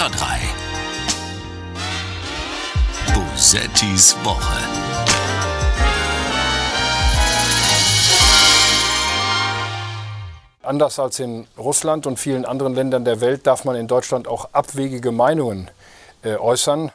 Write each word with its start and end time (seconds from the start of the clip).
Extra 0.00 0.08
3. 0.08 0.40
Bosettis 3.12 4.16
Woche. 4.24 4.56
Anders 10.62 10.98
als 10.98 11.18
in 11.18 11.46
Russland 11.58 12.06
und 12.06 12.18
vielen 12.18 12.46
anderen 12.46 12.74
Ländern 12.74 13.04
der 13.04 13.20
Welt 13.20 13.46
darf 13.46 13.66
man 13.66 13.76
in 13.76 13.88
Deutschland 13.88 14.26
auch 14.26 14.48
abwegige 14.52 15.12
Meinungen 15.12 15.70
äh, 16.22 16.36
äußern. 16.36 16.90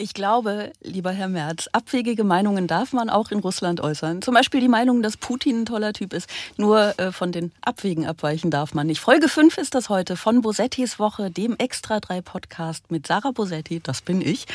Ich 0.00 0.14
glaube, 0.14 0.72
lieber 0.80 1.10
Herr 1.10 1.28
Merz, 1.28 1.68
abwegige 1.72 2.24
Meinungen 2.24 2.66
darf 2.66 2.94
man 2.94 3.10
auch 3.10 3.30
in 3.32 3.40
Russland 3.40 3.82
äußern. 3.82 4.22
Zum 4.22 4.32
Beispiel 4.32 4.62
die 4.62 4.68
Meinung, 4.68 5.02
dass 5.02 5.18
Putin 5.18 5.60
ein 5.60 5.66
toller 5.66 5.92
Typ 5.92 6.14
ist. 6.14 6.26
Nur 6.56 6.98
äh, 6.98 7.12
von 7.12 7.32
den 7.32 7.52
Abwegen 7.60 8.06
abweichen 8.06 8.50
darf 8.50 8.72
man 8.72 8.86
nicht. 8.86 8.98
Folge 8.98 9.28
5 9.28 9.58
ist 9.58 9.74
das 9.74 9.90
heute 9.90 10.16
von 10.16 10.40
Bosettis 10.40 10.98
Woche, 10.98 11.30
dem 11.30 11.54
Extra 11.58 12.00
3 12.00 12.22
Podcast 12.22 12.90
mit 12.90 13.06
Sarah 13.06 13.32
Bosetti, 13.32 13.80
das 13.80 14.00
bin 14.00 14.22
ich. 14.22 14.46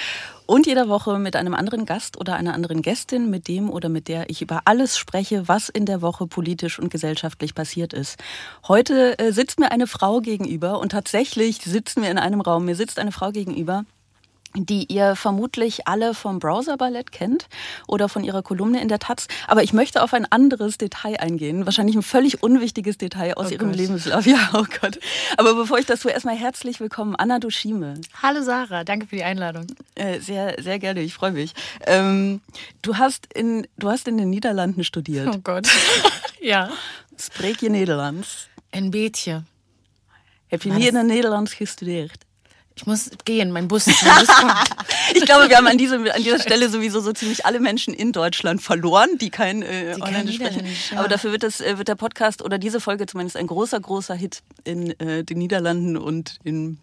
Und 0.48 0.66
jeder 0.66 0.90
Woche 0.90 1.20
mit 1.20 1.36
einem 1.36 1.54
anderen 1.54 1.86
Gast 1.86 2.18
oder 2.20 2.36
einer 2.36 2.56
anderen 2.56 2.82
Gästin, 2.82 3.30
mit 3.30 3.48
dem 3.48 3.70
oder 3.70 3.88
mit 3.88 4.08
der 4.08 4.32
ich 4.32 4.42
über 4.42 4.64
alles 4.66 4.98
spreche, 4.98 5.48
was 5.48 5.70
in 5.70 5.86
der 5.86 6.02
Woche 6.02 6.26
politisch 6.26 6.80
und 6.80 6.90
gesellschaftlich 6.90 7.54
passiert 7.54 7.94
ist. 7.94 8.18
Heute 8.68 9.20
äh, 9.20 9.32
sitzt 9.32 9.60
mir 9.60 9.72
eine 9.72 9.86
Frau 9.86 10.22
gegenüber 10.22 10.80
und 10.80 10.92
tatsächlich 10.92 11.58
sitzen 11.58 12.02
wir 12.02 12.10
in 12.10 12.18
einem 12.18 12.42
Raum. 12.42 12.66
Mir 12.66 12.76
sitzt 12.76 12.98
eine 12.98 13.12
Frau 13.12 13.32
gegenüber, 13.32 13.86
die 14.56 14.92
ihr 14.92 15.16
vermutlich 15.16 15.88
alle 15.88 16.14
vom 16.14 16.40
Browser-Ballett 16.40 17.12
kennt 17.12 17.48
oder 17.88 18.10
von 18.10 18.24
ihrer 18.24 18.42
Kolumne 18.42 18.82
in 18.82 18.88
der 18.88 19.00
Taz. 19.00 19.28
Aber 19.48 19.64
ich 19.64 19.74
möchte 19.74 20.02
auf 20.02 20.14
ein 20.14 20.26
anderes 20.32 20.78
Detail 20.78 21.20
eingehen. 21.20 21.66
Wahrscheinlich 21.66 21.96
ein 21.96 22.04
völlig 22.04 22.42
unwichtiges 22.42 22.98
Detail 22.98 23.36
aus 23.36 23.48
oh 23.48 23.50
ihrem 23.52 23.70
Gott. 23.70 23.78
Lebenslauf. 23.78 24.26
Ja, 24.36 24.50
oh 24.54 24.66
Gott. 24.82 25.00
Aber 25.38 25.54
bevor 25.54 25.78
ich 25.78 25.86
das 25.86 26.00
tue, 26.00 26.12
erstmal 26.12 26.36
herzlich 26.36 26.80
willkommen, 26.80 27.16
Anna 27.16 27.40
Dushime. 27.40 27.96
Hallo 28.24 28.42
Sarah, 28.42 28.84
danke 28.84 29.08
für 29.08 29.18
die 29.18 29.24
Einladung. 29.24 29.68
Äh, 29.94 30.20
sehr, 30.20 30.56
sehr 30.62 30.80
gerne, 30.80 31.02
ich 31.02 31.14
freue 31.14 31.32
mich. 31.32 31.54
Ähm, 31.86 32.42
du, 32.82 32.98
hast 32.98 33.28
in, 33.34 33.68
du 33.78 33.90
hast 33.90 34.08
in 34.08 34.18
den 34.18 34.30
Niederlanden 34.30 34.84
studiert. 34.84 35.28
Oh 35.34 35.40
Gott. 35.44 35.68
ja. 36.42 36.70
Spreek 37.18 37.62
je 37.62 37.70
Nederlands? 37.70 38.48
Ein 38.72 38.90
beetje. 38.90 39.44
Heb 40.48 40.64
je 40.64 40.72
nie 40.72 40.88
in 40.88 40.96
het 40.96 41.06
Nederlands 41.06 41.54
gestudeerd? 41.54 42.25
Ich 42.78 42.86
muss 42.86 43.10
gehen, 43.24 43.52
mein 43.52 43.70
Bus, 43.70 43.86
mein 43.88 43.96
Bus 44.20 44.28
kommt. 44.28 44.54
ich 45.16 45.26
glaube, 45.26 45.48
wir 45.48 45.56
haben 45.56 45.68
an, 45.68 45.78
diesem, 45.78 46.06
an 46.10 46.22
dieser 46.22 46.40
Stelle 46.40 46.70
sowieso 46.70 47.00
so 47.00 47.14
ziemlich 47.14 47.46
alle 47.46 47.62
Menschen 47.62 47.94
in 47.94 48.12
Deutschland 48.12 48.62
verloren, 48.62 49.18
die 49.20 49.30
kein 49.30 49.62
äh, 49.62 49.96
die 49.96 50.02
Holländisch 50.02 50.36
sprechen. 50.36 50.66
Ja. 50.92 51.00
Aber 51.00 51.08
dafür 51.08 51.32
wird, 51.32 51.44
das, 51.44 51.62
äh, 51.62 51.78
wird 51.78 51.88
der 51.88 51.96
Podcast 51.96 52.44
oder 52.44 52.58
diese 52.58 52.82
Folge 52.82 53.06
zumindest 53.06 53.38
ein 53.38 53.48
großer, 53.48 53.80
großer 53.80 54.16
Hit 54.16 54.42
in 54.66 55.00
äh, 55.00 55.24
den 55.24 55.38
Niederlanden 55.38 55.96
und 55.96 56.40
in, 56.44 56.80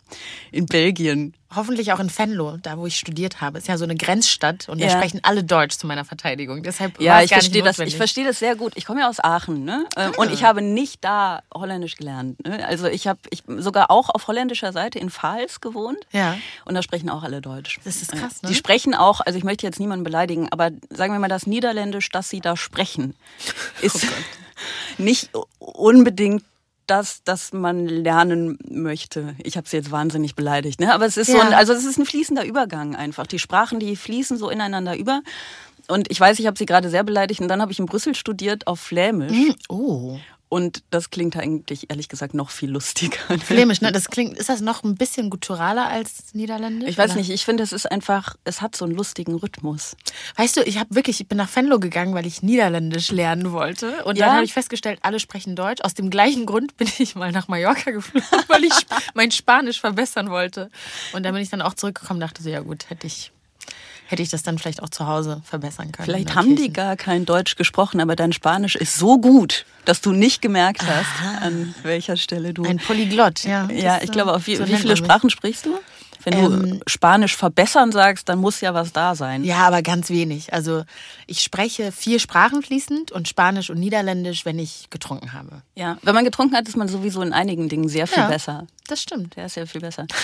in 0.51 0.65
Belgien 0.65 1.35
hoffentlich 1.55 1.93
auch 1.93 2.01
in 2.01 2.17
Venlo, 2.17 2.57
da 2.63 2.79
wo 2.79 2.87
ich 2.87 2.97
studiert 2.97 3.41
habe. 3.41 3.59
Ist 3.59 3.69
ja 3.69 3.77
so 3.77 3.85
eine 3.85 3.97
Grenzstadt 3.97 4.69
und 4.69 4.79
ja. 4.79 4.87
da 4.87 4.93
sprechen 4.93 5.21
alle 5.23 5.45
Deutsch 5.45 5.77
zu 5.77 5.87
meiner 5.87 6.05
Verteidigung. 6.05 6.63
Deshalb 6.63 7.01
ja, 7.01 7.23
ich 7.23 7.33
verstehe 7.33 7.63
das. 7.63 7.79
Ich 7.79 7.97
verstehe 7.97 8.25
das 8.25 8.39
sehr 8.39 8.57
gut. 8.57 8.73
Ich 8.77 8.85
komme 8.87 9.01
ja 9.01 9.09
aus 9.09 9.23
Aachen, 9.23 9.65
ne? 9.65 9.87
Ah. 9.97 10.11
Und 10.17 10.33
ich 10.33 10.45
habe 10.45 10.63
nicht 10.63 11.05
da 11.05 11.43
Holländisch 11.55 11.97
gelernt. 11.97 12.45
Ne? 12.47 12.67
Also 12.67 12.87
ich 12.87 13.07
habe 13.07 13.21
ich 13.31 13.43
sogar 13.47 13.91
auch 13.91 14.11
auf 14.11 14.27
holländischer 14.27 14.73
Seite 14.73 14.99
in 14.99 15.11
Pfalz 15.11 15.61
gewohnt. 15.61 15.99
Ja. 16.13 16.37
Und 16.65 16.75
da 16.75 16.83
sprechen 16.83 17.11
auch 17.11 17.23
alle 17.23 17.41
Deutsch. 17.41 17.81
Das 17.85 18.03
ist 18.03 18.13
krass. 18.13 18.43
Ne? 18.43 18.49
Die 18.49 18.55
sprechen 18.55 18.95
auch. 18.95 19.21
Also 19.21 19.39
ich 19.39 19.45
möchte 19.45 19.67
jetzt 19.67 19.81
niemanden 19.81 20.05
beleidigen, 20.05 20.49
aber 20.51 20.71
sagen 20.91 21.13
wir 21.13 21.21
mal 21.21 21.29
das 21.29 21.47
Niederländisch, 21.47 22.11
das 22.11 22.29
sie 22.29 22.41
da 22.41 22.57
sprechen, 22.57 23.15
oh 23.83 23.87
ist 23.87 24.05
oh 24.05 25.03
nicht 25.03 25.31
unbedingt 25.59 26.45
das, 26.93 27.25
das 27.25 27.55
man 27.55 27.87
lernen 27.87 28.59
möchte. 28.69 29.35
Ich 29.43 29.57
habe 29.57 29.67
sie 29.67 29.79
jetzt 29.79 29.91
wahnsinnig 29.91 30.35
beleidigt, 30.35 30.79
ne? 30.79 30.93
Aber 30.93 31.07
es 31.07 31.17
ist 31.17 31.29
ja. 31.29 31.37
so 31.37 31.41
ein, 31.41 31.55
also 31.55 31.73
es 31.73 31.87
ist 31.87 31.99
ein 31.99 32.05
fließender 32.05 32.45
Übergang 32.45 32.95
einfach. 32.95 33.27
Die 33.27 33.39
Sprachen, 33.39 33.81
die 33.81 33.97
fließen 33.97 34.37
so 34.37 34.51
ineinander 34.51 34.95
über. 34.95 35.23
Und 35.89 36.11
ich 36.11 36.21
weiß, 36.21 36.39
ich 36.39 36.47
habe 36.47 36.59
sie 36.59 36.67
gerade 36.67 36.91
sehr 36.91 37.03
beleidigt 37.03 37.41
und 37.41 37.49
dann 37.49 37.63
habe 37.63 37.73
ich 37.73 37.79
in 37.79 37.87
Brüssel 37.87 38.15
studiert 38.15 38.67
auf 38.67 38.79
Flämisch. 38.79 39.33
Mm, 39.33 39.55
oh. 39.71 40.19
Und 40.53 40.83
das 40.91 41.09
klingt 41.09 41.35
eigentlich 41.39 41.89
ehrlich 41.89 42.11
gesagt 42.11 42.35
noch 42.35 42.51
viel 42.51 42.71
lustiger. 42.71 43.17
Flämisch, 43.43 43.81
ne? 43.81 43.91
Das 43.91 44.11
klingt, 44.11 44.37
ist 44.37 44.51
das 44.51 44.61
noch 44.61 44.85
ein 44.85 44.97
bisschen 44.97 45.31
gutturaler 45.31 45.89
als 45.89 46.35
Niederländisch? 46.35 46.91
Ich 46.91 46.99
weiß 46.99 47.13
oder? 47.13 47.21
nicht, 47.21 47.31
ich 47.31 47.47
finde, 47.47 47.63
es 47.63 47.73
ist 47.73 47.91
einfach, 47.91 48.37
es 48.45 48.61
hat 48.61 48.77
so 48.77 48.85
einen 48.85 48.95
lustigen 48.95 49.35
Rhythmus. 49.35 49.97
Weißt 50.37 50.59
du, 50.59 50.61
ich 50.61 50.79
habe 50.79 50.95
wirklich, 50.95 51.23
ich 51.23 51.27
bin 51.27 51.39
nach 51.39 51.49
Venlo 51.57 51.81
gegangen, 51.81 52.13
weil 52.13 52.27
ich 52.27 52.43
Niederländisch 52.43 53.11
lernen 53.13 53.53
wollte. 53.53 54.05
Und 54.05 54.19
ja? 54.19 54.27
dann 54.27 54.35
habe 54.35 54.45
ich 54.45 54.53
festgestellt, 54.53 54.99
alle 55.01 55.21
sprechen 55.21 55.57
Deutsch. 55.57 55.81
Aus 55.81 55.95
dem 55.95 56.11
gleichen 56.11 56.45
Grund 56.45 56.77
bin 56.77 56.87
ich 56.99 57.15
mal 57.15 57.33
nach 57.33 57.49
Mallorca 57.49 57.91
geflogen, 57.91 58.29
weil 58.49 58.65
ich 58.65 58.75
mein 59.15 59.31
Spanisch 59.31 59.81
verbessern 59.81 60.29
wollte. 60.29 60.71
Und 61.15 61.23
dann 61.23 61.33
bin 61.33 61.43
ich 61.43 61.49
dann 61.49 61.63
auch 61.63 61.73
zurückgekommen 61.73 62.19
und 62.19 62.29
dachte 62.29 62.43
so, 62.43 62.51
ja 62.51 62.61
gut, 62.61 62.91
hätte 62.91 63.07
ich 63.07 63.33
hätte 64.13 64.23
ich 64.23 64.29
das 64.29 64.43
dann 64.43 64.59
vielleicht 64.59 64.83
auch 64.83 64.91
zu 64.91 65.07
Hause 65.07 65.41
verbessern 65.45 65.91
können. 65.91 66.05
Vielleicht 66.05 66.37
haben 66.37 66.49
Kirche. 66.49 66.65
die 66.65 66.73
gar 66.73 66.97
kein 66.97 67.25
Deutsch 67.25 67.57
gesprochen, 67.57 68.01
aber 68.01 68.15
dein 68.15 68.33
Spanisch 68.33 68.77
ist 68.77 68.97
so 68.97 69.19
gut, 69.19 69.65
dass 69.87 70.03
du 70.03 70.13
nicht 70.13 70.43
gemerkt 70.43 70.83
hast, 70.87 71.07
Aha. 71.23 71.47
an 71.47 71.75
welcher 71.83 72.17
Stelle 72.17 72.53
du. 72.53 72.63
Ein 72.63 72.77
Polyglott, 72.79 73.45
ja. 73.45 73.69
Ja, 73.71 74.01
ich 74.03 74.13
glaube, 74.13 74.35
auf 74.35 74.47
wie, 74.47 74.57
so 74.57 74.69
wie 74.69 74.77
viele 74.77 74.97
Sprachen 74.97 75.31
sprichst 75.31 75.67
du? 75.67 75.79
Wenn 76.25 76.35
du 76.35 76.53
ähm, 76.53 76.81
Spanisch 76.87 77.37
verbessern 77.37 77.93
sagst, 77.93 78.29
dann 78.29 78.39
muss 78.39 78.61
ja 78.61 78.75
was 78.75 78.93
da 78.93 79.15
sein. 79.15 79.45
Ja, 79.45 79.67
aber 79.67 79.83
ganz 79.83 80.11
wenig. 80.11 80.53
Also 80.53 80.85
ich 81.27 81.43
spreche 81.43 81.93
vier 81.93 82.19
Sprachen 82.19 82.63
fließend 82.63 83.13
und 83.13 83.29
Spanisch 83.29 83.71
und 83.71 83.79
Niederländisch, 83.79 84.45
wenn 84.45 84.59
ich 84.59 84.89
getrunken 84.91 85.33
habe. 85.33 85.63
Ja, 85.75 85.99
wenn 86.03 86.15
man 86.15 86.25
getrunken 86.25 86.57
hat, 86.57 86.69
ist 86.69 86.77
man 86.77 86.89
sowieso 86.89 87.23
in 87.23 87.33
einigen 87.33 87.69
Dingen 87.69 87.89
sehr 87.89 88.07
viel 88.07 88.23
ja, 88.23 88.29
besser. 88.29 88.67
Das 88.89 89.01
stimmt. 89.01 89.37
Der 89.37 89.47
ist 89.47 89.57
ja 89.57 89.67
viel 89.67 89.81
besser. 89.81 90.07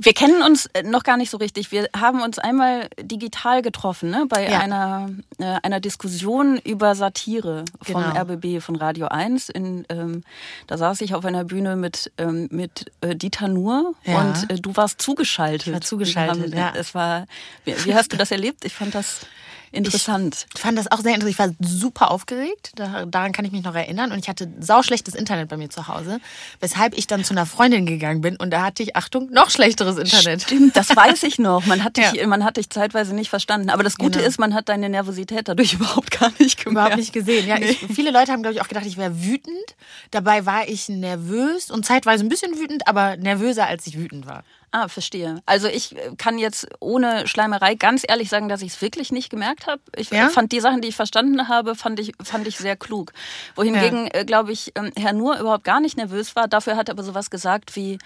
Wir 0.00 0.12
kennen 0.12 0.42
uns 0.42 0.66
äh, 0.66 0.84
noch 0.84 1.02
gar 1.02 1.16
nicht 1.16 1.28
so 1.28 1.38
richtig. 1.38 1.72
Wir 1.72 1.88
haben 1.94 2.22
uns 2.22 2.38
einmal 2.38 2.88
digital 3.00 3.62
getroffen, 3.62 4.10
ne? 4.10 4.26
bei 4.28 4.48
ja. 4.48 4.60
einer, 4.60 5.10
äh, 5.38 5.56
einer 5.62 5.80
Diskussion 5.80 6.58
über 6.58 6.94
Satire 6.94 7.64
vom 7.82 8.02
genau. 8.02 8.16
RBB, 8.16 8.62
von 8.62 8.76
Radio 8.76 9.08
1. 9.08 9.48
In, 9.48 9.84
ähm, 9.88 10.22
da 10.68 10.78
saß 10.78 11.00
ich 11.00 11.14
auf 11.14 11.24
einer 11.24 11.44
Bühne 11.44 11.74
mit, 11.74 12.12
ähm, 12.16 12.48
mit 12.52 12.92
äh, 13.00 13.16
Dieter 13.16 13.48
Nuhr 13.48 13.94
ja. 14.04 14.20
und 14.20 14.50
äh, 14.50 14.60
du 14.60 14.76
warst 14.76 15.02
zugeschaltet. 15.02 15.37
Ich 15.38 15.72
war 15.72 15.80
zugeschaltet, 15.80 16.52
haben, 16.52 16.58
ja. 16.58 16.72
Es 16.74 16.94
war, 16.94 17.26
wie, 17.64 17.74
wie 17.84 17.94
hast 17.94 18.12
du 18.12 18.16
das 18.16 18.30
erlebt? 18.30 18.64
Ich 18.64 18.74
fand 18.74 18.94
das 18.94 19.26
interessant. 19.72 20.46
Ich 20.54 20.60
fand 20.60 20.78
das 20.78 20.90
auch 20.90 21.00
sehr 21.00 21.14
interessant. 21.14 21.56
Ich 21.58 21.60
war 21.60 21.68
super 21.68 22.10
aufgeregt. 22.10 22.72
daran 22.74 23.32
kann 23.32 23.44
ich 23.44 23.52
mich 23.52 23.62
noch 23.62 23.74
erinnern. 23.74 24.12
Und 24.12 24.18
ich 24.18 24.28
hatte 24.28 24.50
sauschlechtes 24.60 25.14
Internet 25.14 25.48
bei 25.48 25.56
mir 25.56 25.70
zu 25.70 25.88
Hause, 25.88 26.20
weshalb 26.60 26.96
ich 26.96 27.06
dann 27.06 27.24
zu 27.24 27.34
einer 27.34 27.46
Freundin 27.46 27.86
gegangen 27.86 28.20
bin. 28.20 28.36
Und 28.36 28.50
da 28.50 28.62
hatte 28.62 28.82
ich, 28.82 28.96
Achtung, 28.96 29.30
noch 29.30 29.50
schlechteres 29.50 29.98
Internet. 29.98 30.42
Stimmt, 30.42 30.76
das 30.76 30.94
weiß 30.94 31.22
ich 31.24 31.38
noch. 31.38 31.66
Man 31.66 31.84
hat 31.84 31.96
dich, 31.96 32.12
ja. 32.12 32.26
man 32.26 32.44
hat 32.44 32.56
dich 32.56 32.70
zeitweise 32.70 33.14
nicht 33.14 33.30
verstanden. 33.30 33.70
Aber 33.70 33.82
das 33.82 33.96
Gute 33.96 34.18
genau. 34.18 34.28
ist, 34.28 34.38
man 34.38 34.54
hat 34.54 34.68
deine 34.68 34.88
Nervosität 34.88 35.48
dadurch 35.48 35.72
überhaupt 35.74 36.18
gar 36.18 36.32
nicht 36.38 36.64
gemerkt. 36.64 36.72
Überhaupt 36.72 36.96
nicht 36.96 37.12
gesehen. 37.12 37.46
Ja, 37.46 37.58
nee. 37.58 37.70
ich, 37.70 37.78
viele 37.78 38.10
Leute 38.10 38.32
haben, 38.32 38.42
glaube 38.42 38.54
ich, 38.54 38.62
auch 38.62 38.68
gedacht, 38.68 38.86
ich 38.86 38.96
wäre 38.96 39.22
wütend. 39.22 39.56
Dabei 40.10 40.46
war 40.46 40.68
ich 40.68 40.88
nervös 40.88 41.70
und 41.70 41.84
zeitweise 41.84 42.24
ein 42.24 42.28
bisschen 42.28 42.58
wütend, 42.58 42.86
aber 42.88 43.16
nervöser, 43.16 43.66
als 43.66 43.86
ich 43.86 43.98
wütend 43.98 44.26
war. 44.26 44.44
Ah, 44.70 44.88
verstehe. 44.88 45.42
Also 45.46 45.66
ich 45.66 45.96
äh, 45.96 46.10
kann 46.18 46.38
jetzt 46.38 46.68
ohne 46.80 47.26
Schleimerei 47.26 47.74
ganz 47.74 48.04
ehrlich 48.06 48.28
sagen, 48.28 48.48
dass 48.48 48.60
ich 48.60 48.72
es 48.72 48.82
wirklich 48.82 49.10
nicht 49.12 49.30
gemerkt 49.30 49.66
habe. 49.66 49.80
Ich 49.96 50.10
ja? 50.10 50.28
fand 50.28 50.52
die 50.52 50.60
Sachen, 50.60 50.82
die 50.82 50.88
ich 50.88 50.96
verstanden 50.96 51.48
habe, 51.48 51.74
fand 51.74 51.98
ich, 52.00 52.12
fand 52.22 52.46
ich 52.46 52.58
sehr 52.58 52.76
klug. 52.76 53.12
Wohingegen, 53.54 54.06
ja. 54.06 54.20
äh, 54.20 54.24
glaube 54.24 54.52
ich, 54.52 54.72
ähm, 54.74 54.92
Herr 54.96 55.14
Nur 55.14 55.38
überhaupt 55.38 55.64
gar 55.64 55.80
nicht 55.80 55.96
nervös 55.96 56.36
war. 56.36 56.48
Dafür 56.48 56.76
hat 56.76 56.88
er 56.88 56.92
aber 56.92 57.02
sowas 57.02 57.30
gesagt 57.30 57.76
wie, 57.76 57.98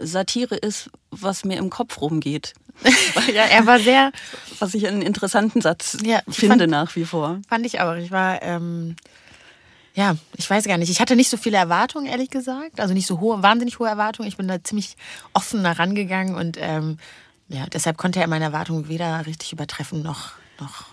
Satire 0.00 0.56
ist, 0.56 0.90
was 1.10 1.44
mir 1.44 1.58
im 1.58 1.70
Kopf 1.70 2.00
rumgeht. 2.00 2.52
ja, 3.34 3.44
er 3.44 3.66
war 3.66 3.78
sehr... 3.78 4.12
Was 4.58 4.74
ich 4.74 4.86
einen 4.86 5.02
interessanten 5.02 5.60
Satz 5.60 5.98
ja, 6.04 6.20
finde 6.28 6.64
fand, 6.64 6.70
nach 6.70 6.96
wie 6.96 7.04
vor. 7.04 7.40
Fand 7.48 7.64
ich 7.64 7.80
auch. 7.80 7.94
Ich 7.94 8.10
war... 8.10 8.42
Ähm 8.42 8.96
ja, 9.98 10.16
ich 10.36 10.48
weiß 10.48 10.64
gar 10.66 10.78
nicht. 10.78 10.90
Ich 10.90 11.00
hatte 11.00 11.16
nicht 11.16 11.28
so 11.28 11.36
viele 11.36 11.56
Erwartungen, 11.56 12.06
ehrlich 12.06 12.30
gesagt. 12.30 12.78
Also 12.78 12.94
nicht 12.94 13.08
so 13.08 13.18
hohe, 13.18 13.42
wahnsinnig 13.42 13.80
hohe 13.80 13.88
Erwartungen. 13.88 14.28
Ich 14.28 14.36
bin 14.36 14.46
da 14.46 14.62
ziemlich 14.62 14.96
offen 15.32 15.64
herangegangen 15.64 16.36
und 16.36 16.56
ähm, 16.60 16.98
ja, 17.48 17.66
deshalb 17.66 17.96
konnte 17.96 18.20
er 18.20 18.28
meine 18.28 18.44
Erwartungen 18.44 18.88
weder 18.88 19.26
richtig 19.26 19.52
übertreffen 19.52 20.04
noch, 20.04 20.34
noch 20.60 20.84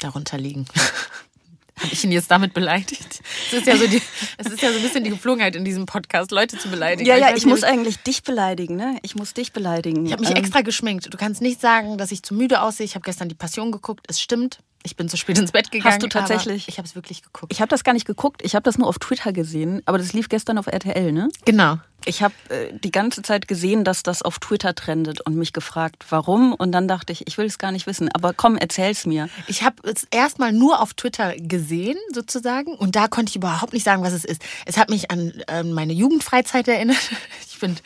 darunter 0.00 0.38
liegen. 0.38 0.64
Habe 1.78 1.92
ich 1.92 2.04
ihn 2.04 2.12
jetzt 2.12 2.30
damit 2.30 2.54
beleidigt? 2.54 3.20
Es 3.48 3.52
ist, 3.52 3.66
ja 3.66 3.76
so 3.76 3.84
es 3.84 4.46
ist 4.46 4.62
ja 4.62 4.70
so 4.70 4.76
ein 4.76 4.82
bisschen 4.82 5.04
die 5.04 5.10
Geflogenheit 5.10 5.54
in 5.54 5.66
diesem 5.66 5.84
Podcast, 5.84 6.30
Leute 6.30 6.56
zu 6.56 6.70
beleidigen. 6.70 7.06
Ja, 7.06 7.16
ja, 7.16 7.30
ich, 7.30 7.38
ich 7.38 7.46
muss 7.46 7.64
eigentlich 7.64 7.98
dich 7.98 8.22
beleidigen, 8.22 8.76
ne? 8.76 8.98
Ich 9.02 9.14
muss 9.14 9.34
dich 9.34 9.52
beleidigen. 9.52 10.06
Ich 10.06 10.12
habe 10.12 10.22
mich 10.22 10.30
ähm. 10.30 10.38
extra 10.38 10.62
geschminkt. 10.62 11.12
Du 11.12 11.18
kannst 11.18 11.42
nicht 11.42 11.60
sagen, 11.60 11.98
dass 11.98 12.12
ich 12.12 12.22
zu 12.22 12.32
müde 12.32 12.62
aussehe. 12.62 12.86
Ich 12.86 12.94
habe 12.94 13.04
gestern 13.04 13.28
die 13.28 13.34
Passion 13.34 13.72
geguckt. 13.72 14.06
Es 14.08 14.22
stimmt. 14.22 14.60
Ich 14.84 14.96
bin 14.96 15.08
zu 15.08 15.16
spät 15.16 15.38
ins 15.38 15.52
Bett 15.52 15.70
gegangen. 15.70 15.94
Hast 15.94 16.02
du 16.02 16.08
tatsächlich? 16.08 16.68
Ich 16.68 16.78
habe 16.78 16.86
es 16.86 16.94
wirklich 16.94 17.22
geguckt. 17.22 17.52
Ich 17.52 17.60
habe 17.60 17.68
das 17.68 17.84
gar 17.84 17.92
nicht 17.92 18.06
geguckt. 18.06 18.42
Ich 18.44 18.54
habe 18.54 18.64
das 18.64 18.78
nur 18.78 18.88
auf 18.88 18.98
Twitter 18.98 19.32
gesehen. 19.32 19.82
Aber 19.86 19.98
das 19.98 20.12
lief 20.12 20.28
gestern 20.28 20.58
auf 20.58 20.66
RTL, 20.66 21.12
ne? 21.12 21.28
Genau. 21.44 21.78
Ich 22.04 22.22
habe 22.22 22.34
äh, 22.48 22.72
die 22.72 22.90
ganze 22.90 23.22
Zeit 23.22 23.48
gesehen, 23.48 23.84
dass 23.84 24.02
das 24.02 24.22
auf 24.22 24.38
Twitter 24.38 24.74
trendet 24.74 25.20
und 25.20 25.36
mich 25.36 25.52
gefragt, 25.52 26.04
warum. 26.10 26.52
Und 26.52 26.72
dann 26.72 26.88
dachte 26.88 27.12
ich, 27.12 27.26
ich 27.26 27.38
will 27.38 27.46
es 27.46 27.58
gar 27.58 27.72
nicht 27.72 27.86
wissen. 27.86 28.08
Aber 28.12 28.32
komm, 28.32 28.56
erzähl's 28.56 29.06
mir. 29.06 29.28
Ich 29.46 29.62
habe 29.62 29.76
es 29.88 30.06
erstmal 30.10 30.52
nur 30.52 30.80
auf 30.80 30.94
Twitter 30.94 31.34
gesehen, 31.36 31.96
sozusagen. 32.12 32.74
Und 32.74 32.96
da 32.96 33.08
konnte 33.08 33.30
ich 33.30 33.36
überhaupt 33.36 33.72
nicht 33.72 33.84
sagen, 33.84 34.02
was 34.02 34.12
es 34.12 34.24
ist. 34.24 34.42
Es 34.66 34.76
hat 34.76 34.90
mich 34.90 35.10
an, 35.10 35.32
an 35.46 35.72
meine 35.72 35.92
Jugendfreizeit 35.92 36.68
erinnert. 36.68 36.98
bin 37.62 37.76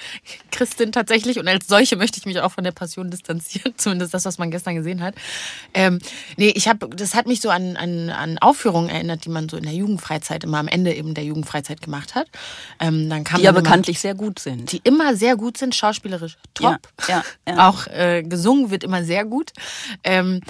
Christin 0.51 0.91
tatsächlich 0.91 1.39
und 1.39 1.47
als 1.47 1.69
solche 1.69 1.97
möchte 1.97 2.19
ich 2.19 2.27
mich 2.27 2.41
auch 2.41 2.51
von 2.51 2.65
der 2.65 2.73
Passion 2.73 3.11
distanzieren, 3.11 3.75
zumindest 3.77 4.13
das, 4.13 4.25
was 4.25 4.39
man 4.39 4.51
gestern 4.51 4.75
gesehen 4.75 5.03
hat. 5.03 5.15
Ähm, 5.73 6.01
nee, 6.37 6.53
ich 6.57 6.67
habe, 6.67 6.89
das 6.89 7.15
hat 7.15 7.27
mich 7.27 7.41
so 7.41 7.51
an, 7.51 7.77
an, 7.77 8.11
an 8.11 8.39
Aufführungen 8.39 8.91
erinnert, 8.91 9.25
die 9.25 9.29
man 9.29 9.49
so 9.49 9.57
in 9.57 9.63
der 9.63 9.75
Jugendfreizeit 9.75 10.43
immer 10.43 10.59
am 10.59 10.69
Ende 10.69 10.93
eben 10.95 11.15
der 11.15 11.25
Jugendfreizeit 11.25 11.81
gemacht 11.81 12.15
hat. 12.17 12.29
Ähm, 12.81 13.09
dann 13.09 13.23
kam 13.23 13.39
Die 13.39 13.45
ja 13.45 13.53
bekanntlich 13.53 14.01
sehr 14.07 14.15
gut 14.15 14.39
sind. 14.39 14.71
die 14.73 14.81
immer 14.85 15.17
sehr 15.17 15.37
gut 15.37 15.59
sind, 15.59 15.75
schauspielerisch 15.75 16.37
top. 16.55 16.79
Ja, 17.09 17.15
ja, 17.17 17.25
ja. 17.55 17.69
Auch 17.69 17.87
äh, 17.89 18.23
gesungen 18.23 18.71
wird 18.71 18.85
immer 18.85 19.03
sehr 19.05 19.25
gut. 19.25 19.53
Ähm, 20.05 20.41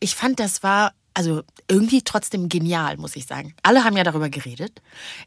ich 0.00 0.14
fand, 0.14 0.40
das 0.40 0.62
war 0.62 0.92
also 1.14 1.42
irgendwie 1.68 2.00
trotzdem 2.02 2.48
genial, 2.48 2.96
muss 2.96 3.16
ich 3.16 3.26
sagen. 3.26 3.54
Alle 3.62 3.84
haben 3.84 3.96
ja 3.98 4.02
darüber 4.02 4.30
geredet. 4.30 4.80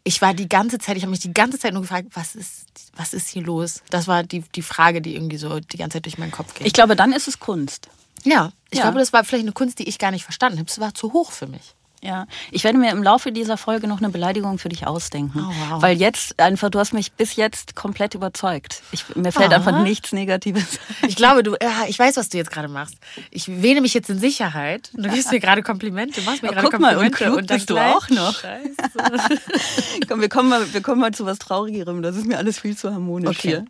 Ich 0.03 0.19
war 0.19 0.33
die 0.33 0.49
ganze 0.49 0.79
Zeit, 0.79 0.97
ich 0.97 1.03
habe 1.03 1.11
mich 1.11 1.19
die 1.19 1.33
ganze 1.33 1.59
Zeit 1.59 1.73
nur 1.73 1.83
gefragt, 1.83 2.07
was 2.13 2.33
ist, 2.35 2.65
was 2.95 3.13
ist 3.13 3.27
hier 3.29 3.43
los? 3.43 3.83
Das 3.91 4.07
war 4.07 4.23
die, 4.23 4.41
die 4.55 4.63
Frage, 4.63 4.99
die 5.01 5.13
irgendwie 5.15 5.37
so 5.37 5.59
die 5.59 5.77
ganze 5.77 5.97
Zeit 5.97 6.05
durch 6.05 6.17
meinen 6.17 6.31
Kopf 6.31 6.55
ging. 6.55 6.65
Ich 6.65 6.73
glaube, 6.73 6.95
dann 6.95 7.13
ist 7.13 7.27
es 7.27 7.39
Kunst. 7.39 7.87
ja, 8.23 8.51
ich 8.71 8.79
Ja. 8.79 8.85
glaube, 8.85 8.97
das 8.97 9.13
war 9.13 9.23
vielleicht 9.23 9.43
eine 9.45 9.51
Kunst, 9.51 9.77
die 9.77 9.87
ich 9.87 9.99
gar 9.99 10.09
nicht 10.09 10.23
verstanden 10.23 10.57
habe. 10.57 10.67
Es 10.69 10.79
war 10.79 10.95
zu 10.95 11.13
hoch 11.13 11.31
für 11.31 11.45
mich. 11.47 11.75
Ja, 12.05 12.27
ich 12.51 12.63
werde 12.63 12.77
mir 12.77 12.91
im 12.91 13.01
Laufe 13.01 13.31
dieser 13.31 13.57
Folge 13.57 13.87
noch 13.87 13.97
eine 13.97 14.09
Beleidigung 14.09 14.59
für 14.59 14.69
dich 14.69 14.85
ausdenken. 14.85 15.39
Oh, 15.43 15.53
wow. 15.71 15.81
Weil 15.81 15.97
jetzt 15.97 16.39
einfach, 16.39 16.69
du 16.69 16.77
hast 16.77 16.93
mich 16.93 17.13
bis 17.13 17.35
jetzt 17.35 17.75
komplett 17.75 18.13
überzeugt. 18.13 18.83
Ich, 18.91 19.15
mir 19.15 19.31
fällt 19.31 19.51
Ah. 19.51 19.55
einfach 19.55 19.81
nichts 19.81 20.11
Negatives 20.11 20.77
ein. 21.01 21.09
Ich 21.09 21.15
glaube, 21.15 21.41
du, 21.41 21.53
ja, 21.61 21.85
ich 21.87 21.97
weiß, 21.97 22.17
was 22.17 22.29
du 22.29 22.37
jetzt 22.37 22.51
gerade 22.51 22.67
machst. 22.67 22.95
Ich 23.31 23.47
wähne 23.63 23.81
mich 23.81 23.95
jetzt 23.95 24.09
in 24.11 24.19
Sicherheit. 24.19 24.91
Du 24.93 25.09
gibst 25.09 25.31
mir 25.31 25.39
gerade 25.39 25.63
Komplimente. 25.63 26.21
Du 26.21 26.25
machst 26.29 26.43
mir 26.43 26.49
Ja, 26.49 26.53
gerade 26.61 26.69
guck 26.69 26.79
mal, 26.79 26.95
und 26.97 27.11
Komplimente. 27.15 27.25
klug 27.35 27.47
dann 27.47 27.57
bist 27.57 27.69
du 27.71 27.77
auch 27.79 28.09
noch. 28.09 28.35
Komm, 30.07 30.21
wir 30.21 30.29
kommen 30.29 30.49
mal, 30.49 30.73
wir 30.73 30.81
kommen 30.81 31.01
mal 31.01 31.11
zu 31.11 31.25
was 31.25 31.39
Traurigerem. 31.39 32.03
Das 32.03 32.15
ist 32.15 32.27
mir 32.27 32.37
alles 32.37 32.59
viel 32.59 32.77
zu 32.77 32.91
harmonisch 32.93 33.29
Okay. 33.39 33.47
hier. 33.49 33.65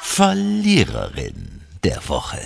Verliererin 0.00 1.62
der 1.84 2.00
Woche. 2.08 2.38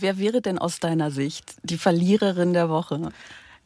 Wer 0.00 0.18
wäre 0.18 0.40
denn 0.40 0.58
aus 0.58 0.78
deiner 0.78 1.10
Sicht 1.10 1.56
die 1.62 1.76
Verliererin 1.78 2.52
der 2.52 2.68
Woche? 2.68 3.10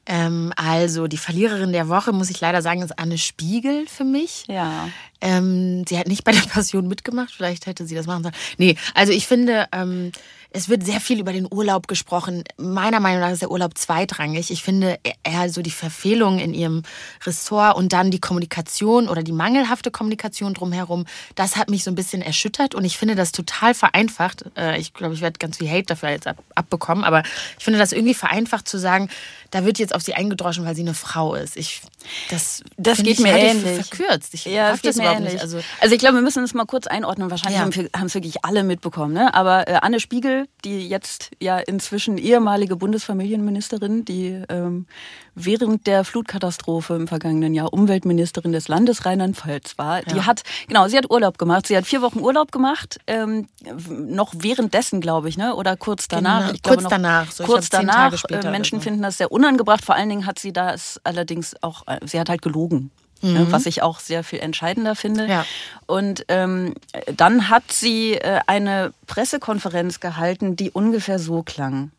Ähm, 0.07 0.53
also, 0.57 1.07
die 1.07 1.19
Verliererin 1.19 1.73
der 1.73 1.89
Woche, 1.89 2.13
muss 2.13 2.31
ich 2.31 2.41
leider 2.41 2.63
sagen, 2.63 2.83
ist 2.83 2.99
Anne 2.99 3.19
Spiegel 3.19 3.87
für 3.87 4.05
mich. 4.05 4.45
Ja. 4.49 4.89
Ähm, 5.23 5.85
sie 5.89 5.99
hat 5.99 6.09
nicht 6.09 6.25
bei 6.25 6.33
der 6.33 6.41
Passion 6.41 6.89
mitgemacht, 6.89 7.33
vielleicht 7.35 7.67
hätte 7.67 7.87
sie 7.87 7.95
das 7.95 8.07
machen 8.07 8.25
sollen. 8.25 8.35
Nee, 8.59 8.77
also 8.95 9.13
ich 9.13 9.27
finde, 9.27 9.67
ähm, 9.73 10.13
es 10.55 10.69
wird 10.69 10.85
sehr 10.85 11.01
viel 11.01 11.19
über 11.19 11.33
den 11.33 11.47
Urlaub 11.51 11.89
gesprochen. 11.89 12.45
Meiner 12.59 13.01
Meinung 13.01 13.21
nach 13.21 13.31
ist 13.31 13.41
der 13.41 13.51
Urlaub 13.51 13.79
zweitrangig. 13.79 14.51
Ich 14.51 14.63
finde 14.63 14.99
eher 15.25 15.49
so 15.49 15.63
die 15.63 15.71
Verfehlung 15.71 16.39
in 16.39 16.53
ihrem 16.53 16.83
Ressort 17.25 17.77
und 17.77 17.93
dann 17.93 18.11
die 18.11 18.21
Kommunikation 18.21 19.09
oder 19.09 19.23
die 19.23 19.33
mangelhafte 19.33 19.91
Kommunikation 19.91 20.55
drumherum, 20.55 21.07
das 21.37 21.57
hat 21.57 21.71
mich 21.71 21.85
so 21.85 21.91
ein 21.91 21.95
bisschen 21.95 22.21
erschüttert 22.21 22.75
und 22.75 22.85
ich 22.85 22.99
finde 22.99 23.15
das 23.15 23.33
total 23.33 23.75
vereinfacht. 23.75 24.45
Äh, 24.57 24.79
ich 24.79 24.93
glaube, 24.93 25.15
ich 25.15 25.23
werde 25.23 25.39
ganz 25.39 25.59
viel 25.59 25.71
Hate 25.71 25.87
dafür 25.87 26.11
jetzt 26.11 26.27
ab, 26.27 26.43
abbekommen, 26.55 27.05
aber 27.05 27.23
ich 27.59 27.65
finde 27.65 27.79
das 27.79 27.93
irgendwie 27.93 28.15
vereinfacht 28.15 28.69
zu 28.69 28.79
sagen, 28.79 29.09
da 29.51 29.65
wird 29.65 29.79
jetzt 29.79 29.95
auf 29.95 30.03
sie 30.03 30.15
eingedroschen, 30.15 30.65
weil 30.65 30.75
sie 30.75 30.83
eine 30.83 30.95
Frau 30.95 31.35
ist. 31.35 31.57
Ich, 31.57 31.83
das 32.31 32.63
Das 32.77 33.03
geht 33.03 33.21
mir 33.21 33.33
relativ 33.35 33.65
ähnlich. 33.67 33.87
verkürzt. 33.87 34.35
Ich 34.35 34.45
Ja, 34.45 34.73
es 34.73 34.83
geht 34.83 34.97
mir 34.97 35.03
überhaupt 35.03 35.19
ähnlich. 35.21 35.33
nicht. 35.35 35.43
Also, 35.43 35.61
Also, 35.81 35.95
ich 35.95 35.99
glaube, 36.01 36.17
wir 36.17 36.23
müssen 36.23 36.43
das 36.43 36.55
mal 36.55 36.65
kurz 36.67 36.87
einordnen. 36.87 37.31
Wahrscheinlich 37.31 37.59
Ja. 37.59 37.65
haben 37.65 37.75
wir- 37.75 37.89
haben 37.97 38.07
es 38.07 38.15
wirklich 38.15 38.45
alle 38.45 38.63
mitbekommen. 38.65 39.13
Ne? 39.15 39.33
Aber 39.35 39.69
äh, 39.69 39.75
Anne 39.83 40.01
Spiegel, 40.01 40.47
die 40.65 40.89
jetzt 40.89 41.31
ja 41.41 41.59
inzwischen 41.59 42.19
ehemalige 42.19 42.77
Bundesfamilienministerin, 42.77 44.05
die 44.05 44.43
ähm, 44.49 44.87
während 45.35 45.87
der 45.87 46.05
Flutkatastrophe 46.05 46.95
im 46.95 47.09
vergangenen 47.09 47.55
Jahr 47.55 47.73
Umweltministerin 47.73 48.53
des 48.53 48.69
Landes 48.69 49.07
Rheinland-Pfalz 49.07 49.79
war, 49.79 50.03
die 50.03 50.17
Ja. 50.17 50.27
hat, 50.27 50.43
genau, 50.69 50.89
sie 50.89 50.97
hat 50.97 51.11
Urlaub 51.11 51.39
gemacht. 51.39 51.67
Sie 51.67 51.77
hat 51.77 51.87
vier 51.87 52.03
Wochen 52.03 52.19
Urlaub 52.21 52.53
gemacht, 52.53 52.99
ähm, 53.07 53.49
noch 53.89 54.35
währenddessen, 54.37 55.01
glaube 55.01 55.29
ich, 55.29 55.37
ne? 55.39 55.55
oder 55.55 55.77
kurz 55.77 56.09
danach. 56.09 56.41
Genau, 56.41 56.53
ich 56.55 56.63
glaube 56.63 56.77
kurz 56.77 56.85
noch, 56.85 56.91
danach, 56.91 57.31
so, 57.33 57.45
kurz 57.45 57.71
glaube, 57.71 57.87
danach. 57.87 58.51
Menschen 58.51 58.79
so. 58.79 58.85
finden 58.85 59.03
das 59.03 59.19
sehr 59.19 59.33
unangebracht. 59.33 59.85
Vor 59.85 59.95
allen 59.95 60.09
Dingen 60.09 60.27
hat 60.27 60.39
sie 60.39 60.53
das 60.53 61.01
allerdings 61.05 61.55
auch, 61.63 61.87
äh, 61.87 61.99
sie 62.05 62.19
hat 62.21 62.29
halt 62.29 62.43
gelogen. 62.43 62.91
ne, 63.25 63.47
Was 63.51 63.67
ich 63.67 63.83
auch 63.83 64.01
sehr 64.01 64.25
viel 64.25 64.41
entscheidender 64.41 64.97
finde. 64.97 65.25
Mhm. 65.25 65.31
Ja. 65.31 65.47
Und 65.87 66.25
ähm, 66.27 66.75
dann 67.17 67.49
hat 67.49 67.71
sie 67.71 68.15
äh, 68.15 68.41
eine 68.49 68.93
Pressekonferenz 69.07 70.01
gehalten, 70.01 70.57
die 70.57 70.71
ungefähr 70.73 71.21
so 71.21 71.43
klang. 71.45 71.93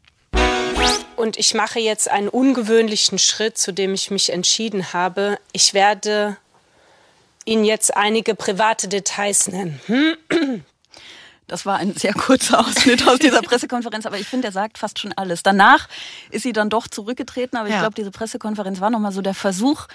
Und 1.15 1.37
ich 1.37 1.53
mache 1.53 1.79
jetzt 1.79 2.09
einen 2.09 2.27
ungewöhnlichen 2.29 3.19
Schritt, 3.19 3.57
zu 3.57 3.71
dem 3.71 3.93
ich 3.93 4.09
mich 4.11 4.31
entschieden 4.31 4.93
habe. 4.93 5.37
Ich 5.51 5.73
werde 5.73 6.37
Ihnen 7.45 7.65
jetzt 7.65 7.95
einige 7.95 8.35
private 8.35 8.87
Details 8.87 9.47
nennen. 9.47 9.79
Das 11.45 11.65
war 11.65 11.75
ein 11.77 11.93
sehr 11.93 12.13
kurzer 12.13 12.61
Ausschnitt 12.61 13.05
aus 13.05 13.19
dieser 13.19 13.41
Pressekonferenz, 13.43 14.05
aber 14.05 14.17
ich 14.17 14.25
finde, 14.27 14.47
er 14.47 14.53
sagt 14.53 14.77
fast 14.77 14.97
schon 14.97 15.11
alles. 15.11 15.43
Danach 15.43 15.89
ist 16.31 16.43
sie 16.43 16.53
dann 16.53 16.69
doch 16.69 16.87
zurückgetreten, 16.87 17.57
aber 17.57 17.67
ich 17.67 17.73
Ja. 17.73 17.81
glaube, 17.81 17.95
diese 17.95 18.11
Pressekonferenz 18.11 18.79
war 18.79 18.89
nochmal 18.89 19.11
so 19.11 19.21
der 19.21 19.33
Versuch, 19.35 19.87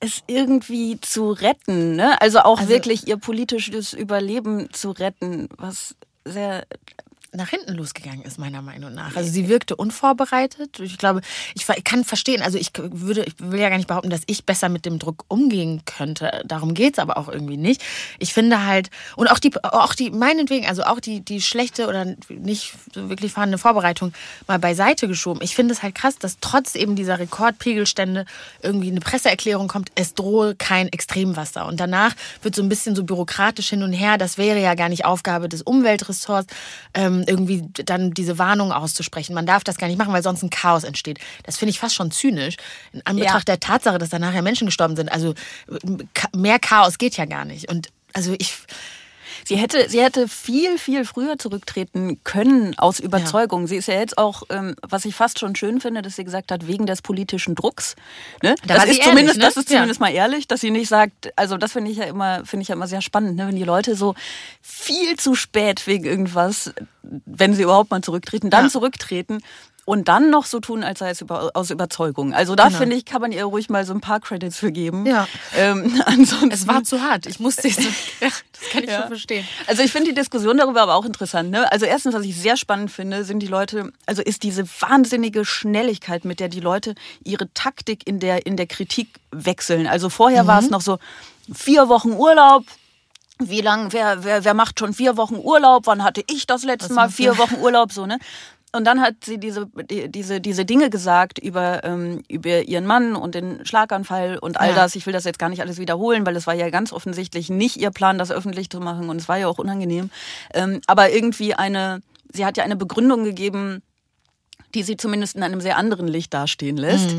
es 0.00 0.22
irgendwie 0.26 1.00
zu 1.00 1.32
retten. 1.32 1.96
Ne? 1.96 2.20
Also 2.20 2.40
auch 2.40 2.58
Also- 2.60 2.68
wirklich 2.70 3.08
ihr 3.08 3.16
politisches 3.16 3.94
Überleben 3.94 4.70
zu 4.72 4.90
retten, 4.90 5.48
was 5.56 5.94
sehr 6.26 6.66
nach 7.32 7.48
hinten 7.48 7.74
losgegangen 7.74 8.22
ist, 8.22 8.38
meiner 8.38 8.60
Meinung 8.60 8.92
nach. 8.92 9.14
Also 9.14 9.30
sie 9.30 9.48
wirkte 9.48 9.76
unvorbereitet. 9.76 10.80
Ich 10.80 10.98
glaube, 10.98 11.20
ich, 11.54 11.66
kann 11.84 12.04
verstehen, 12.04 12.42
also 12.42 12.58
ich 12.58 12.72
würde, 12.76 13.22
ich 13.22 13.34
will 13.38 13.60
ja 13.60 13.68
gar 13.68 13.76
nicht 13.76 13.86
behaupten, 13.86 14.10
dass 14.10 14.22
ich 14.26 14.44
besser 14.44 14.68
mit 14.68 14.84
dem 14.84 14.98
Druck 14.98 15.24
umgehen 15.28 15.82
könnte. 15.84 16.42
Darum 16.44 16.74
geht's 16.74 16.98
aber 16.98 17.16
auch 17.16 17.28
irgendwie 17.28 17.56
nicht. 17.56 17.82
Ich 18.18 18.32
finde 18.32 18.66
halt, 18.66 18.90
und 19.14 19.28
auch 19.28 19.38
die, 19.38 19.52
auch 19.62 19.94
die, 19.94 20.10
meinetwegen, 20.10 20.66
also 20.66 20.82
auch 20.82 20.98
die, 20.98 21.20
die 21.20 21.40
schlechte 21.40 21.86
oder 21.86 22.16
nicht 22.28 22.74
so 22.92 23.08
wirklich 23.08 23.32
vorhandene 23.32 23.58
Vorbereitung 23.58 24.12
mal 24.48 24.58
beiseite 24.58 25.06
geschoben. 25.06 25.40
Ich 25.42 25.54
finde 25.54 25.72
es 25.74 25.82
halt 25.82 25.94
krass, 25.94 26.18
dass 26.18 26.38
trotz 26.40 26.74
eben 26.74 26.96
dieser 26.96 27.20
Rekordpegelstände 27.20 28.24
irgendwie 28.60 28.90
eine 28.90 29.00
Presseerklärung 29.00 29.68
kommt, 29.68 29.92
es 29.94 30.14
drohe 30.14 30.56
kein 30.56 30.88
Extremwasser. 30.88 31.66
Und 31.66 31.78
danach 31.78 32.14
wird 32.42 32.56
so 32.56 32.62
ein 32.62 32.68
bisschen 32.68 32.96
so 32.96 33.04
bürokratisch 33.04 33.68
hin 33.68 33.84
und 33.84 33.92
her, 33.92 34.18
das 34.18 34.36
wäre 34.36 34.60
ja 34.60 34.74
gar 34.74 34.88
nicht 34.88 35.04
Aufgabe 35.04 35.48
des 35.48 35.62
Umweltressorts, 35.62 36.52
ähm, 36.94 37.19
irgendwie 37.24 37.68
dann 37.84 38.12
diese 38.12 38.38
Warnung 38.38 38.72
auszusprechen. 38.72 39.34
Man 39.34 39.46
darf 39.46 39.64
das 39.64 39.78
gar 39.78 39.86
nicht 39.86 39.98
machen, 39.98 40.12
weil 40.12 40.22
sonst 40.22 40.42
ein 40.42 40.50
Chaos 40.50 40.84
entsteht. 40.84 41.18
Das 41.44 41.56
finde 41.58 41.70
ich 41.70 41.78
fast 41.78 41.94
schon 41.94 42.10
zynisch. 42.10 42.56
In 42.92 43.04
Anbetracht 43.04 43.48
der 43.48 43.60
Tatsache, 43.60 43.98
dass 43.98 44.10
da 44.10 44.18
nachher 44.18 44.42
Menschen 44.42 44.66
gestorben 44.66 44.96
sind. 44.96 45.10
Also 45.10 45.34
mehr 46.36 46.58
Chaos 46.58 46.98
geht 46.98 47.16
ja 47.16 47.24
gar 47.24 47.44
nicht. 47.44 47.68
Und 47.70 47.88
also 48.12 48.34
ich, 48.38 48.56
Sie 49.50 49.56
hätte, 49.56 49.88
sie 49.90 50.00
hätte 50.00 50.28
viel, 50.28 50.78
viel 50.78 51.04
früher 51.04 51.36
zurücktreten 51.36 52.20
können 52.22 52.78
aus 52.78 53.00
Überzeugung. 53.00 53.66
Sie 53.66 53.74
ist 53.74 53.88
ja 53.88 53.94
jetzt 53.98 54.16
auch, 54.16 54.44
ähm, 54.48 54.76
was 54.80 55.04
ich 55.04 55.16
fast 55.16 55.40
schon 55.40 55.56
schön 55.56 55.80
finde, 55.80 56.02
dass 56.02 56.14
sie 56.14 56.22
gesagt 56.22 56.52
hat, 56.52 56.68
wegen 56.68 56.86
des 56.86 57.02
politischen 57.02 57.56
Drucks. 57.56 57.96
Ne? 58.44 58.54
Da 58.64 58.74
Das 58.74 58.84
ist 58.84 58.90
ehrlich, 58.90 59.02
zumindest, 59.06 59.38
ne? 59.38 59.44
das 59.46 59.56
ist 59.56 59.68
Ja. 59.68 59.78
zumindest 59.78 59.98
mal 60.00 60.10
ehrlich, 60.12 60.46
dass 60.46 60.60
sie 60.60 60.70
nicht 60.70 60.86
sagt, 60.88 61.32
also 61.34 61.56
das 61.56 61.72
finde 61.72 61.90
ich 61.90 61.96
ja 61.96 62.04
immer, 62.04 62.44
finde 62.44 62.62
ich 62.62 62.68
ja 62.68 62.76
immer 62.76 62.86
sehr 62.86 63.02
spannend, 63.02 63.34
ne? 63.34 63.48
wenn 63.48 63.56
die 63.56 63.64
Leute 63.64 63.96
so 63.96 64.14
viel 64.62 65.16
zu 65.16 65.34
spät 65.34 65.84
wegen 65.88 66.04
irgendwas, 66.04 66.72
wenn 67.02 67.52
sie 67.52 67.64
überhaupt 67.64 67.90
mal 67.90 68.02
zurücktreten, 68.02 68.50
dann 68.50 68.66
Ja. 68.66 68.70
zurücktreten. 68.70 69.40
Und 69.86 70.06
dann 70.08 70.30
noch 70.30 70.44
so 70.44 70.60
tun, 70.60 70.84
als 70.84 71.00
sei 71.00 71.10
es 71.10 71.20
über, 71.20 71.50
aus 71.54 71.70
Überzeugung. 71.70 72.32
Also 72.32 72.54
da 72.54 72.66
Genau. 72.66 72.78
finde 72.78 72.96
ich, 72.96 73.04
kann 73.04 73.20
man 73.20 73.32
ihr 73.32 73.44
ruhig 73.44 73.70
mal 73.70 73.84
so 73.84 73.92
ein 73.92 74.00
paar 74.00 74.20
Credits 74.20 74.56
für 74.58 74.70
geben. 74.70 75.04
Ja. 75.06 75.26
Ähm, 75.56 76.00
ansonsten 76.06 76.50
es 76.52 76.66
war 76.68 76.84
zu 76.84 77.00
hart. 77.02 77.26
Ich 77.26 77.40
musste 77.40 77.66
es. 77.68 77.76
Ja, 78.20 78.28
das 78.52 78.70
kann 78.70 78.84
ich 78.84 78.90
schon 78.90 79.06
verstehen. 79.08 79.48
also 79.66 79.82
ich 79.82 79.90
finde 79.90 80.10
die 80.10 80.14
Diskussion 80.14 80.58
darüber 80.58 80.82
aber 80.82 80.94
auch 80.94 81.06
interessant. 81.06 81.50
Ne? 81.50 81.70
Also 81.72 81.86
erstens, 81.86 82.14
was 82.14 82.24
ich 82.24 82.36
sehr 82.36 82.56
spannend 82.58 82.90
finde, 82.90 83.24
sind 83.24 83.40
die 83.40 83.46
Leute, 83.46 83.90
also 84.06 84.20
ist 84.22 84.42
diese 84.42 84.64
wahnsinnige 84.80 85.44
Schnelligkeit, 85.46 86.24
mit 86.26 86.38
der 86.40 86.48
die 86.50 86.60
Leute 86.60 86.94
ihre 87.24 87.52
Taktik 87.54 88.06
in 88.06 88.20
der, 88.20 88.44
in 88.46 88.56
der 88.58 88.66
Kritik 88.66 89.08
wechseln. 89.32 89.86
Also 89.86 90.10
vorher 90.10 90.46
war 90.46 90.58
es 90.60 90.68
noch 90.68 90.82
so 90.82 90.98
vier 91.52 91.88
Wochen 91.88 92.12
Urlaub. 92.12 92.64
Wie 93.42 93.62
lang, 93.62 93.92
wer, 93.94 94.22
wer, 94.22 94.44
wer 94.44 94.52
macht 94.52 94.78
schon 94.78 94.92
vier 94.92 95.16
Wochen 95.16 95.36
Urlaub? 95.36 95.86
Wann 95.86 96.04
hatte 96.04 96.22
ich 96.30 96.46
das 96.46 96.62
letzte 96.62 96.92
Mal 96.92 97.08
vier 97.08 97.38
Wochen 97.38 97.54
Urlaub? 97.56 97.90
So, 97.90 98.04
ne? 98.04 98.18
Und 98.72 98.84
dann 98.84 99.00
hat 99.00 99.24
sie 99.24 99.38
diese, 99.38 99.66
die- 99.90 100.08
diese, 100.08 100.40
diese 100.40 100.64
Dinge 100.64 100.90
gesagt 100.90 101.38
über, 101.40 101.82
ähm, 101.82 102.22
über 102.28 102.62
ihren 102.62 102.86
Mann 102.86 103.16
und 103.16 103.34
den 103.34 103.66
Schlaganfall 103.66 104.38
und 104.38 104.60
all 104.60 104.68
Ja. 104.70 104.74
das. 104.76 104.94
Ich 104.94 105.06
will 105.06 105.12
das 105.12 105.24
jetzt 105.24 105.40
gar 105.40 105.48
nicht 105.48 105.60
alles 105.60 105.78
wiederholen, 105.78 106.24
weil 106.24 106.36
es 106.36 106.46
war 106.46 106.54
ja 106.54 106.70
ganz 106.70 106.92
offensichtlich 106.92 107.50
nicht 107.50 107.76
ihr 107.78 107.90
Plan, 107.90 108.16
das 108.16 108.30
öffentlich 108.30 108.70
zu 108.70 108.78
machen 108.78 109.08
und 109.08 109.16
es 109.20 109.28
war 109.28 109.38
ja 109.38 109.48
auch 109.48 109.58
unangenehm. 109.58 110.10
Ähm, 110.54 110.80
aber 110.86 111.10
irgendwie 111.10 111.54
eine, 111.54 112.00
sie 112.32 112.46
hat 112.46 112.56
ja 112.56 112.62
eine 112.64 112.76
Begründung 112.76 113.24
gegeben, 113.24 113.82
die 114.76 114.84
sie 114.84 114.96
zumindest 114.96 115.34
in 115.34 115.42
einem 115.42 115.60
sehr 115.60 115.76
anderen 115.76 116.06
Licht 116.06 116.32
dastehen 116.32 116.76
lässt. 116.76 117.10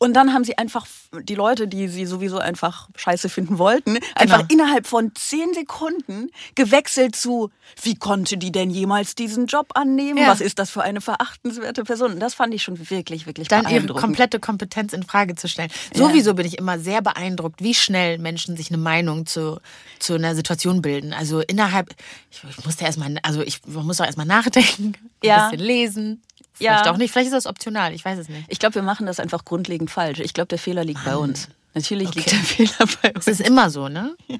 Und 0.00 0.14
dann 0.14 0.32
haben 0.32 0.44
sie 0.44 0.56
einfach 0.56 0.86
die 1.24 1.34
Leute, 1.34 1.66
die 1.66 1.88
sie 1.88 2.06
sowieso 2.06 2.38
einfach 2.38 2.88
scheiße 2.96 3.28
finden 3.28 3.58
wollten, 3.58 3.98
einfach 4.14 4.44
innerhalb 4.48 4.86
von 4.86 5.10
zehn 5.16 5.52
Sekunden 5.54 6.30
gewechselt 6.54 7.16
zu, 7.16 7.50
wie 7.82 7.96
konnte 7.96 8.36
die 8.36 8.52
denn 8.52 8.70
jemals 8.70 9.16
diesen 9.16 9.46
Job 9.46 9.70
annehmen? 9.74 10.18
Ja. 10.18 10.28
Was 10.28 10.40
ist 10.40 10.60
das 10.60 10.70
für 10.70 10.82
eine 10.82 11.00
verachtenswerte 11.00 11.82
Person? 11.82 12.12
Und 12.12 12.20
das 12.20 12.34
fand 12.34 12.54
ich 12.54 12.62
schon 12.62 12.90
wirklich, 12.90 13.26
wirklich 13.26 13.48
dann 13.48 13.62
ihre 13.64 13.70
beeindruckend. 13.72 14.00
komplette 14.04 14.38
Kompetenz 14.38 14.92
in 14.92 15.02
Frage 15.02 15.34
zu 15.34 15.48
stellen. 15.48 15.70
Sowieso 15.92 16.34
bin 16.34 16.46
ich 16.46 16.58
immer 16.58 16.78
sehr 16.78 17.02
beeindruckt, 17.02 17.60
wie 17.60 17.74
schnell 17.74 18.18
Menschen 18.18 18.56
sich 18.56 18.68
eine 18.70 18.78
Meinung 18.78 19.26
zu, 19.26 19.60
zu 19.98 20.14
einer 20.14 20.36
Situation 20.36 20.80
bilden. 20.80 21.12
Also 21.12 21.40
innerhalb, 21.40 21.92
ich, 22.30 22.40
ich 22.56 22.64
musste 22.64 22.84
erstmal, 22.84 23.16
also 23.24 23.42
ich 23.42 23.60
man 23.66 23.84
muss 23.84 24.00
auch 24.00 24.06
erstmal 24.06 24.26
nachdenken, 24.26 24.94
Ja. 25.24 25.46
ein 25.46 25.50
bisschen 25.50 25.66
lesen. 25.66 26.22
Ja. 26.60 26.72
Vielleicht 26.78 26.88
auch 26.88 26.96
nicht, 26.96 27.10
vielleicht 27.12 27.26
ist 27.28 27.34
das 27.34 27.46
optional, 27.46 27.92
ich 27.94 28.04
weiß 28.04 28.18
es 28.18 28.28
nicht. 28.28 28.44
Ich 28.48 28.58
glaube, 28.58 28.76
wir 28.76 28.82
machen 28.82 29.06
das 29.06 29.20
einfach 29.20 29.44
grundlegend 29.44 29.90
falsch. 29.90 30.20
Ich 30.20 30.32
glaube, 30.34 30.48
der 30.48 30.58
Fehler 30.58 30.84
liegt 30.84 31.04
bei 31.04 31.16
uns. 31.16 31.48
Natürlich 31.74 32.12
liegt 32.14 32.28
Okay. 32.28 32.36
der 32.36 32.44
Fehler 32.68 32.88
bei 33.02 33.12
uns. 33.12 33.26
Es 33.26 33.40
ist 33.40 33.46
immer 33.46 33.70
so, 33.70 33.88
ne? 33.88 34.16
Ja. 34.28 34.38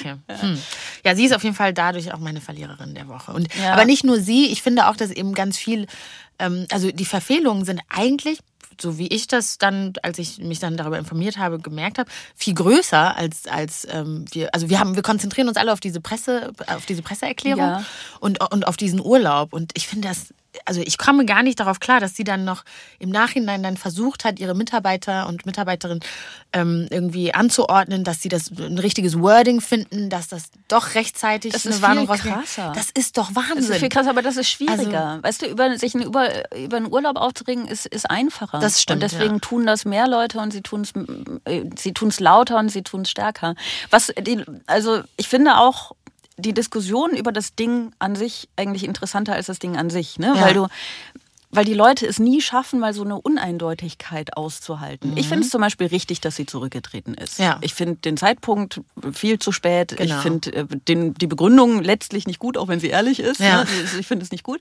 Okay. 0.00 0.14
Hm. 0.40 0.58
Ja, 1.04 1.14
sie 1.14 1.24
ist 1.26 1.32
auf 1.34 1.44
jeden 1.44 1.54
Fall 1.54 1.72
dadurch 1.72 2.12
auch 2.12 2.18
meine 2.18 2.40
Verliererin 2.40 2.94
der 2.94 3.06
Woche. 3.08 3.32
Und, 3.32 3.48
Ja. 3.54 3.72
Aber 3.74 3.84
nicht 3.84 4.02
nur 4.04 4.18
sie, 4.20 4.46
ich 4.46 4.62
finde 4.62 4.88
auch, 4.88 4.96
dass 4.96 5.10
eben 5.10 5.34
ganz 5.34 5.56
viel, 5.58 5.86
ähm, 6.38 6.66
also 6.72 6.90
die 6.90 7.04
Verfehlungen 7.04 7.64
sind 7.64 7.80
eigentlich, 7.88 8.40
so 8.80 8.98
wie 8.98 9.06
ich 9.06 9.28
das 9.28 9.58
dann, 9.58 9.92
als 10.02 10.18
ich 10.18 10.38
mich 10.38 10.58
dann 10.58 10.76
darüber 10.76 10.98
informiert 10.98 11.36
habe, 11.38 11.60
gemerkt 11.60 11.98
habe, 11.98 12.10
viel 12.34 12.54
größer 12.54 13.16
als, 13.16 13.46
als 13.46 13.86
ähm, 13.88 14.24
wir, 14.32 14.52
also 14.52 14.68
wir 14.68 14.80
haben, 14.80 14.96
wir 14.96 15.02
konzentrieren 15.02 15.46
uns 15.46 15.56
alle 15.58 15.72
auf 15.72 15.78
diese 15.80 16.00
Presse, 16.00 16.50
auf 16.66 16.84
diese 16.86 17.02
Presseerklärung 17.02 17.60
Ja. 17.60 17.84
und, 18.18 18.40
und 18.52 18.66
auf 18.66 18.76
diesen 18.76 19.00
Urlaub. 19.00 19.52
Und 19.52 19.70
ich 19.76 19.86
finde 19.86 20.08
das, 20.08 20.34
also 20.64 20.80
ich 20.80 20.98
komme 20.98 21.24
gar 21.24 21.42
nicht 21.42 21.60
darauf 21.60 21.80
klar, 21.80 22.00
dass 22.00 22.14
sie 22.14 22.24
dann 22.24 22.44
noch 22.44 22.64
im 22.98 23.10
Nachhinein 23.10 23.62
dann 23.62 23.76
versucht 23.76 24.24
hat, 24.24 24.38
ihre 24.38 24.54
Mitarbeiter 24.54 25.26
und 25.28 25.46
Mitarbeiterinnen 25.46 26.02
ähm, 26.52 26.86
irgendwie 26.90 27.34
anzuordnen, 27.34 28.04
dass 28.04 28.22
sie 28.22 28.28
das 28.28 28.50
ein 28.50 28.78
richtiges 28.78 29.18
Wording 29.18 29.60
finden, 29.60 30.10
dass 30.10 30.28
das 30.28 30.44
doch 30.68 30.94
rechtzeitig 30.94 31.52
Das 31.52 31.66
eine 31.66 31.74
ist 31.74 31.82
Warnung 31.82 32.08
viel 32.12 32.32
krasser. 32.32 32.72
Das 32.74 32.90
ist 32.90 33.18
doch 33.18 33.34
Wahnsinn. 33.34 33.56
Das 33.56 33.68
ist 33.70 33.78
viel 33.78 33.88
krasser, 33.88 34.10
aber 34.10 34.22
das 34.22 34.36
ist 34.36 34.48
schwieriger. 34.48 35.04
Also- 35.06 35.22
weißt 35.22 35.42
du, 35.42 35.46
über, 35.46 35.78
sich 35.78 35.94
einen 35.94 36.04
über, 36.04 36.54
über 36.56 36.76
einen 36.76 36.92
Urlaub 36.92 37.16
aufzuregen, 37.16 37.66
ist, 37.66 37.86
ist 37.86 38.08
einfacher. 38.10 38.58
Das 38.60 38.80
stimmt, 38.80 39.02
Und 39.02 39.12
deswegen 39.12 39.34
ja. 39.34 39.40
tun 39.40 39.66
das 39.66 39.84
mehr 39.84 40.06
Leute 40.08 40.38
und 40.38 40.52
sie 40.52 40.62
tun 40.62 40.82
es 40.82 40.92
sie 41.78 41.92
tun's 41.92 42.20
lauter 42.20 42.58
und 42.58 42.68
sie 42.68 42.82
tun 42.82 43.02
es 43.02 43.10
stärker. 43.10 43.54
Was 43.90 44.12
die, 44.18 44.44
also 44.66 45.02
ich 45.16 45.28
finde 45.28 45.58
auch 45.58 45.92
die 46.36 46.52
Diskussion 46.52 47.14
über 47.16 47.32
das 47.32 47.54
Ding 47.54 47.92
an 47.98 48.16
sich 48.16 48.48
eigentlich 48.56 48.84
interessanter 48.84 49.34
als 49.34 49.46
das 49.46 49.58
Ding 49.58 49.76
an 49.76 49.90
sich, 49.90 50.18
ne? 50.18 50.34
Ja. 50.36 50.40
Weil 50.40 50.54
du 50.54 50.68
weil 51.54 51.64
die 51.64 51.74
Leute 51.74 52.06
es 52.06 52.18
nie 52.18 52.40
schaffen, 52.40 52.80
mal 52.80 52.92
so 52.92 53.04
eine 53.04 53.20
Uneindeutigkeit 53.20 54.36
auszuhalten. 54.36 55.16
Ich 55.16 55.28
finde 55.28 55.44
es 55.44 55.50
zum 55.50 55.60
Beispiel 55.60 55.86
richtig, 55.86 56.20
dass 56.20 56.36
sie 56.36 56.46
zurückgetreten 56.46 57.14
ist. 57.14 57.38
Mhm. 57.38 57.44
Ja. 57.44 57.58
Ich 57.60 57.74
finde 57.74 57.96
den 57.96 58.16
Zeitpunkt 58.16 58.80
viel 59.12 59.38
zu 59.38 59.52
spät. 59.52 59.96
Genau. 59.96 60.16
Ich 60.16 60.20
finde 60.20 60.52
äh, 60.52 60.66
die 60.88 61.26
Begründung 61.26 61.82
letztlich 61.82 62.26
nicht 62.26 62.38
gut, 62.40 62.58
auch 62.58 62.68
wenn 62.68 62.80
sie 62.80 62.88
ehrlich 62.88 63.20
ist. 63.20 63.40
Ja. 63.40 63.62
Ne? 63.62 63.68
Ich 64.00 64.06
finde 64.06 64.24
es 64.24 64.32
nicht 64.32 64.42
gut. 64.42 64.60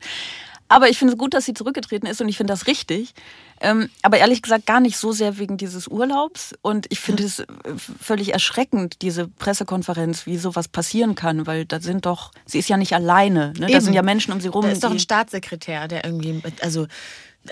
Aber 0.67 0.89
ich 0.89 0.98
finde 0.98 1.13
es 1.13 1.20
gut, 1.20 1.34
dass 1.34 1.46
sie 1.46 1.53
zurückgetreten 1.53 2.08
ist 2.08 2.22
und 2.22 2.29
ich 2.29 2.38
finde 2.38 2.53
das 2.53 2.67
richtig. 2.67 3.13
Ähm, 3.62 3.89
aber 4.01 4.17
ehrlich 4.17 4.41
gesagt 4.41 4.65
gar 4.65 4.79
nicht 4.79 4.98
so 4.98 5.12
sehr 5.12 5.38
wegen 5.38 5.58
dieses 5.58 5.88
Urlaubs. 5.88 6.53
Und 6.62 6.88
ich 6.89 7.00
finde 7.00 7.24
es 7.24 7.39
äh, 7.39 7.46
völlig 7.77 8.34
erschreckend, 8.34 9.01
diese 9.01 9.27
Pressekonferenz, 9.27 10.25
wie 10.25 10.38
sowas 10.38 10.67
passieren 10.67 11.15
kann, 11.15 11.48
weil 11.48 11.65
da 11.65 11.79
sind 11.79 12.05
doch, 12.05 12.32
sie 12.46 12.60
ist 12.60 12.70
ja 12.70 12.77
nicht 12.77 12.93
alleine. 12.93 13.53
Ne? 13.58 13.67
Da 13.67 13.79
sind 13.79 13.93
ja 13.93 14.01
Menschen 14.01 14.34
um 14.34 14.41
sie 14.41 14.50
rum. 14.50 14.63
Da 14.63 14.72
ist 14.72 14.84
doch 14.84 14.91
ein 14.91 15.00
Staatssekretär, 15.00 15.88
der 15.88 16.03
irgendwie, 16.03 16.41
also 16.62 16.88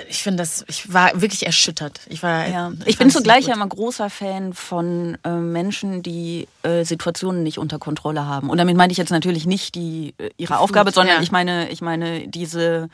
ich 0.08 0.24
finde 0.24 0.38
das, 0.42 0.64
ich 0.70 0.94
war 0.94 1.20
wirklich 1.20 1.46
erschüttert. 1.46 2.00
Ich 2.08 2.24
war, 2.24 2.48
Ja. 2.48 2.72
ich 2.82 2.88
Ich 2.88 2.98
bin 2.98 3.10
zugleich 3.10 3.48
ja 3.48 3.54
immer 3.54 3.68
großer 3.68 4.10
Fan 4.10 4.54
von 4.54 5.18
äh, 5.26 5.30
Menschen, 5.32 6.02
die 6.02 6.48
äh, 6.64 6.86
Situationen 6.86 7.44
nicht 7.44 7.58
unter 7.58 7.78
Kontrolle 7.80 8.26
haben. 8.26 8.50
Und 8.50 8.58
damit 8.58 8.78
meine 8.78 8.92
ich 8.92 8.98
jetzt 8.98 9.10
natürlich 9.12 9.46
nicht 9.46 9.76
die 9.76 10.14
äh, 10.18 10.30
ihre 10.38 10.60
Aufgabe, 10.60 10.92
sondern 10.92 11.18
ja. 11.18 11.22
ich 11.22 11.32
meine, 11.32 11.70
ich 11.70 11.82
meine 11.82 12.28
diese 12.28 12.88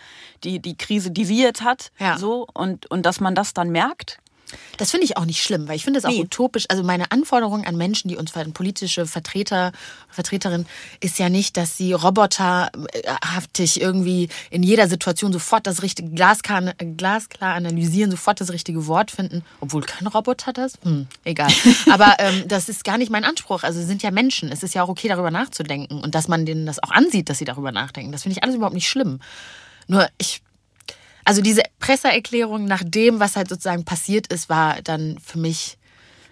die 0.44 0.60
die 0.60 0.76
Krise, 0.76 1.12
die 1.12 1.26
sie 1.26 1.42
jetzt 1.42 1.62
hat, 1.64 1.92
Ja. 2.00 2.18
so 2.18 2.48
und 2.54 2.90
und 2.90 3.06
dass 3.06 3.20
man 3.20 3.36
das 3.36 3.54
dann 3.54 3.70
merkt. 3.70 4.18
Das 4.78 4.92
finde 4.92 5.06
ich 5.06 5.18
auch 5.18 5.26
nicht 5.26 5.42
schlimm, 5.44 5.68
weil 5.68 5.76
ich 5.76 5.84
finde 5.84 6.00
es 6.00 6.06
auch 6.06 6.10
Nee. 6.10 6.22
utopisch. 6.22 6.66
Also 6.70 6.84
meine 6.84 7.12
Anforderung 7.12 7.66
an 7.66 7.76
Menschen, 7.76 8.08
die 8.08 8.16
uns 8.16 8.32
ver- 8.32 8.46
politische 8.46 9.06
Vertreter, 9.06 9.72
Vertreterin, 10.10 10.66
ist 11.00 11.20
ja 11.20 11.30
nicht, 11.30 11.58
dass 11.58 11.78
sie 11.78 11.94
roboterhaftig 11.94 13.82
irgendwie 13.82 14.30
in 14.50 14.64
jeder 14.64 14.88
Situation 14.88 15.34
sofort 15.34 15.68
das 15.68 15.82
richtige 15.84 16.10
glasklar, 16.12 16.74
glasklar 16.98 17.56
analysieren, 17.56 18.12
sofort 18.12 18.42
das 18.42 18.52
richtige 18.52 18.88
Wort 18.88 19.12
finden, 19.12 19.44
obwohl 19.60 19.82
kein 19.84 20.08
Roboter 20.08 20.54
das. 20.54 20.74
Hm, 20.84 21.08
egal. 21.24 21.52
Aber 21.92 22.16
ähm, 22.20 22.48
das 22.48 22.70
ist 22.70 22.84
gar 22.84 22.98
nicht 22.98 23.12
mein 23.12 23.24
Anspruch. 23.26 23.64
Also 23.64 23.80
sie 23.80 23.86
sind 23.86 24.04
ja 24.04 24.12
Menschen. 24.12 24.52
Es 24.52 24.64
ist 24.64 24.74
ja 24.76 24.84
auch 24.84 24.90
okay, 24.90 25.08
darüber 25.08 25.32
nachzudenken 25.32 26.00
und 26.02 26.16
dass 26.16 26.28
man 26.28 26.46
denen 26.46 26.66
das 26.66 26.82
auch 26.82 26.92
ansieht, 26.92 27.30
dass 27.30 27.38
sie 27.40 27.46
darüber 27.46 27.72
nachdenken. 27.72 28.12
Das 28.12 28.24
finde 28.24 28.38
ich 28.38 28.44
alles 28.44 28.56
überhaupt 28.56 28.76
nicht 28.76 28.88
schlimm. 28.90 29.20
Nur 29.88 30.08
ich 30.18 30.42
also 31.28 31.42
diese 31.42 31.64
Presseerklärung 31.80 32.66
nach 32.66 32.84
dem, 32.86 33.20
was 33.20 33.36
halt 33.36 33.50
sozusagen 33.50 33.84
passiert 33.84 34.28
ist, 34.28 34.48
war 34.48 34.82
dann 34.82 35.20
für 35.20 35.38
mich, 35.38 35.78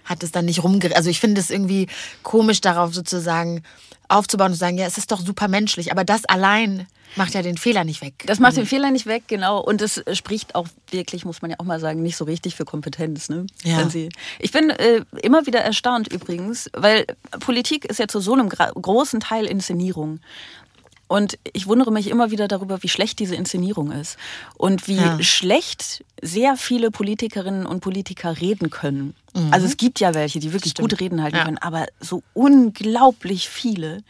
hat 0.06 0.24
es 0.24 0.32
dann 0.32 0.46
nicht 0.46 0.64
rumger... 0.64 0.96
Also 0.96 1.10
ich 1.10 1.20
finde 1.20 1.42
es 1.42 1.50
irgendwie 1.50 1.88
komisch, 2.24 2.62
darauf 2.62 2.94
sozusagen 2.94 3.62
aufzubauen 4.08 4.52
und 4.52 4.54
zu 4.54 4.60
sagen, 4.60 4.78
ja, 4.78 4.86
es 4.86 4.98
ist 4.98 5.12
doch 5.12 5.20
super 5.20 5.50
menschlich, 5.50 5.92
aber 5.92 6.06
das 6.06 6.24
allein 6.24 6.88
macht 7.18 7.34
ja 7.34 7.42
den 7.42 7.58
Fehler 7.58 7.84
nicht 7.84 8.02
weg. 8.02 8.24
Das 8.26 8.40
macht 8.40 8.56
den 8.56 8.66
Fehler 8.66 8.90
nicht 8.90 9.06
weg, 9.06 9.24
genau. 9.28 9.60
Und 9.60 9.82
es 9.82 10.02
spricht 10.14 10.56
auch 10.56 10.68
wirklich, 10.92 11.26
muss 11.26 11.42
man 11.42 11.52
ja 11.52 11.58
auch 11.60 11.66
mal 11.66 11.82
sagen, 11.82 12.02
nicht 12.02 12.16
so 12.16 12.24
richtig 12.24 12.56
für 12.56 12.64
Kompetenz. 12.64 13.28
Ne? 13.28 13.48
Ja. 13.64 13.86
Ich 14.40 14.52
bin 14.54 14.70
äh, 14.70 15.02
immer 15.22 15.46
wieder 15.46 15.60
erstaunt 15.60 16.08
übrigens, 16.08 16.70
weil 16.74 17.06
Politik 17.42 17.84
ist 17.84 18.00
ja 18.00 18.08
zu 18.08 18.22
so 18.22 18.32
einem 18.32 18.48
großen 18.48 19.20
Teil 19.20 19.46
Inszenierung. 19.46 20.22
Und 21.08 21.38
ich 21.54 21.68
wundere 21.68 21.92
mich 21.92 22.10
immer 22.10 22.32
wieder 22.32 22.48
darüber, 22.48 22.82
wie 22.82 22.90
schlecht 22.90 23.20
diese 23.20 23.36
Inszenierung 23.36 23.92
ist. 23.92 24.18
Und 24.58 24.88
wie 24.88 24.98
Ja. 24.98 25.22
schlecht 25.22 26.04
sehr 26.22 26.58
viele 26.58 26.90
Politikerinnen 26.90 27.66
und 27.68 27.82
Politiker 27.82 28.40
reden 28.42 28.70
können. 28.72 29.14
Also 29.52 29.66
es 29.68 29.76
gibt 29.76 30.00
ja 30.00 30.14
welche, 30.14 30.40
die 30.40 30.54
wirklich 30.54 30.72
Stimmt. 30.72 30.92
gut 30.92 31.00
reden 31.02 31.22
halten 31.22 31.36
Ja. 31.36 31.44
können, 31.44 31.58
aber 31.58 31.88
so 32.00 32.24
unglaublich 32.34 33.50
viele, 33.50 34.02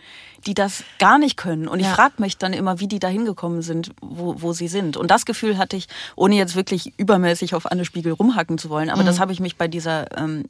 die 0.46 0.54
das 0.54 0.84
gar 1.00 1.18
nicht 1.18 1.36
können. 1.36 1.68
Und 1.68 1.80
ich 1.80 1.88
Ja. 1.88 1.96
frage 1.96 2.14
mich 2.22 2.38
dann 2.38 2.54
immer, 2.54 2.80
wie 2.80 2.88
die 2.88 3.00
da 3.00 3.08
hingekommen 3.08 3.62
sind, 3.64 3.92
wo, 4.02 4.36
wo 4.42 4.54
sie 4.54 4.68
sind. 4.68 4.98
Und 4.98 5.10
das 5.12 5.25
Gefühl 5.25 5.58
hatte 5.58 5.75
ich, 5.78 5.88
ohne 6.16 6.36
jetzt 6.36 6.56
wirklich 6.56 6.94
übermäßig 6.98 7.56
auf 7.56 7.70
Anne 7.72 7.86
Spiegel 7.86 8.12
rumhacken 8.14 8.58
zu 8.60 8.70
wollen, 8.70 8.90
aber 8.92 9.02
Mhm. 9.02 9.08
das 9.08 9.20
habe 9.20 9.32
ich 9.34 9.40
mich 9.40 9.58
bei 9.58 9.68
dieser, 9.68 10.16
ähm, 10.18 10.46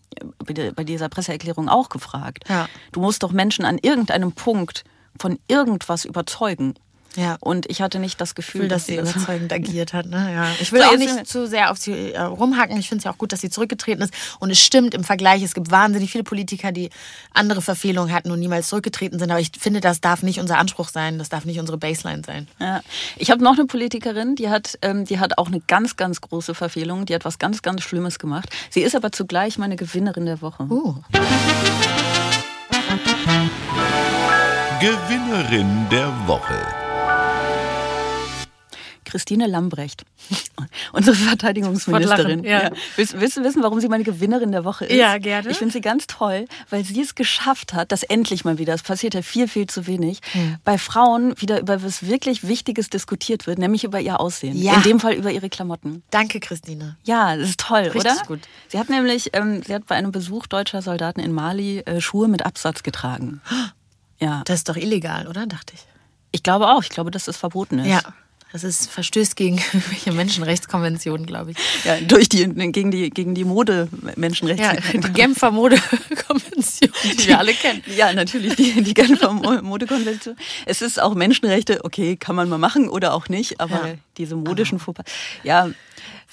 bei 0.75 0.84
dieser 0.84 1.08
Presseerklärung 1.10 1.70
auch 1.70 1.88
gefragt. 1.90 2.44
Du 2.92 3.00
musst 3.00 3.24
doch 3.24 3.32
Menschen 3.32 3.64
an 3.66 3.78
irgendeinem 3.82 4.34
Punkt 4.34 4.84
von 5.19 5.39
irgendwas 5.48 6.05
überzeugen. 6.05 6.75
Ja. 7.15 7.38
Und 7.39 7.69
ich 7.69 7.81
hatte 7.81 8.00
nicht 8.00 8.19
das 8.19 8.36
Gefühl, 8.36 8.62
Gefühl, 8.62 8.69
dass 8.69 8.86
sie 8.86 8.95
das 8.98 9.15
überzeugend 9.15 9.53
agiert 9.53 9.93
hat. 9.93 10.05
Ne? 10.05 10.31
Ja. 10.34 10.48
Ich 10.60 10.72
will 10.72 10.81
So, 10.81 10.88
auch 10.88 10.91
jetzt 10.91 11.00
nicht 11.00 11.27
zu 11.27 11.48
sehr 11.48 11.72
auf 11.72 11.77
sie 11.77 12.13
äh, 12.13 12.22
rumhacken. 12.22 12.77
Ich 12.77 12.89
finde 12.89 13.00
es 13.00 13.03
ja 13.05 13.12
auch 13.12 13.17
gut, 13.17 13.31
dass 13.31 13.41
sie 13.41 13.50
zurückgetreten 13.50 14.03
ist. 14.03 14.13
Und 14.39 14.51
es 14.51 14.60
stimmt 14.60 14.93
im 14.93 15.03
Vergleich, 15.03 15.41
es 15.43 15.53
gibt 15.53 15.72
wahnsinnig 15.72 16.12
viele 16.12 16.24
Politiker, 16.24 16.72
die 16.72 16.89
andere 17.34 17.62
Verfehlungen 17.62 18.13
hatten 18.13 18.31
und 18.31 18.39
niemals 18.39 18.67
zurückgetreten 18.67 19.19
sind. 19.19 19.31
Aber 19.31 19.39
ich 19.39 19.51
finde, 19.57 19.81
das 19.81 20.01
darf 20.01 20.24
nicht 20.24 20.39
unser 20.39 20.57
Anspruch 20.57 20.89
sein. 20.89 21.17
Das 21.17 21.29
darf 21.29 21.45
nicht 21.45 21.60
unsere 21.60 21.77
Baseline 21.77 22.22
sein. 22.25 22.48
Ja. 22.60 22.81
Ich 23.17 23.31
habe 23.31 23.43
noch 23.43 23.53
eine 23.53 23.65
Politikerin, 23.65 24.36
die 24.36 24.50
hat, 24.50 24.77
ähm, 24.81 25.05
die 25.05 25.19
hat 25.19 25.38
auch 25.38 25.48
eine 25.48 25.62
ganz, 25.62 25.95
ganz 25.95 26.22
große 26.22 26.53
Verfehlung. 26.53 27.05
Die 27.05 27.15
hat 27.15 27.25
was 27.25 27.39
ganz, 27.39 27.62
ganz 27.62 27.81
Schlimmes 27.81 28.19
gemacht. 28.19 28.50
Sie 28.69 28.81
ist 28.81 28.95
aber 28.95 29.12
zugleich 29.12 29.57
meine 29.57 29.75
Gewinnerin 29.75 30.25
der 30.25 30.41
Woche. 30.41 30.63
Uh. 30.63 30.95
Gewinnerin 34.82 35.88
der 35.89 36.12
Woche. 36.27 36.60
Christine 39.05 39.48
Lambrecht, 39.48 40.03
unsere 40.91 41.15
Verteidigungsministerin. 41.15 42.44
Lachen, 42.44 42.44
ja. 42.44 42.72
Willst, 42.98 43.17
willst 43.20 43.38
du 43.38 43.44
wissen, 43.44 43.63
warum 43.63 43.79
sie 43.79 43.88
meine 43.88 44.03
Gewinnerin 44.03 44.51
der 44.51 44.65
Woche 44.65 44.86
ist? 44.86 44.96
Ja, 44.98 45.17
gerne. 45.20 45.50
Ich 45.51 45.58
finde 45.58 45.72
sie 45.72 45.79
ganz 45.79 46.08
toll, 46.08 46.48
weil 46.70 46.84
sie 46.84 47.00
es 47.00 47.15
geschafft 47.15 47.74
hat, 47.74 47.91
dass 47.94 48.03
endlich 48.03 48.44
mal 48.44 48.58
wieder, 48.58 48.74
es 48.74 48.84
passiert 48.84 49.13
ja 49.13 49.22
viel, 49.22 49.48
viel 49.48 49.67
zu 49.67 49.88
wenig, 49.88 50.20
Hm. 50.34 50.58
bei 50.65 50.77
Frauen 50.77 51.39
wieder 51.39 51.62
über 51.62 51.82
was 51.82 52.05
wirklich 52.08 52.46
Wichtiges 52.46 52.89
diskutiert 52.89 53.48
wird, 53.48 53.60
nämlich 53.60 53.86
über 53.86 54.01
ihr 54.01 54.20
Aussehen. 54.20 54.58
Ja. 54.58 54.74
In 54.74 54.84
dem 54.84 55.00
Fall 55.00 55.13
über 55.13 55.32
ihre 55.32 55.50
Klamotten. 55.50 56.03
Danke, 56.10 56.41
Christine. 56.41 56.98
Ja, 57.05 57.38
das 57.38 57.50
ist 57.50 57.60
toll, 57.62 57.84
Richtig 57.84 58.01
oder? 58.01 58.15
gut. 58.27 58.41
Sie 58.67 58.77
hat 58.79 58.89
nämlich, 58.89 59.29
ähm, 59.34 59.62
sie 59.63 59.74
hat 59.74 59.86
bei 59.86 59.96
einem 59.96 60.12
Besuch 60.12 60.48
deutscher 60.48 60.82
Soldaten 60.82 61.22
in 61.22 61.32
Mali 61.32 61.79
äh, 61.86 62.01
Schuhe 62.01 62.27
mit 62.27 62.46
Absatz 62.46 62.84
getragen. 62.84 63.39
Ja, 64.25 64.41
Das 64.46 64.58
ist 64.58 64.70
doch 64.70 64.75
illegal, 64.77 65.27
oder? 65.27 65.46
Dachte 65.46 65.74
ich. 65.75 65.82
ich 66.32 66.41
glaube 66.44 66.67
auch. 66.67 66.82
Ich 66.84 66.89
glaube, 66.89 67.12
dass 67.12 67.25
das 67.25 67.38
verboten 67.38 67.79
ist. 67.79 67.88
Ja. 67.88 68.01
Das 68.51 68.63
ist 68.63 68.89
verstößt 68.89 69.36
gegen 69.36 69.58
welche 69.89 70.13
Menschenrechtskonventionen, 70.13 71.25
glaube 71.25 71.51
ich. 71.51 71.58
Ja, 71.84 71.98
durch 72.00 72.29
die, 72.29 72.48
gegen 72.48 72.89
die, 72.89 73.10
gegen 73.10 73.36
die 73.36 73.44
Mode 73.44 73.89
Menschenrechts. 74.15 74.62
Ja, 74.63 74.74
die 74.94 75.00
Genfer 75.12 75.51
Modekonvention, 75.51 76.91
die 77.03 77.27
wir 77.27 77.38
alle 77.39 77.53
kennen. 77.53 77.84
Ja, 77.98 78.13
natürlich, 78.13 78.55
die, 78.55 78.82
die 78.82 78.94
Genfer 78.94 79.34
Mo- 79.34 79.62
Modekonvention. 79.62 80.38
Es 80.65 80.82
ist 80.82 81.01
auch 81.01 81.15
Menschenrechte, 81.15 81.84
okay, 81.84 82.15
kann 82.15 82.36
man 82.36 82.48
mal 82.48 82.58
machen 82.58 82.88
oder 82.89 83.13
auch 83.13 83.27
nicht, 83.29 83.60
aber 83.60 83.88
Ja. 83.89 83.94
diese 84.17 84.36
modischen 84.38 84.79
Fauxpas. 84.79 85.05
Ja, 85.44 85.70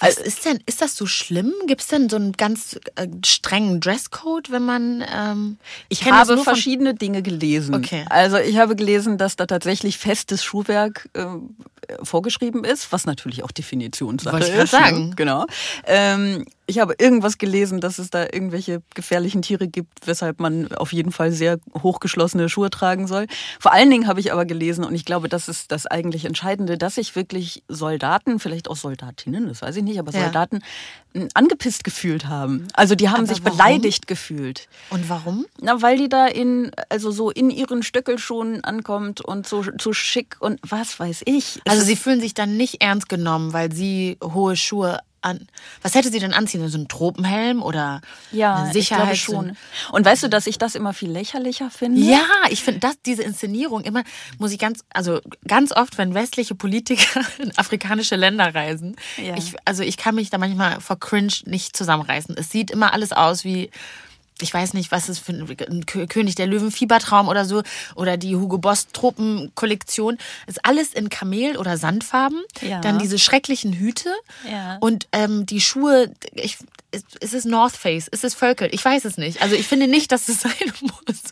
Was 0.03 0.17
ist 0.19 0.45
denn, 0.45 0.59
ist 0.67 0.83
das 0.83 0.97
so 0.97 1.07
schlimm? 1.07 1.53
Gibt 1.67 1.81
es 1.83 1.87
denn 1.89 2.09
so 2.09 2.17
einen 2.17 2.33
ganz 2.33 2.79
äh, 2.97 3.07
strengen 3.25 3.81
Dresscode, 3.81 4.51
wenn 4.51 4.65
man. 4.65 5.05
Ähm, 5.15 5.59
Ich 5.89 6.05
habe 6.11 6.35
von- 6.37 6.45
verschiedene 6.45 6.95
Dinge 6.95 7.23
gelesen. 7.23 7.75
Okay. 7.75 8.05
Also 8.11 8.37
ich 8.39 8.59
habe 8.59 8.77
gelesen, 8.77 9.19
dass 9.19 9.37
da 9.37 9.47
tatsächlich 9.47 9.99
festes 9.99 10.43
Schuhwerk 10.45 11.09
äh, 11.15 11.27
vorgeschrieben 12.03 12.65
ist, 12.65 12.93
was 12.93 13.07
natürlich 13.07 13.43
auch 13.43 13.51
Definitionssache 13.51 14.35
Wollte 14.35 14.47
ich 14.49 14.55
ist. 14.55 14.73
ne? 14.73 14.79
sagen. 14.79 15.13
Genau. 15.17 15.47
Ähm, 15.85 16.45
ich 16.67 16.79
habe 16.79 16.95
irgendwas 16.99 17.39
gelesen, 17.39 17.81
dass 17.81 17.99
es 17.99 18.09
da 18.09 18.23
irgendwelche 18.23 18.83
gefährlichen 18.95 19.43
Tiere 19.43 19.67
gibt, 19.69 20.07
weshalb 20.07 20.41
man 20.41 20.73
auf 20.73 20.93
jeden 20.93 21.13
Fall 21.13 21.33
sehr 21.33 21.59
hochgeschlossene 21.83 22.49
Schuhe 22.49 22.71
tragen 22.71 23.07
soll. 23.09 23.27
Vor 23.61 23.73
allen 23.73 23.91
Dingen 23.91 24.07
habe 24.07 24.21
ich 24.21 24.33
aber 24.33 24.47
gelesen, 24.47 24.85
und 24.85 24.95
ich 24.95 25.05
glaube, 25.05 25.29
das 25.29 25.49
ist 25.49 25.71
das 25.73 25.87
eigentlich 25.87 26.25
Entscheidende, 26.25 26.79
dass 26.79 26.95
sich 26.95 27.15
wirklich 27.17 27.63
Soldaten, 27.69 28.39
vielleicht 28.39 28.71
auch 28.71 28.77
Soldatinnen, 28.77 29.49
das 29.49 29.61
weiß 29.61 29.77
ich 29.77 29.83
nicht, 29.83 29.92
aber 29.99 30.13
Ja. 30.13 30.25
Soldaten 30.25 30.61
mh, 31.15 31.29
angepisst 31.35 31.85
gefühlt 31.85 32.27
haben. 32.27 32.67
Also 32.75 32.95
die 32.95 33.09
haben 33.09 33.25
Aber 33.25 33.27
sich 33.35 33.45
warum? 33.45 33.57
beleidigt 33.59 34.07
gefühlt. 34.07 34.69
Und 34.91 35.09
warum? 35.09 35.47
Na, 35.61 35.81
weil 35.83 35.97
die 35.99 36.09
da 36.09 36.27
in, 36.27 36.71
also 36.89 37.11
so 37.11 37.31
in 37.31 37.51
ihren 37.51 37.83
Stöckelschuhen 37.83 38.65
ankommt 38.65 39.21
und 39.21 39.47
so, 39.47 39.65
so 39.81 39.93
schick 39.93 40.37
und 40.41 40.61
was 40.69 40.99
weiß 41.01 41.23
ich. 41.27 41.57
Es 41.65 41.71
Also 41.71 41.83
ist- 41.83 41.87
sie 41.89 41.97
fühlen 41.97 42.21
sich 42.21 42.35
dann 42.35 42.57
nicht 42.57 42.83
ernst 42.83 43.09
genommen, 43.09 43.53
weil 43.53 43.73
sie 43.73 44.19
hohe 44.23 44.57
Schuhe 44.57 44.99
an. 45.23 45.47
Was 45.83 45.95
hätte 45.95 46.11
sie 46.11 46.19
denn 46.19 46.35
anziehen? 46.35 46.67
So 46.69 46.77
einen 46.79 46.89
Tropenhelm 46.89 47.63
oder 47.63 48.01
ja, 48.33 48.55
eine 48.57 48.77
ich 48.79 48.89
glaube 48.89 49.15
Sicherheit? 49.15 49.17
schon. 49.19 49.57
Und 49.93 50.05
weißt 50.05 50.23
du, 50.25 50.29
dass 50.29 50.47
ich 50.47 50.59
das 50.59 50.75
immer 50.75 50.93
viel 50.93 51.11
lächerlicher 51.11 51.71
finde? 51.71 52.01
Ja, 52.01 52.25
ich 52.51 52.63
finde 52.63 52.81
das, 52.81 52.95
diese 53.07 53.23
Inszenierung 53.23 53.83
immer, 53.83 54.03
muss 54.39 54.53
ich 54.53 54.59
ganz, 54.59 54.85
also 54.93 55.21
ganz 55.47 55.73
oft, 55.73 55.99
wenn 55.99 56.15
westliche 56.15 56.55
Politiker 56.55 57.21
in 57.39 57.57
afrikanische 57.57 58.17
Länder 58.17 58.55
reisen, 58.55 58.97
Ja. 59.17 59.37
ich, 59.37 59.55
also 59.65 59.83
ich 59.83 59.97
kann 59.97 60.15
mich 60.15 60.31
da 60.31 60.39
manchmal 60.39 60.81
vor 60.81 60.99
Cringe 60.99 61.33
nicht 61.47 61.77
zusammenreißen. 61.77 62.37
Es 62.37 62.51
sieht 62.51 62.71
immer 62.71 62.93
alles 62.93 63.13
aus 63.13 63.45
wie, 63.45 63.71
ich 64.41 64.53
weiß 64.53 64.75
nicht, 64.75 64.91
was 64.91 65.09
es 65.09 65.19
für 65.19 65.33
ein 65.33 65.43
ein 65.43 65.85
Kö- 65.85 66.07
König 66.09 66.35
der 66.35 66.47
Löwen 66.47 66.71
Fiebertraum 66.73 67.29
oder 67.29 67.45
so 67.45 67.63
oder 67.95 68.17
die 68.17 68.35
Hugo 68.37 68.59
Boss 68.59 68.89
Tropenkollektion 68.93 70.19
ist 70.47 70.65
alles 70.65 70.93
in 70.93 71.09
Kamel 71.09 71.57
oder 71.57 71.77
Sandfarben. 71.77 72.43
Ja. 72.61 72.81
Dann 72.81 72.99
diese 72.99 73.19
schrecklichen 73.19 73.73
Hüte 73.73 74.11
Ja. 74.51 74.79
und 74.81 75.07
ähm, 75.13 75.47
die 75.47 75.61
Schuhe. 75.61 76.11
Ich, 76.35 76.59
ist, 76.93 77.17
ist 77.21 77.35
es 77.35 77.45
North 77.45 77.77
Face? 77.77 78.07
Ist 78.09 78.23
es 78.25 78.35
Völkel? 78.35 78.69
Ich 78.73 78.85
weiß 78.85 79.05
es 79.05 79.17
nicht. 79.17 79.43
Also 79.43 79.55
ich 79.55 79.67
finde 79.67 79.89
nicht, 79.89 80.13
dass 80.13 80.29
es 80.29 80.41
sein 80.43 80.53
muss. 80.83 81.23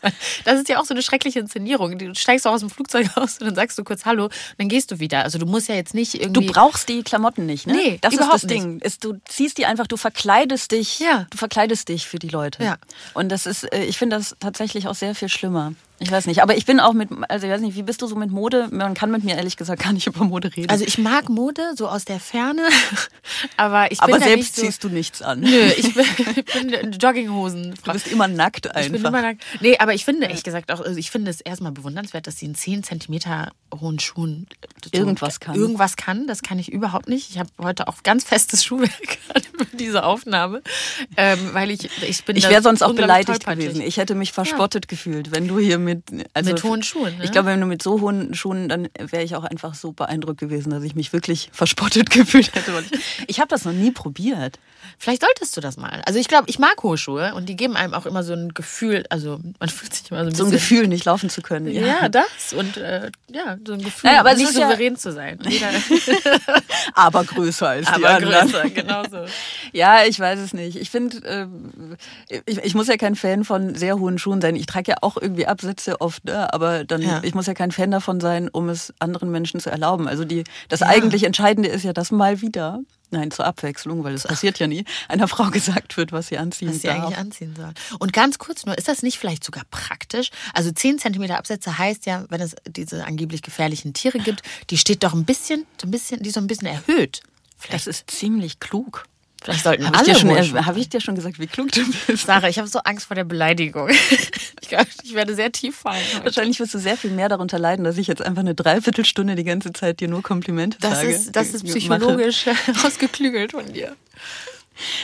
Das 0.43 0.59
ist 0.59 0.69
ja 0.69 0.79
auch 0.79 0.85
so 0.85 0.93
eine 0.93 1.01
schreckliche 1.03 1.39
Inszenierung. 1.39 1.97
Du 1.97 2.13
steigst 2.15 2.45
auch 2.47 2.53
aus 2.53 2.59
dem 2.61 2.69
Flugzeug 2.69 3.09
aus 3.15 3.37
und 3.39 3.45
dann 3.47 3.55
sagst 3.55 3.77
du 3.77 3.83
kurz 3.83 4.05
Hallo 4.05 4.25
und 4.25 4.33
dann 4.57 4.67
gehst 4.69 4.91
du 4.91 4.99
wieder. 4.99 5.23
Also 5.23 5.37
du 5.37 5.45
musst 5.45 5.69
ja 5.69 5.75
jetzt 5.75 5.93
nicht 5.93 6.15
Du 6.15 6.19
irgendwie. 6.19 6.47
brauchst 6.47 6.89
die 6.89 7.03
Klamotten 7.03 7.45
nicht, 7.45 7.67
ne? 7.67 7.73
Nee, 7.73 7.97
das 8.01 8.13
überhaupt 8.15 8.35
ist 8.35 8.43
das 8.43 8.49
Ding. 8.49 8.79
Ist, 8.79 9.03
du 9.03 9.13
ziehst 9.27 9.57
die 9.57 9.65
einfach, 9.65 9.87
du 9.87 9.97
verkleidest 9.97 10.71
dich. 10.71 10.99
Ja. 10.99 11.27
Du 11.29 11.37
verkleidest 11.37 11.87
dich 11.89 12.07
für 12.07 12.19
die 12.19 12.29
Leute. 12.29 12.63
Ja. 12.63 12.77
Und 13.13 13.29
das 13.29 13.45
ist, 13.45 13.71
äh, 13.71 13.83
ich 13.85 13.97
finde 13.97 14.17
das 14.17 14.35
tatsächlich 14.39 14.87
auch 14.87 14.95
sehr 14.95 15.15
viel 15.15 15.29
schlimmer. 15.29 15.73
Ich 16.01 16.11
weiß 16.11 16.25
nicht, 16.25 16.41
aber 16.41 16.57
ich 16.57 16.65
bin 16.65 16.79
auch 16.79 16.93
mit, 16.93 17.09
also 17.29 17.45
ich 17.45 17.53
weiß 17.53 17.61
nicht, 17.61 17.75
wie 17.75 17.83
bist 17.83 18.01
du 18.01 18.07
so 18.07 18.15
mit 18.15 18.31
Mode? 18.31 18.69
Man 18.71 18.95
kann 18.95 19.11
mit 19.11 19.23
mir 19.23 19.35
ehrlich 19.35 19.55
gesagt 19.55 19.83
gar 19.83 19.93
nicht 19.93 20.07
über 20.07 20.23
Mode 20.25 20.55
reden. 20.55 20.69
Also 20.71 20.83
ich 20.83 20.97
mag 20.97 21.29
Mode 21.29 21.73
so 21.75 21.87
aus 21.87 22.05
der 22.05 22.19
Ferne, 22.19 22.67
aber 23.57 23.91
ich 23.91 23.99
bin 23.99 24.15
aber 24.15 24.23
selbst 24.23 24.55
so, 24.55 24.63
ziehst 24.63 24.83
du 24.83 24.89
nichts 24.89 25.21
an. 25.21 25.41
Nö, 25.41 25.47
ich 25.77 25.93
bin, 25.93 26.05
ich 26.35 26.45
bin 26.45 26.69
in 26.69 26.91
Jogginghosen. 26.93 27.75
Du 27.83 27.93
bist 27.93 28.07
immer 28.07 28.27
nackt 28.27 28.67
einfach. 28.67 28.81
Ich 28.81 28.91
bin 28.91 29.05
immer 29.05 29.21
nackt. 29.21 29.43
Nee, 29.59 29.77
aber 29.77 29.93
ich 29.93 30.03
finde, 30.03 30.25
ehrlich 30.25 30.43
gesagt, 30.43 30.71
auch, 30.71 30.81
also 30.81 30.97
ich 30.97 31.11
finde 31.11 31.29
es 31.29 31.39
erstmal 31.39 31.71
bewundernswert, 31.71 32.25
dass 32.25 32.37
sie 32.37 32.47
in 32.47 32.55
10 32.55 32.81
Zentimeter 32.83 33.51
hohen 33.79 33.99
Schuhen 33.99 34.47
Irgendwas 34.91 35.39
kann. 35.39 35.55
Irgendwas 35.55 35.95
kann, 35.95 36.25
das 36.25 36.41
kann 36.41 36.57
ich 36.57 36.71
überhaupt 36.71 37.07
nicht. 37.07 37.29
Ich 37.29 37.37
habe 37.37 37.49
heute 37.61 37.87
auch 37.87 38.01
ganz 38.01 38.23
festes 38.23 38.63
Schuhwerk 38.63 39.19
für 39.57 39.77
diese 39.77 40.03
Aufnahme, 40.03 40.63
ähm, 41.15 41.51
weil 41.53 41.69
ich, 41.69 41.89
ich 42.01 42.25
bin 42.25 42.35
Ich 42.35 42.49
wäre 42.49 42.63
sonst 42.63 42.81
auch 42.81 42.93
beleidigt 42.93 43.45
gewesen. 43.45 43.81
Ich 43.81 43.97
hätte 43.97 44.15
mich 44.15 44.31
verspottet 44.31 44.87
gefühlt, 44.87 45.31
wenn 45.31 45.47
du 45.47 45.59
hier 45.59 45.77
mit 45.77 45.90
also 46.33 46.51
Mit 46.51 46.63
hohen 46.63 46.83
Schuhen, 46.83 47.17
ne? 47.17 47.23
Ich 47.23 47.31
glaube, 47.31 47.47
wenn 47.49 47.59
du 47.61 47.65
mit 47.67 47.81
so 47.83 48.01
hohen 48.01 48.33
Schuhen, 48.33 48.69
dann 48.69 48.87
wäre 48.99 49.23
ich 49.23 49.35
auch 49.35 49.43
einfach 49.43 49.73
so 49.75 49.91
beeindruckt 49.91 50.39
gewesen, 50.39 50.69
dass 50.71 50.83
ich 50.83 50.95
mich 50.95 51.13
wirklich 51.13 51.49
verspottet 51.53 52.09
gefühlt 52.11 52.53
hätte. 52.55 52.71
Ich, 52.91 52.99
ich 53.27 53.39
habe 53.39 53.47
das 53.49 53.65
noch 53.65 53.73
nie 53.73 53.91
probiert. 53.91 54.59
Vielleicht 54.97 55.21
solltest 55.23 55.55
du 55.57 55.61
das 55.61 55.77
mal. 55.77 56.01
Also 56.05 56.19
ich 56.19 56.27
glaube, 56.27 56.45
ich 56.49 56.59
mag 56.59 56.81
hohe 56.83 56.97
Schuhe 56.97 57.33
und 57.35 57.49
die 57.49 57.55
geben 57.55 57.75
einem 57.75 57.93
auch 57.93 58.05
immer 58.05 58.23
so 58.23 58.33
ein 58.33 58.53
Gefühl, 58.53 59.05
also 59.09 59.39
man 59.59 59.69
fühlt 59.69 59.93
sich 59.93 60.11
immer 60.11 60.23
so 60.23 60.29
ein 60.29 60.35
So 60.35 60.43
ein 60.45 60.51
bisschen... 60.51 60.75
Gefühl, 60.75 60.87
nicht 60.87 61.05
laufen 61.05 61.29
zu 61.29 61.41
können. 61.41 61.67
Ja, 61.71 62.09
das 62.09 62.53
und 62.55 62.77
äh, 62.77 63.09
ja, 63.31 63.57
so 63.65 63.73
ein 63.73 63.81
Gefühl, 63.83 64.09
Naja, 64.09 64.19
aber 64.21 64.33
nicht 64.33 64.49
ist 64.49 64.57
ja- 64.57 64.67
souverän 64.67 64.95
zu 64.97 65.11
sein. 65.11 65.39
Aber 66.93 67.23
größer 67.23 67.67
als 67.69 67.87
die 67.87 67.93
aber 67.93 68.09
anderen. 68.15 68.49
größer, 68.49 68.69
genau 68.69 69.03
so. 69.09 69.25
Ja, 69.71 70.03
ich 70.05 70.19
weiß 70.19 70.39
es 70.39 70.53
nicht. 70.53 70.77
Ich 70.77 70.89
finde, 70.89 71.17
äh, 72.29 72.37
ich, 72.45 72.57
ich 72.59 72.75
muss 72.75 72.87
ja 72.87 72.97
kein 72.97 73.15
Fan 73.15 73.43
von 73.43 73.75
sehr 73.75 73.97
hohen 73.99 74.17
Schuhen 74.19 74.41
sein. 74.41 74.55
Ich 74.55 74.65
trage 74.65 74.91
ja 74.91 74.97
auch 75.01 75.17
irgendwie 75.17 75.47
Absätze 75.47 75.80
oft, 75.87 76.25
ne? 76.25 76.53
aber 76.53 76.83
dann, 76.85 77.01
Ja. 77.01 77.21
ich 77.23 77.33
muss 77.33 77.47
ja 77.47 77.53
kein 77.53 77.71
Fan 77.71 77.91
davon 77.91 78.19
sein, 78.19 78.49
um 78.49 78.69
es 78.69 78.93
anderen 78.99 79.31
Menschen 79.31 79.59
zu 79.59 79.69
erlauben. 79.69 80.07
Also 80.07 80.25
die, 80.25 80.43
das 80.69 80.81
eigentlich 80.81 81.23
Entscheidende 81.23 81.69
ist 81.69 81.83
ja, 81.83 81.93
dass 81.93 82.11
mal 82.11 82.41
wieder, 82.41 82.79
nein, 83.09 83.31
zur 83.31 83.45
Abwechslung, 83.45 84.03
weil 84.03 84.13
das 84.13 84.23
passiert 84.23 84.59
ja 84.59 84.67
nie, 84.67 84.85
einer 85.07 85.27
Frau 85.27 85.45
gesagt 85.51 85.97
wird, 85.97 86.11
was 86.11 86.27
sie 86.27 86.37
anziehen 86.37 86.69
was 86.69 86.81
sie 86.81 86.87
darf. 86.87 87.03
eigentlich 87.03 87.17
anziehen 87.17 87.55
soll. 87.55 87.71
Und 87.99 88.13
ganz 88.13 88.37
kurz 88.37 88.65
nur, 88.65 88.77
ist 88.77 88.87
das 88.87 89.01
nicht 89.03 89.17
vielleicht 89.19 89.43
sogar 89.43 89.63
praktisch? 89.71 90.29
Also 90.53 90.71
10 90.71 90.99
Zentimeter 90.99 91.37
Absätze 91.37 91.77
heißt 91.77 92.05
ja, 92.05 92.25
wenn 92.29 92.41
es 92.41 92.55
diese 92.67 93.05
angeblich 93.05 93.41
gefährlichen 93.41 93.93
Tiere 93.93 94.19
gibt, 94.19 94.41
die 94.69 94.77
steht 94.77 95.03
doch 95.03 95.13
ein 95.13 95.25
bisschen, 95.25 95.65
so 95.79 95.87
ein 95.87 95.91
bisschen, 95.91 96.21
die 96.21 96.29
ist 96.29 96.35
so 96.35 96.41
ein 96.41 96.47
bisschen 96.47 96.67
erhöht. 96.67 97.21
das 97.69 97.87
ist 97.87 98.09
ziemlich 98.09 98.59
klug. 98.59 99.05
Vielleicht 99.43 99.63
sollten 99.63 99.85
Habe 99.87 99.95
ich, 99.95 100.01
alle 100.01 100.13
dir 100.13 100.19
schon, 100.19 100.29
hohe 100.29 100.37
er- 100.37 100.43
Schuhe 100.43 100.65
hab 100.67 100.77
ich 100.77 100.89
dir 100.89 101.01
schon 101.01 101.15
gesagt, 101.15 101.39
wie 101.39 101.47
klug 101.47 101.71
du 101.71 101.81
bist? 102.07 102.27
Sarah, 102.27 102.47
ich 102.47 102.59
habe 102.59 102.67
so 102.67 102.79
Angst 102.79 103.07
vor 103.07 103.15
der 103.15 103.23
Beleidigung. 103.23 103.89
Ich, 104.63 104.77
glaub, 104.77 104.87
ich 105.03 105.13
werde 105.15 105.35
sehr 105.35 105.51
tief 105.51 105.75
fallen. 105.79 105.99
heute. 106.15 106.25
Wahrscheinlich 106.25 106.57
wirst 106.61 106.73
du 106.73 106.79
sehr 106.79 106.95
viel 106.95 107.11
mehr 107.11 107.27
darunter 107.27 107.59
leiden, 107.59 107.83
dass 107.83 107.97
ich 107.97 108.07
jetzt 108.07 108.21
einfach 108.21 108.39
eine 108.39 108.55
Dreiviertelstunde 108.55 109.35
die 109.35 109.43
ganze 109.43 109.73
Zeit 109.73 109.99
dir 109.99 110.07
nur 110.07 110.21
Komplimente 110.23 110.77
Das 110.79 110.99
sage. 111.01 111.09
ist, 111.09 111.35
das 111.35 111.49
ist 111.49 111.63
mache. 111.65 111.73
psychologisch 111.77 112.45
ausgeklügelt 112.85 113.51
von 113.51 113.65
dir. 113.73 113.97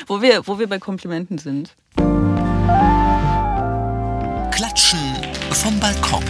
Wo 0.06 0.22
wir, 0.22 0.48
wo 0.48 0.58
wir 0.58 0.68
bei 0.68 0.80
Komplimenten 0.80 1.38
sind. 1.38 1.72
Klatschen 4.52 5.00
vom 5.52 5.78
Balkon. 5.82 6.24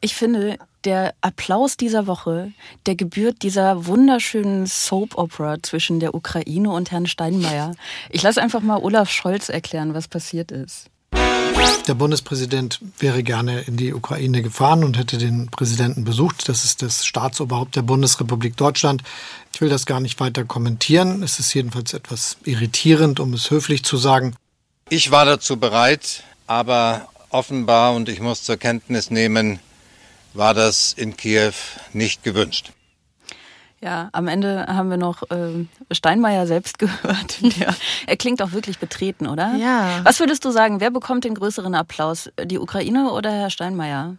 Ich 0.00 0.14
finde, 0.14 0.58
der 0.86 1.14
Applaus 1.20 1.76
dieser 1.76 2.06
Woche, 2.06 2.52
der 2.86 2.94
gebührt 2.94 3.42
dieser 3.42 3.86
wunderschönen 3.86 4.66
Soap-Opera 4.66 5.56
zwischen 5.62 5.98
der 5.98 6.14
Ukraine 6.14 6.70
und 6.70 6.92
Herrn 6.92 7.06
Steinmeier. 7.06 7.72
Ich 8.08 8.22
lasse 8.22 8.40
einfach 8.40 8.62
mal 8.62 8.78
Olaf 8.78 9.10
Scholz 9.10 9.48
erklären, 9.48 9.94
was 9.94 10.06
passiert 10.06 10.52
ist. 10.52 10.86
Der 11.88 11.94
Bundespräsident 11.94 12.80
wäre 12.98 13.22
gerne 13.22 13.62
in 13.62 13.76
die 13.76 13.94
Ukraine 13.94 14.42
gefahren 14.42 14.84
und 14.84 14.98
hätte 14.98 15.18
den 15.18 15.48
Präsidenten 15.50 16.04
besucht. 16.04 16.48
Das 16.48 16.64
ist 16.64 16.82
das 16.82 17.04
Staatsoberhaupt 17.04 17.76
der 17.76 17.82
Bundesrepublik 17.82 18.56
Deutschland. 18.56 19.02
Ich 19.52 19.60
will 19.60 19.68
das 19.68 19.86
gar 19.86 20.00
nicht 20.00 20.20
weiter 20.20 20.44
kommentieren. 20.44 21.22
Es 21.22 21.38
ist 21.38 21.52
jedenfalls 21.54 21.94
etwas 21.94 22.36
irritierend, 22.44 23.20
um 23.20 23.32
es 23.32 23.50
höflich 23.50 23.84
zu 23.84 23.96
sagen. 23.96 24.36
Ich 24.88 25.10
war 25.10 25.24
dazu 25.24 25.56
bereit, 25.56 26.22
aber 26.46 27.08
offenbar, 27.30 27.94
und 27.94 28.08
ich 28.08 28.20
muss 28.20 28.44
zur 28.44 28.56
Kenntnis 28.56 29.10
nehmen, 29.10 29.58
war 30.36 30.54
das 30.54 30.92
in 30.92 31.16
Kiew 31.16 31.52
nicht 31.92 32.22
gewünscht. 32.22 32.72
Ja, 33.80 34.08
am 34.12 34.26
Ende 34.26 34.66
haben 34.66 34.88
wir 34.88 34.96
noch 34.96 35.22
ähm, 35.30 35.68
Steinmeier 35.90 36.46
selbst 36.46 36.78
gehört. 36.80 37.38
Der, 37.58 37.74
er 38.06 38.16
klingt 38.16 38.42
auch 38.42 38.52
wirklich 38.52 38.78
betreten, 38.78 39.26
oder? 39.26 39.54
Ja. 39.56 40.00
Was 40.02 40.18
würdest 40.18 40.44
du 40.44 40.50
sagen, 40.50 40.80
wer 40.80 40.90
bekommt 40.90 41.24
den 41.24 41.34
größeren 41.34 41.74
Applaus? 41.74 42.30
Die 42.42 42.58
Ukraine 42.58 43.12
oder 43.12 43.30
Herr 43.30 43.50
Steinmeier? 43.50 44.16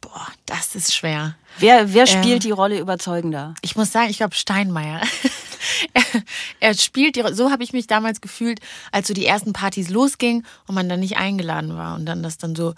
Boah, 0.00 0.26
das 0.46 0.74
ist 0.74 0.94
schwer. 0.94 1.36
Wer, 1.58 1.94
wer 1.94 2.06
spielt 2.06 2.34
Ähm. 2.34 2.40
die 2.40 2.50
Rolle 2.50 2.78
überzeugender? 2.80 3.54
Ich 3.62 3.76
muss 3.76 3.92
sagen, 3.92 4.10
ich 4.10 4.16
glaube 4.16 4.34
Steinmeier. 4.34 5.00
er, 5.94 6.02
er 6.58 6.74
spielt, 6.74 7.14
die, 7.14 7.24
so 7.32 7.50
habe 7.50 7.62
ich 7.62 7.72
mich 7.72 7.86
damals 7.86 8.20
gefühlt, 8.20 8.58
als 8.90 9.06
so 9.06 9.14
die 9.14 9.26
ersten 9.26 9.52
Partys 9.52 9.90
losgingen 9.90 10.44
und 10.66 10.74
man 10.74 10.88
dann 10.88 11.00
nicht 11.00 11.18
eingeladen 11.18 11.76
war 11.76 11.94
und 11.94 12.06
dann 12.06 12.22
das 12.22 12.36
dann 12.38 12.56
so, 12.56 12.74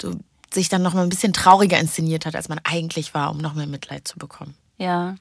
so 0.00 0.12
sich 0.52 0.68
dann 0.68 0.82
noch 0.82 0.94
mal 0.94 1.02
ein 1.02 1.08
bisschen 1.08 1.32
trauriger 1.32 1.78
inszeniert 1.78 2.26
hat, 2.26 2.34
als 2.36 2.48
man 2.48 2.60
eigentlich 2.64 3.14
war, 3.14 3.30
um 3.30 3.38
noch 3.38 3.54
mehr 3.54 3.66
Mitleid 3.66 4.06
zu 4.08 4.18
bekommen. 4.18 4.54
Ja, 4.78 5.14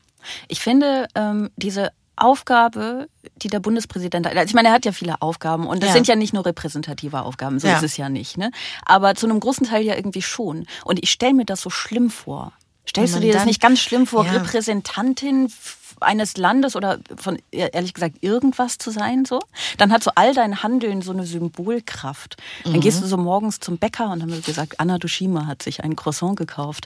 ich 0.48 0.60
finde 0.62 1.08
ähm, 1.16 1.50
diese 1.58 1.92
Aufgabe, 2.16 3.08
die 3.36 3.48
der 3.48 3.60
Bundespräsident 3.60 4.26
hat, 4.26 4.36
also 4.36 4.48
ich 4.50 4.54
meine, 4.56 4.70
er 4.70 4.74
hat 4.74 4.86
ja 4.86 4.92
viele 4.92 5.22
Aufgaben 5.22 5.68
und 5.68 5.84
das 5.84 5.90
Ja. 5.90 5.94
sind 5.94 6.08
ja 6.08 6.16
nicht 6.16 6.34
nur 6.34 6.46
repräsentative 6.46 7.22
Aufgaben, 7.22 7.60
so 7.60 7.68
Ja. 7.68 7.78
ist 7.78 7.84
es 7.84 7.98
ja 7.98 8.10
nicht, 8.10 8.38
ne? 8.38 8.52
Aber 8.86 9.14
zu 9.16 9.28
einem 9.28 9.40
großen 9.40 9.68
Teil 9.68 9.84
ja 9.84 9.96
irgendwie 9.96 10.22
schon. 10.24 10.66
Und 10.84 10.98
ich 11.04 11.12
stelle 11.12 11.34
mir 11.36 11.46
das 11.46 11.62
so 11.62 11.70
schlimm 11.70 12.10
vor. 12.10 12.54
Stellst 12.90 13.16
du 13.16 13.20
dir 13.20 13.34
das 13.34 13.46
nicht 13.46 13.62
ganz 13.62 13.80
schlimm 13.80 14.08
vor, 14.08 14.26
Ja. 14.26 14.32
Repräsentantin 14.32 15.52
eines 16.00 16.38
Landes 16.38 16.76
oder 16.76 17.00
von 17.18 17.38
ehrlich 17.52 17.94
gesagt 17.94 18.18
irgendwas 18.22 18.78
zu 18.78 18.92
sein 18.92 19.26
so? 19.26 19.40
Dann 19.78 19.92
hat 19.92 20.04
so 20.04 20.12
all 20.16 20.34
dein 20.34 20.64
Handeln 20.64 21.02
so 21.02 21.12
eine 21.12 21.26
Symbolkraft. 21.26 22.38
Dann 22.64 22.74
Mhm. 22.74 22.82
gehst 22.82 23.02
du 23.02 23.08
so 23.08 23.18
morgens 23.18 23.60
zum 23.60 23.78
Bäcker 23.78 24.10
und 24.12 24.20
dann 24.22 24.32
wird 24.32 24.46
gesagt, 24.46 24.80
Anna 24.80 24.98
Dushima 24.98 25.46
hat 25.48 25.64
sich 25.64 25.84
ein 25.84 25.96
Croissant 25.96 26.36
gekauft. 26.38 26.86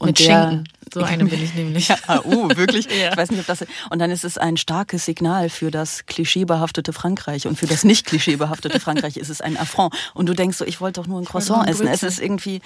Und 0.00 0.08
Mit 0.08 0.18
der- 0.18 0.26
Schinken. 0.50 0.68
So 0.92 1.00
eine 1.04 1.24
bin 1.24 1.42
ich 1.42 1.54
nämlich. 1.54 1.88
Ja, 1.88 1.96
ah, 2.08 2.18
uh, 2.24 2.48
wirklich? 2.56 2.86
Ja. 2.90 3.10
Ich 3.12 3.16
weiß 3.16 3.30
nicht, 3.30 3.40
ob 3.40 3.46
das. 3.46 3.64
Und 3.90 4.00
dann 4.00 4.10
ist 4.10 4.24
es 4.24 4.36
ein 4.38 4.56
starkes 4.56 5.04
Signal 5.04 5.48
für 5.48 5.70
das 5.70 6.04
klischeebehaftete 6.06 6.92
Frankreich 6.92 7.46
und 7.46 7.56
für 7.58 7.66
das 7.66 7.84
nicht 7.84 8.04
klischeebehaftete 8.04 8.80
Frankreich 8.80 9.16
ist 9.16 9.28
es 9.30 9.40
ein 9.40 9.56
Affront. 9.56 9.94
Und 10.12 10.26
du 10.28 10.34
denkst 10.34 10.58
so, 10.58 10.64
ich 10.64 10.80
wollte 10.80 11.00
doch 11.00 11.06
nur 11.06 11.20
ein 11.20 11.24
Croissant 11.24 11.68
essen. 11.68 11.86
Es 11.86 12.00
Brötchen. 12.00 12.08
ist 12.08 12.18
irgendwie, 12.20 12.60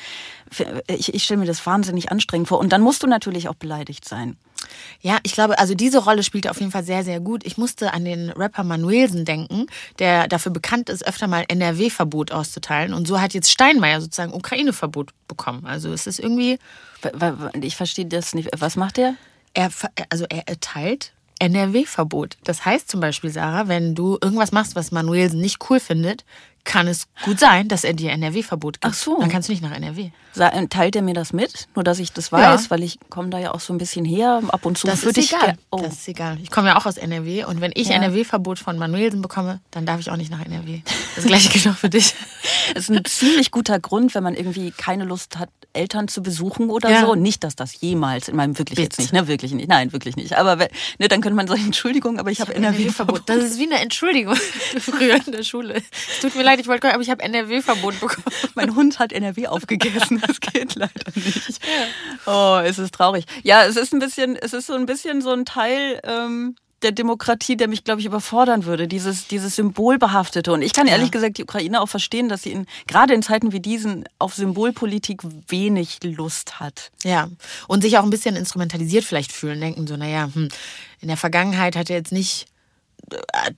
ich, 0.89 1.15
ich 1.15 1.23
stelle 1.23 1.41
mir 1.41 1.47
das 1.47 1.65
wahnsinnig 1.67 2.11
anstrengend 2.11 2.49
vor. 2.49 2.59
Und 2.59 2.71
dann 2.73 2.81
musst 2.81 3.03
du 3.03 3.07
natürlich 3.07 3.49
auch 3.49 3.55
beleidigt 3.55 4.09
sein. 4.09 4.37
Ja, 5.01 5.19
ich 5.23 5.33
glaube, 5.33 5.59
also 5.59 5.75
diese 5.75 5.99
Rolle 5.99 6.23
spielt 6.23 6.47
er 6.47 6.51
auf 6.51 6.61
jeden 6.61 6.73
Fall 6.73 6.85
sehr, 6.85 7.05
sehr 7.05 7.21
gut. 7.21 7.45
Ich 7.47 7.59
musste 7.59 7.93
an 7.93 8.05
den 8.05 8.31
Rapper 8.31 8.65
Manuelsen 8.65 9.25
denken, 9.25 9.67
der 9.99 10.29
dafür 10.29 10.53
bekannt 10.53 10.89
ist, 10.89 11.07
öfter 11.07 11.27
mal 11.27 11.45
NRW-Verbot 11.49 12.33
auszuteilen. 12.33 12.95
Und 12.95 13.07
so 13.07 13.21
hat 13.21 13.35
jetzt 13.35 13.51
Steinmeier 13.51 14.01
sozusagen 14.01 14.33
Ukraine-Verbot 14.33 15.11
bekommen. 15.29 15.67
Also 15.67 15.93
es 15.93 16.07
ist 16.07 16.19
irgendwie, 16.19 16.59
Ich 17.61 17.77
verstehe 17.77 18.07
das 18.07 18.35
nicht. 18.35 18.51
Was 18.59 18.77
macht 18.77 18.97
der? 18.97 19.15
er, 19.55 19.71
also 20.11 20.25
er 20.29 20.49
erteilt 20.49 21.13
NRW-Verbot. 21.41 22.37
Das 22.45 22.65
heißt 22.65 22.89
zum 22.89 23.01
Beispiel, 23.01 23.31
Sarah, 23.31 23.69
wenn 23.69 23.95
du 23.95 24.19
irgendwas 24.21 24.53
machst, 24.53 24.75
was 24.77 24.93
Manuelsen 24.93 25.41
nicht 25.41 25.59
cool 25.71 25.81
findet, 25.81 26.25
kann 26.69 26.87
es 26.87 27.07
gut 27.25 27.41
sein, 27.41 27.67
dass 27.67 27.83
er 27.83 27.95
dir 27.95 28.13
NRW-Verbot 28.13 28.81
gibt. 28.81 28.85
Ach 28.85 28.95
so. 28.95 29.19
Dann 29.19 29.31
kannst 29.31 29.49
du 29.49 29.53
nicht 29.53 29.63
nach 29.63 29.73
NRW. 29.75 30.11
Sa- 30.35 30.51
Teilt 30.69 30.95
er 30.95 31.03
mir 31.03 31.15
das 31.15 31.33
mit? 31.33 31.67
Nur, 31.75 31.83
dass 31.83 31.99
ich 31.99 32.13
das 32.13 32.31
weiß, 32.31 32.65
Ja. 32.65 32.71
weil 32.71 32.83
ich 32.83 32.99
komme 33.09 33.31
da 33.31 33.39
ja 33.39 33.53
auch 33.55 33.61
so 33.61 33.73
ein 33.73 33.79
bisschen 33.79 34.05
her. 34.05 34.43
Ab 34.49 34.67
und 34.67 34.77
zu 34.79 34.87
Das 34.87 35.03
ist 35.03 35.17
ich 35.19 35.33
egal. 35.33 35.57
Oh. 35.71 35.79
Das 35.83 35.95
ist 35.95 36.07
egal. 36.09 36.39
Ich 36.43 36.51
komme 36.51 36.69
ja 36.69 36.77
auch 36.79 36.85
aus 36.87 36.99
NRW 36.99 37.45
und 37.45 37.61
wenn 37.63 37.73
ich 37.75 37.89
Ja. 37.89 37.97
NRW-Verbot 37.97 38.59
von 38.59 38.79
Manuelsen 38.79 39.23
bekomme, 39.23 39.61
dann 39.71 39.87
darf 39.87 39.99
ich 39.99 40.11
auch 40.11 40.17
nicht 40.17 40.31
nach 40.31 40.45
NRW. 40.45 40.83
Das 41.17 41.25
gleiche 41.25 41.49
gilt 41.49 41.67
auch 41.69 41.77
für 41.77 41.89
dich. 41.89 42.15
Das 42.75 42.85
ist 42.89 42.91
ein 42.91 43.05
ziemlich 43.07 43.51
guter 43.51 43.81
Grund, 43.81 44.15
wenn 44.15 44.23
man 44.23 44.35
irgendwie 44.35 44.71
keine 44.71 45.05
Lust 45.05 45.39
hat, 45.39 45.49
Eltern 45.73 46.09
zu 46.09 46.23
besuchen 46.23 46.71
oder 46.71 46.91
Ja. 46.91 47.01
so. 47.07 47.15
Nicht, 47.15 47.45
dass 47.45 47.55
das 47.57 47.81
jemals 47.81 48.29
in 48.29 48.37
meinem 48.37 48.59
wirklich 48.59 48.79
jetzt 48.79 48.97
Bitte. 48.97 49.03
nicht, 49.03 49.13
ne, 49.13 49.29
wirklich 49.29 49.53
nicht. 49.53 49.69
Nein, 49.69 49.93
wirklich 49.93 50.17
nicht. 50.17 50.37
Aber 50.37 50.57
ne, 50.57 51.09
dann 51.09 51.21
könnte 51.21 51.37
man 51.37 51.47
sagen, 51.47 51.63
Entschuldigung, 51.67 52.19
aber 52.19 52.31
ich 52.31 52.41
habe 52.41 52.55
NRW-Verbot. 52.55 53.23
Das 53.27 53.43
ist 53.45 53.59
wie 53.59 53.65
eine 53.71 53.79
Entschuldigung 53.81 54.35
früher 54.81 55.17
in 55.25 55.33
der 55.33 55.43
Schule. 55.45 55.75
Es 55.77 56.21
tut 56.21 56.35
mir 56.37 56.43
leid, 56.43 56.58
ich 56.59 56.67
wollte 56.67 56.81
kommen, 56.81 56.95
aber 56.95 57.03
ich 57.03 57.11
habe 57.11 57.23
NRW-Verbot 57.23 58.01
bekommen. 58.01 58.25
Mein 58.55 58.75
Hund 58.75 58.99
hat 58.99 59.13
NRW 59.13 59.47
aufgegessen. 59.47 60.23
Das 60.29 60.41
geht 60.41 60.75
leider 60.75 61.11
nicht. 61.15 61.61
Oh, 62.27 62.61
es 62.63 62.79
ist 62.79 62.95
traurig. 62.95 63.25
Ja, 63.45 63.65
es 63.65 63.77
ist 63.77 63.95
ein 63.95 63.99
bisschen, 63.99 64.37
es 64.37 64.53
ist 64.53 64.67
so 64.67 64.75
ein 64.75 64.85
bisschen 64.85 65.23
so 65.23 65.31
ein 65.31 65.45
Teil. 65.45 66.01
Ähm, 66.05 66.55
der 66.83 66.93
Demokratie, 66.93 67.57
der 67.57 67.69
mich, 67.69 67.85
glaube 67.85 68.01
ich, 68.01 68.07
überfordern 68.07 68.65
würde, 68.65 68.87
dieses, 68.87 69.27
dieses 69.27 69.57
Symbolbehaftete. 69.57 70.53
Und 70.53 70.63
ich 70.63 70.73
kann 70.73 70.87
ehrlich 70.87 71.11
gesagt 71.11 71.39
die 71.39 71.43
Ukraine 71.43 71.81
auch 71.81 71.89
verstehen, 71.89 72.29
dass 72.29 72.43
sie 72.43 72.53
in, 72.53 72.67
gerade 72.87 73.15
in 73.15 73.23
Zeiten 73.23 73.53
wie 73.53 73.61
diesen 73.61 74.05
auf 74.19 74.35
Symbolpolitik 74.35 75.23
wenig 75.49 75.99
Lust 76.05 76.61
hat. 76.61 76.93
Ja, 77.03 77.29
und 77.67 77.83
sich 77.83 77.99
auch 77.99 78.05
ein 78.05 78.11
bisschen 78.11 78.37
instrumentalisiert 78.37 79.05
vielleicht 79.05 79.33
fühlen, 79.33 79.61
denken 79.61 79.87
so, 79.87 79.97
naja, 79.97 80.31
hm, 80.33 80.49
in 81.01 81.09
der 81.09 81.17
Vergangenheit 81.17 81.75
hat 81.75 81.91
er 81.91 81.97
jetzt 81.97 82.13
nicht, 82.13 82.47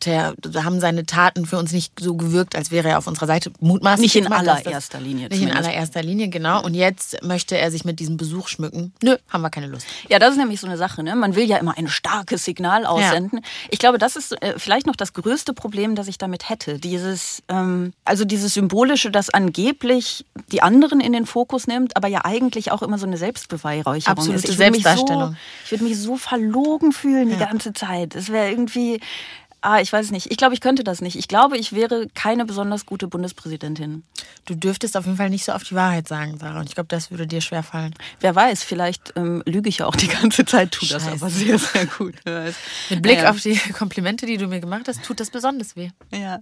er, 0.05 0.35
haben 0.65 0.81
seine 0.81 1.05
Taten 1.07 1.47
für 1.47 1.59
uns 1.59 1.73
nicht 1.73 1.93
so 2.01 2.17
gewirkt, 2.17 2.57
als 2.57 2.71
wäre 2.71 2.89
er 2.89 2.99
auf 2.99 3.07
unserer 3.07 3.27
Seite. 3.27 3.53
Mutmaßlich 3.61 4.15
Nicht 4.15 4.25
in 4.25 4.31
mal, 4.31 4.45
dass 4.45 4.59
das- 4.59 4.67
allererster 4.67 5.01
Linie 5.01 5.29
Nicht 5.29 5.33
in 5.33 5.49
zumindest. 5.49 5.67
allererster 5.69 6.03
Linie, 6.03 6.29
genau. 6.29 6.63
Und 6.65 6.75
jetzt 6.75 7.23
möchte 7.23 7.57
er 7.59 7.71
sich 7.71 7.85
mit 7.85 8.01
diesem 8.01 8.17
Besuch 8.17 8.49
schmücken. 8.49 8.93
Nö, 9.03 9.17
haben 9.29 9.43
wir 9.43 9.51
keine 9.51 9.67
Lust. 9.67 9.87
Ja, 10.09 10.19
das 10.19 10.33
ist 10.33 10.37
nämlich 10.39 10.61
so 10.61 10.67
eine 10.67 10.77
Sache. 10.77 11.03
Ne? 11.03 11.15
Man 11.17 11.35
will 11.35 11.45
ja 11.45 11.57
immer 11.59 11.77
ein 11.77 11.89
starkes 11.89 12.45
Signal 12.45 12.87
aussenden. 12.87 13.41
Ich 13.71 13.79
glaube, 13.79 13.99
das 13.99 14.17
ist 14.17 14.33
äh, 14.43 14.55
vielleicht 14.59 14.87
noch 14.87 14.97
das 14.97 15.13
größte 15.13 15.53
Problem, 15.55 15.95
das 15.95 16.09
ich 16.09 16.19
damit 16.19 16.49
hätte. 16.49 16.79
Dieses, 16.79 17.43
ähm, 17.49 17.93
also 18.05 18.25
dieses 18.25 18.55
Symbolische, 18.55 19.11
das 19.11 19.31
angeblich 19.31 20.25
die 20.53 20.63
anderen 20.63 21.01
in 21.01 21.13
den 21.13 21.27
Fokus 21.27 21.67
nimmt, 21.67 21.97
aber 21.97 22.09
ja 22.09 22.25
eigentlich 22.25 22.73
auch 22.73 22.83
immer 22.83 22.99
so 22.99 23.07
eine 23.07 23.17
Selbstbeweihräucherung 23.17 24.19
Absolute 24.19 24.39
ist. 24.45 24.49
Ich 24.51 24.59
würde 24.59 24.71
mich 24.73 24.83
Selbstdarstellung. 24.83 25.31
So, 25.31 25.37
ich 25.67 25.71
würde 25.73 25.85
mich 25.85 25.99
so 25.99 26.17
verlogen 26.17 26.93
fühlen 26.93 27.31
die 27.31 27.37
ganze 27.37 27.73
Zeit. 27.73 28.15
Es 28.15 28.31
wäre 28.31 28.51
irgendwie, 28.51 29.01
ah, 29.63 29.81
ich 29.81 29.93
weiß 29.93 30.07
es 30.07 30.11
nicht. 30.13 30.31
Ich 30.31 30.37
glaube, 30.37 30.55
ich 30.55 30.61
könnte 30.61 30.85
das 30.85 31.01
nicht. 31.01 31.17
Ich 31.17 31.29
glaube, 31.29 31.57
ich 31.59 31.73
wäre 31.73 32.07
keine 32.15 32.45
besonders 32.45 32.87
gute 32.87 33.09
Bundespräsidentin. 33.09 34.03
Du 34.47 34.55
dürftest 34.55 34.97
auf 34.97 35.05
jeden 35.07 35.17
Fall 35.17 35.31
nicht 35.31 35.45
so 35.45 35.53
oft 35.53 35.71
die 35.71 35.75
Wahrheit 35.75 36.09
sagen, 36.09 36.39
Sarah. 36.39 36.61
Und 36.61 36.69
ich 36.69 36.75
glaube, 36.75 36.89
das 36.89 37.11
würde 37.11 37.27
dir 37.27 37.41
schwerfallen. 37.41 37.95
Wer 38.21 38.35
weiß, 38.35 38.63
vielleicht 38.63 39.13
ähm, 39.17 39.43
lüge 39.47 39.69
ich 39.69 39.79
ja 39.79 39.87
auch 39.87 39.97
die 39.97 40.09
ganze 40.09 40.45
Zeit, 40.45 40.73
tu 40.73 40.87
das 40.87 41.07
aber 41.07 41.31
sehr, 41.31 41.59
sehr 41.59 41.87
gut. 41.87 42.15
Mit 42.91 43.03
Blick 43.03 43.19
Naja. 43.19 43.31
auf 43.31 43.41
die 43.41 43.57
Komplimente, 43.73 44.27
die 44.27 44.37
du 44.37 44.47
mir 44.47 44.61
gemacht 44.61 44.89
hast, 44.89 45.03
tut 45.05 45.21
das 45.21 45.31
besonders 45.31 45.77
weh. 45.77 45.91
Ja. 46.13 46.41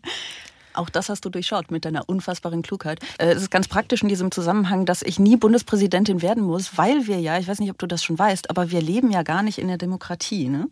Auch 0.75 0.91
das 0.91 1.09
hast 1.09 1.25
du 1.25 1.31
durchschaut 1.31 1.73
mit 1.73 1.85
deiner 1.85 2.09
unfassbaren 2.09 2.63
Klugheit. 2.63 3.01
Äh, 3.19 3.31
Es 3.33 3.43
ist 3.43 3.51
ganz 3.51 3.67
praktisch 3.67 4.03
in 4.03 4.09
diesem 4.09 4.31
Zusammenhang, 4.31 4.87
dass 4.87 5.03
ich 5.03 5.19
nie 5.19 5.37
Bundespräsidentin 5.37 6.23
werden 6.23 6.45
muss, 6.45 6.77
weil 6.79 7.09
wir 7.09 7.19
ja, 7.19 7.37
ich 7.39 7.49
weiß 7.49 7.59
nicht, 7.59 7.71
ob 7.71 7.79
du 7.79 7.87
das 7.87 8.05
schon 8.05 8.17
weißt, 8.19 8.49
aber 8.51 8.71
wir 8.71 8.81
leben 8.81 9.11
ja 9.11 9.23
gar 9.25 9.43
nicht 9.43 9.59
in 9.59 9.67
der 9.67 9.79
Demokratie. 9.79 10.49
Ne? 10.49 10.69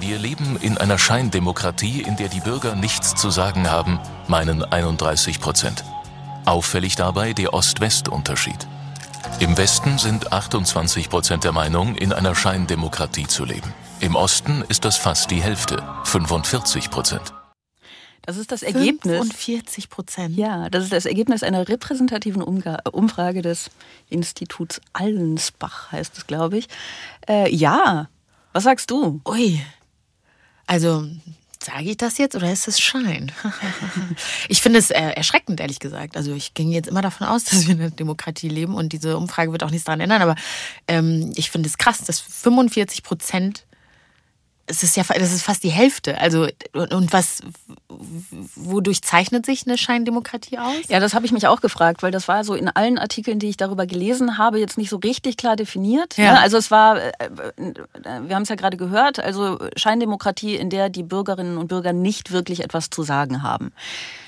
Wir 0.00 0.18
leben 0.18 0.56
in 0.60 0.76
einer 0.78 0.98
Scheindemokratie, 0.98 2.02
in 2.02 2.16
der 2.16 2.28
die 2.28 2.40
Bürger 2.40 2.74
nichts 2.74 3.14
zu 3.14 3.30
sagen 3.30 3.70
haben, 3.70 4.00
meinen 4.28 4.62
31 4.62 5.40
Prozent. 5.40 5.84
Auffällig 6.44 6.96
dabei 6.96 7.32
der 7.32 7.54
Ost-West-Unterschied. 7.54 8.66
Im 9.40 9.56
Westen 9.56 9.98
sind 9.98 10.32
28 10.32 11.08
Prozent 11.08 11.44
der 11.44 11.52
Meinung, 11.52 11.96
in 11.96 12.12
einer 12.12 12.34
Scheindemokratie 12.34 13.26
zu 13.26 13.44
leben. 13.44 13.72
Im 14.00 14.16
Osten 14.16 14.62
ist 14.68 14.84
das 14.84 14.96
fast 14.96 15.30
die 15.30 15.42
Hälfte, 15.42 15.82
45 16.04 16.90
Prozent. 16.90 17.32
Das 18.22 18.36
ist 18.36 18.52
das 18.52 18.62
Ergebnis. 18.62 19.12
45 19.12 19.90
Prozent. 19.90 20.36
Ja, 20.36 20.70
das 20.70 20.84
ist 20.84 20.92
das 20.92 21.06
Ergebnis 21.06 21.42
einer 21.42 21.68
repräsentativen 21.68 22.42
Umga 22.42 22.78
Umfrage 22.90 23.42
des 23.42 23.70
Instituts 24.08 24.80
Allensbach, 24.92 25.92
heißt 25.92 26.16
es, 26.16 26.26
glaube 26.26 26.58
ich. 26.58 26.68
Äh, 27.28 27.54
ja, 27.54 28.08
was 28.52 28.64
sagst 28.64 28.90
du? 28.90 29.20
Ui. 29.26 29.60
Also, 30.66 31.06
sage 31.62 31.90
ich 31.90 31.96
das 31.96 32.18
jetzt 32.18 32.34
oder 32.36 32.52
ist 32.52 32.68
es 32.68 32.80
Schein? 32.80 33.32
ich 34.48 34.60
finde 34.60 34.78
es 34.78 34.90
äh, 34.90 35.00
erschreckend, 35.00 35.60
ehrlich 35.60 35.78
gesagt. 35.78 36.16
Also, 36.16 36.34
ich 36.34 36.54
ging 36.54 36.70
jetzt 36.70 36.88
immer 36.88 37.02
davon 37.02 37.26
aus, 37.26 37.44
dass 37.50 37.66
wir 37.66 37.74
in 37.74 37.80
einer 37.80 37.90
Demokratie 37.90 38.48
leben 38.48 38.74
und 38.74 38.92
diese 38.92 39.16
Umfrage 39.16 39.52
wird 39.52 39.62
auch 39.62 39.70
nichts 39.70 39.84
daran 39.84 40.00
ändern. 40.00 40.22
Aber 40.22 40.36
ähm, 40.88 41.32
ich 41.36 41.50
finde 41.50 41.68
es 41.68 41.78
krass, 41.78 41.98
dass 41.98 42.20
45 42.20 43.02
Prozent. 43.02 43.64
Es 44.66 44.82
ist 44.82 44.96
ja, 44.96 45.02
das 45.02 45.32
ist 45.32 45.42
fast 45.42 45.62
die 45.62 45.70
Hälfte. 45.70 46.18
Also, 46.18 46.48
und, 46.72 47.12
was, 47.12 47.40
wodurch 47.88 49.02
zeichnet 49.02 49.44
sich 49.44 49.66
eine 49.66 49.76
Scheindemokratie 49.76 50.58
aus? 50.58 50.88
Ja, 50.88 51.00
das 51.00 51.14
habe 51.14 51.26
ich 51.26 51.32
mich 51.32 51.46
auch 51.46 51.60
gefragt, 51.60 52.02
weil 52.02 52.10
das 52.10 52.28
war 52.28 52.44
so 52.44 52.54
in 52.54 52.68
allen 52.68 52.98
Artikeln, 52.98 53.38
die 53.38 53.48
ich 53.48 53.56
darüber 53.56 53.86
gelesen 53.86 54.38
habe, 54.38 54.58
jetzt 54.58 54.78
nicht 54.78 54.90
so 54.90 54.96
richtig 54.96 55.36
klar 55.36 55.56
definiert. 55.56 56.16
Ja. 56.16 56.32
Ne? 56.32 56.40
Also 56.40 56.56
es 56.56 56.70
war, 56.70 56.98
äh, 56.98 57.10
äh, 57.18 57.74
wir 58.22 58.34
haben 58.34 58.42
es 58.42 58.48
ja 58.48 58.56
gerade 58.56 58.76
gehört, 58.76 59.18
also 59.20 59.58
Scheindemokratie, 59.76 60.56
in 60.56 60.70
der 60.70 60.88
die 60.88 61.02
Bürgerinnen 61.02 61.58
und 61.58 61.68
Bürger 61.68 61.92
nicht 61.92 62.30
wirklich 62.30 62.64
etwas 62.64 62.90
zu 62.90 63.02
sagen 63.02 63.42
haben. 63.42 63.72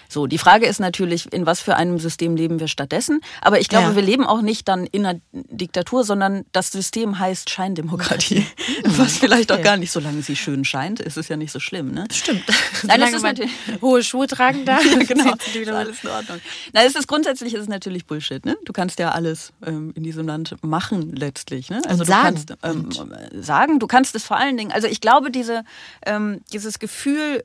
So, 0.09 0.27
die 0.27 0.39
Frage 0.39 0.67
ist 0.67 0.81
natürlich, 0.81 1.33
in 1.33 1.47
was 1.47 1.61
für 1.61 1.77
einem 1.77 1.99
System 1.99 2.37
leben 2.37 2.61
wir 2.61 2.69
stattdessen? 2.69 3.21
Aber 3.41 3.61
ich 3.61 3.69
glaube, 3.69 3.89
Ja. 3.91 3.97
wir 3.97 4.03
leben 4.03 4.25
auch 4.25 4.41
nicht 4.43 4.69
dann 4.69 4.87
in 4.87 5.05
einer 5.07 5.21
Diktatur, 5.33 6.05
sondern 6.05 6.45
das 6.53 6.71
System 6.73 7.19
heißt 7.19 7.51
Scheindemokratie. 7.51 8.47
Was 8.85 9.19
vielleicht 9.19 9.51
auch 9.53 9.57
okay. 9.57 9.65
gar 9.65 9.77
nicht, 9.77 9.91
solange 9.93 10.23
sie 10.23 10.37
schön 10.37 10.65
scheint, 10.65 11.01
ist 11.01 11.17
es 11.17 11.29
ja 11.29 11.37
nicht 11.37 11.53
so 11.53 11.61
schlimm, 11.61 11.93
ne? 11.93 12.05
Stimmt. 12.13 12.43
Nein, 12.85 13.01
das 13.01 13.13
ist 13.13 13.23
natürlich- 13.23 13.53
hohe 13.83 14.03
Schuhe 14.03 14.27
tragen 14.27 14.65
darf. 14.65 14.85
Ja, 14.85 14.99
genau. 14.99 15.33
Ist 15.35 15.69
alles 15.69 16.05
in 16.05 16.11
Ordnung. 16.11 16.41
Na, 16.73 16.83
es 16.85 16.95
ist 16.95 17.07
grundsätzlich 17.09 17.55
ist 17.55 17.61
es 17.63 17.69
natürlich 17.69 18.07
Bullshit. 18.07 18.45
Ne? 18.45 18.57
Du 18.65 18.73
kannst 18.73 18.99
ja 18.99 19.11
alles 19.11 19.53
ähm, 19.65 19.93
in 19.97 20.03
diesem 20.03 20.27
Land 20.27 20.55
machen 20.63 21.15
letztlich. 21.17 21.71
Ne? 21.71 21.77
Also 21.87 21.91
Und 21.91 21.99
du 22.01 22.05
sagen. 22.07 22.23
kannst 22.23 22.55
ähm, 22.63 23.43
sagen, 23.43 23.79
du 23.79 23.87
kannst 23.87 24.15
es 24.15 24.25
vor 24.25 24.37
allen 24.37 24.57
Dingen. 24.57 24.73
Also 24.73 24.87
ich 24.87 25.01
glaube, 25.01 25.31
diese 25.31 25.65
ähm, 26.05 26.41
dieses 26.53 26.79
Gefühl, 26.79 27.45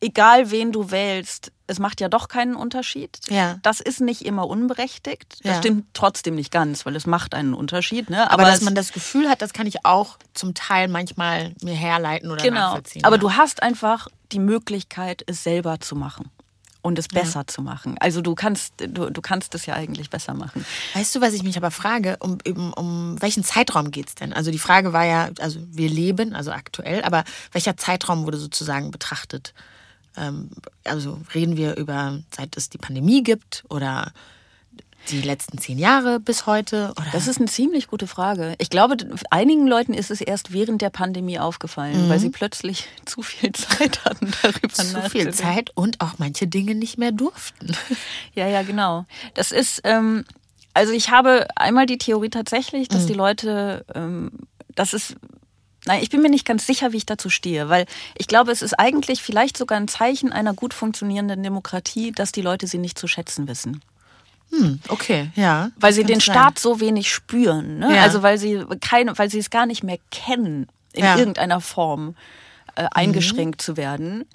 egal 0.00 0.50
wen 0.50 0.72
du 0.72 0.90
wählst, 0.90 1.52
es 1.72 1.78
macht 1.80 2.00
ja 2.00 2.08
doch 2.08 2.28
keinen 2.28 2.54
Unterschied. 2.54 3.18
Ja. 3.28 3.58
Das 3.62 3.80
ist 3.80 4.00
nicht 4.00 4.22
immer 4.24 4.46
unberechtigt. 4.46 5.38
Das 5.42 5.52
Ja. 5.54 5.58
stimmt 5.58 5.86
trotzdem 5.94 6.36
nicht 6.36 6.52
ganz, 6.52 6.86
weil 6.86 6.94
es 6.94 7.06
macht 7.06 7.34
einen 7.34 7.54
Unterschied. 7.54 8.08
Ne? 8.10 8.30
Aber, 8.30 8.44
dass 8.44 8.58
es- 8.58 8.62
man 8.62 8.74
das 8.76 8.92
Gefühl 8.92 9.28
hat, 9.28 9.42
das 9.42 9.52
kann 9.52 9.66
ich 9.66 9.84
auch 9.84 10.18
zum 10.34 10.54
Teil 10.54 10.86
manchmal 10.88 11.54
mir 11.62 11.74
herleiten 11.74 12.30
oder 12.30 12.42
Genau. 12.42 12.60
nachvollziehen. 12.60 13.04
Aber 13.04 13.16
ja. 13.16 13.20
du 13.20 13.32
hast 13.32 13.62
einfach 13.62 14.06
die 14.30 14.38
Möglichkeit, 14.38 15.24
es 15.26 15.42
selber 15.42 15.80
zu 15.80 15.96
machen 15.96 16.30
und 16.82 16.98
es 16.98 17.06
besser 17.08 17.46
zu 17.46 17.62
machen. 17.62 17.96
Also 18.00 18.22
du 18.22 18.34
kannst, 18.34 18.74
du, 18.78 19.10
du 19.10 19.20
kannst 19.22 19.54
es 19.54 19.66
ja 19.66 19.74
eigentlich 19.74 20.10
besser 20.10 20.34
machen. 20.34 20.64
Weißt 20.94 21.14
du, 21.14 21.20
was 21.20 21.32
ich 21.32 21.42
mich 21.44 21.56
aber 21.56 21.70
frage? 21.70 22.16
Um, 22.18 22.38
um, 22.46 22.72
um 22.72 23.22
welchen 23.22 23.44
Zeitraum 23.44 23.90
geht 23.90 24.08
es 24.08 24.14
denn? 24.16 24.32
Also 24.32 24.50
die 24.50 24.58
Frage 24.58 24.92
war 24.92 25.04
ja, 25.04 25.30
also 25.40 25.60
wir 25.70 25.88
leben, 25.88 26.34
also 26.34 26.50
aktuell, 26.50 27.04
aber 27.04 27.24
welcher 27.52 27.76
Zeitraum 27.76 28.24
wurde 28.24 28.38
sozusagen 28.38 28.90
betrachtet? 28.90 29.54
Ähm, 30.16 30.50
also 30.84 31.20
reden 31.34 31.56
wir 31.56 31.76
über, 31.76 32.20
seit 32.34 32.56
es 32.56 32.68
die 32.68 32.78
Pandemie 32.78 33.22
gibt 33.22 33.64
oder 33.68 34.12
die 35.10 35.20
letzten 35.20 35.58
zehn 35.58 35.78
Jahre 35.78 36.20
bis 36.20 36.46
heute? 36.46 36.92
Oder? 36.96 37.06
Das 37.12 37.26
ist 37.26 37.38
eine 37.38 37.46
ziemlich 37.46 37.88
gute 37.88 38.06
Frage. 38.06 38.54
Ich 38.58 38.70
glaube, 38.70 38.96
einigen 39.30 39.66
Leuten 39.66 39.94
ist 39.94 40.10
es 40.10 40.20
erst 40.20 40.52
während 40.52 40.80
der 40.80 40.90
Pandemie 40.90 41.38
aufgefallen, 41.38 42.08
weil 42.08 42.18
sie 42.18 42.30
plötzlich 42.30 42.88
zu 43.04 43.22
viel 43.22 43.52
Zeit 43.52 44.04
hatten, 44.04 44.32
darüber 44.42 44.68
zu 44.68 45.10
viel. 45.10 45.32
Zeit 45.32 45.70
und 45.74 46.00
auch 46.00 46.14
manche 46.18 46.46
Dinge 46.46 46.74
nicht 46.74 46.98
mehr 46.98 47.12
durften. 47.12 47.76
Ja, 48.34 48.46
ja, 48.46 48.62
genau. 48.62 49.04
Das 49.34 49.52
ist, 49.52 49.82
ähm, 49.84 50.24
Also 50.74 50.92
ich 50.92 51.10
habe 51.10 51.46
einmal 51.56 51.86
die 51.86 51.98
Theorie 51.98 52.30
tatsächlich, 52.30 52.88
dass 52.88 53.02
mhm. 53.02 53.06
die 53.08 53.14
Leute, 53.14 53.84
ähm, 53.94 54.30
das 54.74 54.94
ist 54.94 55.16
Nein, 55.84 56.00
ich 56.02 56.10
bin 56.10 56.22
mir 56.22 56.30
nicht 56.30 56.46
ganz 56.46 56.66
sicher, 56.66 56.92
wie 56.92 56.98
ich 56.98 57.06
dazu 57.06 57.28
stehe, 57.28 57.68
weil 57.68 57.86
ich 58.16 58.28
glaube, 58.28 58.52
es 58.52 58.62
ist 58.62 58.78
eigentlich 58.78 59.22
vielleicht 59.22 59.56
sogar 59.56 59.78
ein 59.78 59.88
Zeichen 59.88 60.32
einer 60.32 60.54
gut 60.54 60.74
funktionierenden 60.74 61.42
Demokratie, 61.42 62.12
dass 62.12 62.30
die 62.30 62.42
Leute 62.42 62.66
sie 62.66 62.78
nicht 62.78 62.98
zu 62.98 63.08
schätzen 63.08 63.48
wissen. 63.48 63.82
Hm, 64.50 64.80
okay, 64.88 65.30
ja. 65.34 65.70
Weil 65.76 65.92
sie 65.92 66.04
den 66.04 66.20
sein. 66.20 66.34
Staat 66.34 66.58
so 66.58 66.78
wenig 66.78 67.10
spüren. 67.10 67.78
Ne? 67.78 67.96
Ja. 67.96 68.02
Also 68.02 68.22
weil 68.22 68.38
sie 68.38 68.64
keine, 68.80 69.18
weil 69.18 69.30
sie 69.30 69.38
es 69.38 69.50
gar 69.50 69.66
nicht 69.66 69.82
mehr 69.82 69.98
kennen, 70.10 70.68
in 70.92 71.04
ja. 71.04 71.16
irgendeiner 71.16 71.60
Form 71.60 72.14
äh, 72.76 72.86
eingeschränkt 72.92 73.60
mhm. 73.60 73.64
zu 73.64 73.76
werden 73.76 74.26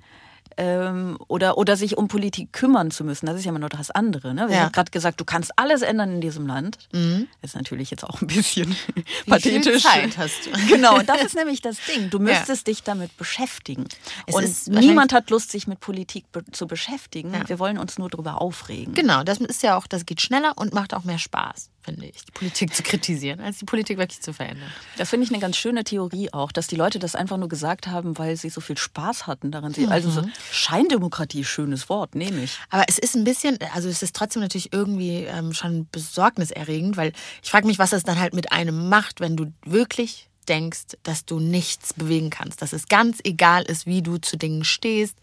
ähm, 0.57 1.17
oder, 1.27 1.57
oder 1.57 1.77
sich 1.77 1.97
um 1.97 2.07
Politik 2.07 2.51
kümmern 2.51 2.91
zu 2.91 3.03
müssen. 3.03 3.25
Das 3.27 3.37
ist 3.37 3.45
ja 3.45 3.49
immer 3.49 3.59
nur 3.59 3.69
das 3.69 3.91
andere. 3.91 4.33
Ne? 4.33 4.49
Wir 4.49 4.55
ja. 4.55 4.61
haben 4.63 4.71
gerade 4.71 4.91
gesagt, 4.91 5.19
du 5.19 5.25
kannst 5.25 5.51
alles 5.55 5.81
ändern 5.81 6.11
in 6.13 6.21
diesem 6.21 6.47
Land. 6.47 6.77
Mhm. 6.91 7.27
Ist 7.41 7.55
natürlich 7.55 7.91
jetzt 7.91 8.03
auch 8.03 8.21
ein 8.21 8.27
bisschen 8.27 8.75
Wie 8.95 9.29
pathetisch. 9.29 9.83
Viel 9.83 9.91
Zeit 9.91 10.17
hast 10.17 10.45
du. 10.45 10.51
Genau, 10.67 11.01
das 11.01 11.23
ist 11.23 11.35
nämlich 11.35 11.61
das 11.61 11.77
Ding. 11.85 12.09
Du 12.09 12.19
müsstest 12.19 12.67
ja. 12.67 12.73
dich 12.73 12.83
damit 12.83 13.15
beschäftigen. 13.17 13.85
Es 14.25 14.67
und 14.67 14.79
niemand 14.79 15.13
hat 15.13 15.29
Lust, 15.29 15.51
sich 15.51 15.67
mit 15.67 15.79
Politik 15.79 16.31
be 16.31 16.43
zu 16.51 16.67
beschäftigen. 16.67 17.33
Ja. 17.33 17.47
Wir 17.47 17.59
wollen 17.59 17.77
uns 17.77 17.97
nur 17.97 18.09
darüber 18.09 18.41
aufregen. 18.41 18.93
Genau, 18.93 19.23
das 19.23 19.39
ist 19.39 19.63
ja 19.63 19.77
auch, 19.77 19.87
das 19.87 20.05
geht 20.05 20.21
schneller 20.21 20.53
und 20.55 20.73
macht 20.73 20.93
auch 20.93 21.03
mehr 21.03 21.19
Spaß 21.19 21.69
finde 21.87 22.07
ich, 22.07 22.25
die 22.25 22.31
Politik 22.31 22.75
zu 22.75 22.83
kritisieren, 22.83 23.39
als 23.39 23.59
die 23.59 23.65
Politik 23.65 23.97
wirklich 23.97 24.21
zu 24.21 24.33
verändern. 24.33 24.69
Das 24.97 25.09
finde 25.09 25.25
ich 25.25 25.31
eine 25.31 25.39
ganz 25.39 25.55
schöne 25.55 25.85
Theorie 25.85 26.33
auch, 26.33 26.51
dass 26.51 26.67
die 26.67 26.75
Leute 26.75 26.99
das 26.99 27.15
einfach 27.15 27.37
nur 27.37 27.47
gesagt 27.47 27.87
haben, 27.87 28.17
weil 28.17 28.35
sie 28.35 28.49
so 28.49 28.59
viel 28.59 28.77
Spaß 28.77 29.25
hatten 29.25 29.51
daran. 29.51 29.73
Mhm. 29.77 29.89
Also 29.89 30.09
so 30.09 30.21
Scheindemokratie, 30.51 31.45
schönes 31.45 31.87
Wort, 31.87 32.13
nehme 32.13 32.43
ich. 32.43 32.57
Aber 32.69 32.83
es 32.87 32.97
ist 32.97 33.15
ein 33.15 33.23
bisschen, 33.23 33.57
also 33.73 33.87
es 33.87 34.03
ist 34.03 34.15
trotzdem 34.15 34.41
natürlich 34.41 34.73
irgendwie 34.73 35.23
ähm, 35.23 35.53
schon 35.53 35.87
besorgniserregend, 35.89 36.97
weil 36.97 37.13
ich 37.41 37.49
frage 37.49 37.67
mich, 37.67 37.79
was 37.79 37.91
das 37.91 38.03
dann 38.03 38.19
halt 38.19 38.33
mit 38.33 38.51
einem 38.51 38.89
macht, 38.89 39.21
wenn 39.21 39.37
du 39.37 39.53
wirklich 39.63 40.29
denkst, 40.49 40.97
dass 41.03 41.25
du 41.25 41.39
nichts 41.39 41.93
bewegen 41.93 42.29
kannst, 42.29 42.61
dass 42.61 42.73
es 42.73 42.87
ganz 42.87 43.19
egal 43.23 43.63
ist, 43.63 43.85
wie 43.85 44.01
du 44.01 44.17
zu 44.17 44.37
Dingen 44.37 44.65
stehst 44.65 45.15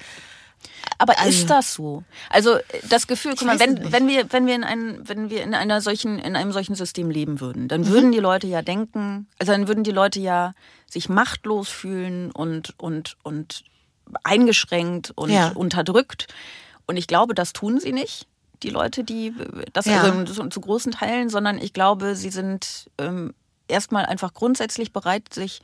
aber 0.98 1.18
also, 1.18 1.30
ist 1.30 1.50
das 1.50 1.74
so? 1.74 2.04
Also 2.30 2.58
das 2.88 3.06
Gefühl, 3.06 3.34
guck 3.36 3.46
mal, 3.46 3.60
wenn, 3.60 3.92
wenn 3.92 4.08
wir, 4.08 4.32
wenn 4.32 4.46
wir 4.46 4.54
in 4.54 4.64
einem, 4.64 5.08
wenn 5.08 5.30
wir 5.30 5.42
in 5.42 5.54
einer 5.54 5.80
solchen, 5.80 6.18
in 6.18 6.36
einem 6.36 6.52
solchen 6.52 6.74
System 6.74 7.10
leben 7.10 7.40
würden, 7.40 7.68
dann 7.68 7.82
mhm. 7.82 7.88
würden 7.88 8.12
die 8.12 8.20
Leute 8.20 8.46
ja 8.46 8.62
denken, 8.62 9.26
also 9.38 9.52
dann 9.52 9.68
würden 9.68 9.84
die 9.84 9.90
Leute 9.90 10.20
ja 10.20 10.54
sich 10.88 11.08
machtlos 11.08 11.68
fühlen 11.68 12.30
und, 12.30 12.74
und, 12.78 13.16
und 13.22 13.64
eingeschränkt 14.22 15.12
und 15.14 15.30
ja. 15.30 15.48
unterdrückt. 15.48 16.28
Und 16.86 16.96
ich 16.96 17.06
glaube, 17.06 17.34
das 17.34 17.52
tun 17.52 17.80
sie 17.80 17.92
nicht, 17.92 18.26
die 18.62 18.70
Leute, 18.70 19.04
die 19.04 19.34
das 19.72 19.86
ja. 19.86 20.02
also 20.02 20.24
zu, 20.24 20.48
zu, 20.48 20.60
großen 20.60 20.92
Teilen, 20.92 21.28
sondern 21.28 21.58
ich 21.58 21.72
glaube, 21.72 22.14
sie 22.14 22.30
sind 22.30 22.90
ähm, 22.98 23.34
erstmal 23.68 24.06
einfach 24.06 24.34
grundsätzlich 24.34 24.92
bereit, 24.92 25.32
sich 25.32 25.60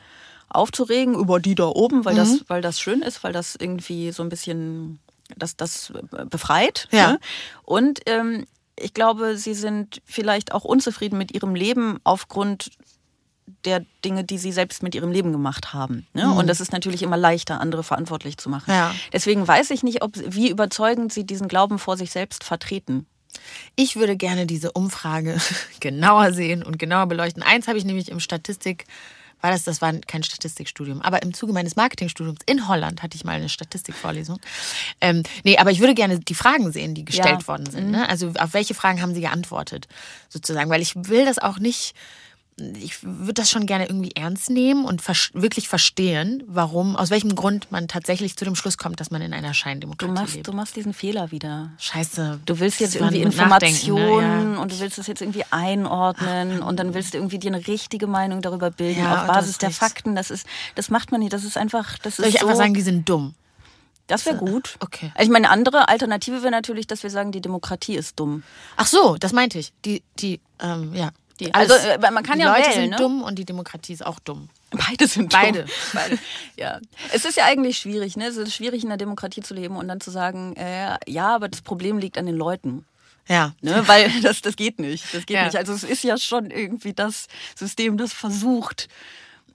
aufzuregen 0.48 1.14
über 1.14 1.38
die 1.40 1.54
da 1.54 1.66
oben, 1.66 2.04
weil, 2.04 2.14
mhm. 2.14 2.18
das, 2.18 2.44
weil 2.48 2.62
das 2.62 2.80
schön 2.80 3.02
ist, 3.02 3.22
weil 3.22 3.32
das 3.32 3.54
irgendwie 3.54 4.10
so 4.10 4.22
ein 4.22 4.28
bisschen 4.28 4.98
das, 5.36 5.56
das 5.56 5.92
befreit. 6.28 6.88
Ja. 6.90 7.12
Ne? 7.12 7.20
Und 7.62 8.00
ähm, 8.06 8.46
ich 8.76 8.94
glaube, 8.94 9.36
sie 9.36 9.54
sind 9.54 10.02
vielleicht 10.04 10.52
auch 10.52 10.64
unzufrieden 10.64 11.18
mit 11.18 11.32
ihrem 11.32 11.54
Leben 11.54 11.98
aufgrund 12.04 12.70
der 13.64 13.84
Dinge, 14.04 14.24
die 14.24 14.38
sie 14.38 14.52
selbst 14.52 14.82
mit 14.82 14.94
ihrem 14.94 15.12
Leben 15.12 15.32
gemacht 15.32 15.74
haben. 15.74 16.06
Ne? 16.14 16.26
Mhm. 16.26 16.36
Und 16.36 16.46
das 16.46 16.60
ist 16.60 16.72
natürlich 16.72 17.02
immer 17.02 17.16
leichter, 17.16 17.60
andere 17.60 17.82
verantwortlich 17.82 18.38
zu 18.38 18.48
machen. 18.48 18.70
Ja. 18.70 18.94
Deswegen 19.12 19.46
weiß 19.46 19.70
ich 19.70 19.82
nicht, 19.82 20.02
ob, 20.02 20.12
wie 20.16 20.48
überzeugend 20.48 21.12
sie 21.12 21.24
diesen 21.24 21.48
Glauben 21.48 21.78
vor 21.78 21.96
sich 21.96 22.10
selbst 22.10 22.44
vertreten. 22.44 23.06
Ich 23.76 23.96
würde 23.96 24.16
gerne 24.16 24.46
diese 24.46 24.72
Umfrage 24.72 25.40
genauer 25.80 26.32
sehen 26.32 26.62
und 26.62 26.78
genauer 26.78 27.06
beleuchten. 27.06 27.42
Eins 27.42 27.68
habe 27.68 27.78
ich 27.78 27.84
nämlich 27.84 28.10
im 28.10 28.20
Statistik 28.20 28.86
war 29.40 29.50
das, 29.50 29.64
das 29.64 29.80
war 29.80 29.92
kein 30.06 30.22
Statistikstudium, 30.22 31.00
aber 31.00 31.22
im 31.22 31.32
Zuge 31.32 31.52
meines 31.52 31.76
Marketingstudiums 31.76 32.40
in 32.46 32.68
Holland 32.68 33.02
hatte 33.02 33.16
ich 33.16 33.24
mal 33.24 33.36
eine 33.36 33.48
Statistikvorlesung. 33.48 34.38
Ähm, 35.00 35.22
nee, 35.44 35.56
aber 35.56 35.70
ich 35.70 35.80
würde 35.80 35.94
gerne 35.94 36.18
die 36.18 36.34
Fragen 36.34 36.72
sehen, 36.72 36.94
die 36.94 37.04
gestellt 37.04 37.42
ja. 37.42 37.48
worden 37.48 37.70
sind. 37.70 37.90
Ne? 37.90 37.98
Mhm. 37.98 38.04
Also 38.04 38.32
auf 38.38 38.52
welche 38.52 38.74
Fragen 38.74 39.00
haben 39.00 39.14
sie 39.14 39.20
geantwortet, 39.20 39.88
sozusagen, 40.28 40.70
weil 40.70 40.82
ich 40.82 40.94
will 40.94 41.24
das 41.24 41.38
auch 41.38 41.58
nicht 41.58 41.94
ich 42.80 43.02
würde 43.02 43.34
das 43.34 43.50
schon 43.50 43.66
gerne 43.66 43.86
irgendwie 43.86 44.12
ernst 44.14 44.50
nehmen 44.50 44.84
und 44.84 45.02
vers 45.02 45.30
wirklich 45.32 45.68
verstehen, 45.68 46.42
warum, 46.46 46.96
aus 46.96 47.10
welchem 47.10 47.34
Grund 47.34 47.70
man 47.70 47.88
tatsächlich 47.88 48.36
zu 48.36 48.44
dem 48.44 48.54
Schluss 48.54 48.78
kommt, 48.78 49.00
dass 49.00 49.10
man 49.10 49.22
in 49.22 49.32
einer 49.32 49.54
Scheindemokratie 49.54 50.14
du 50.14 50.20
machst, 50.20 50.34
lebt. 50.34 50.48
Du 50.48 50.52
machst 50.52 50.76
diesen 50.76 50.92
Fehler 50.92 51.30
wieder. 51.30 51.72
Scheiße. 51.78 52.40
Du 52.44 52.58
willst 52.58 52.80
jetzt 52.80 52.96
irgendwie 52.96 53.22
Informationen 53.22 54.50
ne? 54.50 54.54
ja. 54.56 54.62
und 54.62 54.72
du 54.72 54.80
willst 54.80 54.98
es 54.98 55.06
jetzt 55.06 55.22
irgendwie 55.22 55.44
einordnen 55.50 56.60
Ach, 56.62 56.66
und 56.66 56.78
dann 56.78 56.94
willst 56.94 57.14
du 57.14 57.18
irgendwie 57.18 57.38
dir 57.38 57.52
eine 57.52 57.66
richtige 57.66 58.06
Meinung 58.06 58.42
darüber 58.42 58.70
bilden 58.70 59.00
ja, 59.00 59.22
auf 59.22 59.26
Basis 59.26 59.58
der 59.58 59.70
Fakten. 59.70 60.14
Das 60.14 60.30
ist, 60.30 60.46
das 60.74 60.90
macht 60.90 61.12
man 61.12 61.20
nicht. 61.20 61.32
Das 61.32 61.44
ist 61.44 61.56
einfach, 61.56 61.98
das 61.98 62.16
Soll 62.16 62.26
ist 62.26 62.34
ich 62.34 62.40
so, 62.40 62.46
einfach 62.46 62.58
sagen, 62.58 62.74
die 62.74 62.82
sind 62.82 63.08
dumm? 63.08 63.34
Das 64.10 64.26
wäre 64.26 64.36
gut. 64.36 64.76
Okay. 64.80 65.12
Also 65.14 65.28
ich 65.28 65.32
meine, 65.32 65.48
eine 65.48 65.56
andere 65.56 65.88
Alternative 65.88 66.42
wäre 66.42 66.50
natürlich, 66.50 66.88
dass 66.88 67.04
wir 67.04 67.10
sagen, 67.10 67.30
die 67.30 67.40
Demokratie 67.40 67.94
ist 67.94 68.18
dumm. 68.18 68.42
Ach 68.76 68.86
so, 68.86 69.16
das 69.16 69.32
meinte 69.32 69.58
ich. 69.58 69.72
Die, 69.84 70.02
die, 70.18 70.40
ähm, 70.58 70.92
ja. 70.94 71.10
Die, 71.40 71.54
also 71.54 71.74
äh, 71.74 71.98
man 71.98 72.22
kann 72.22 72.38
die 72.38 72.44
ja 72.44 72.54
Leute 72.54 72.68
wählen, 72.68 72.80
sind 72.80 72.90
ne? 72.90 72.96
dumm 72.96 73.22
und 73.22 73.38
die 73.38 73.44
Demokratie 73.44 73.94
ist 73.94 74.04
auch 74.04 74.18
dumm. 74.20 74.50
Beide 74.70 75.08
sind 75.08 75.32
Beide. 75.32 75.60
dumm. 75.60 75.70
Beide. 75.94 76.18
Ja. 76.56 76.80
Es 77.12 77.24
ist 77.24 77.36
ja 77.36 77.46
eigentlich 77.46 77.78
schwierig, 77.78 78.16
ne? 78.16 78.26
Es 78.26 78.36
ist 78.36 78.54
schwierig, 78.54 78.82
in 78.82 78.90
der 78.90 78.98
Demokratie 78.98 79.40
zu 79.40 79.54
leben 79.54 79.76
und 79.76 79.88
dann 79.88 80.00
zu 80.00 80.10
sagen, 80.10 80.54
äh, 80.56 80.98
ja, 81.06 81.34
aber 81.34 81.48
das 81.48 81.62
Problem 81.62 81.98
liegt 81.98 82.18
an 82.18 82.26
den 82.26 82.36
Leuten. 82.36 82.84
Ja. 83.26 83.54
Ne? 83.62 83.82
Weil 83.86 84.10
das, 84.22 84.42
das 84.42 84.56
geht 84.56 84.78
nicht. 84.78 85.14
Das 85.14 85.24
geht 85.24 85.36
ja. 85.36 85.46
nicht. 85.46 85.56
Also 85.56 85.72
es 85.72 85.82
ist 85.84 86.04
ja 86.04 86.18
schon 86.18 86.50
irgendwie 86.50 86.92
das 86.92 87.26
System, 87.54 87.96
das 87.96 88.12
versucht, 88.12 88.88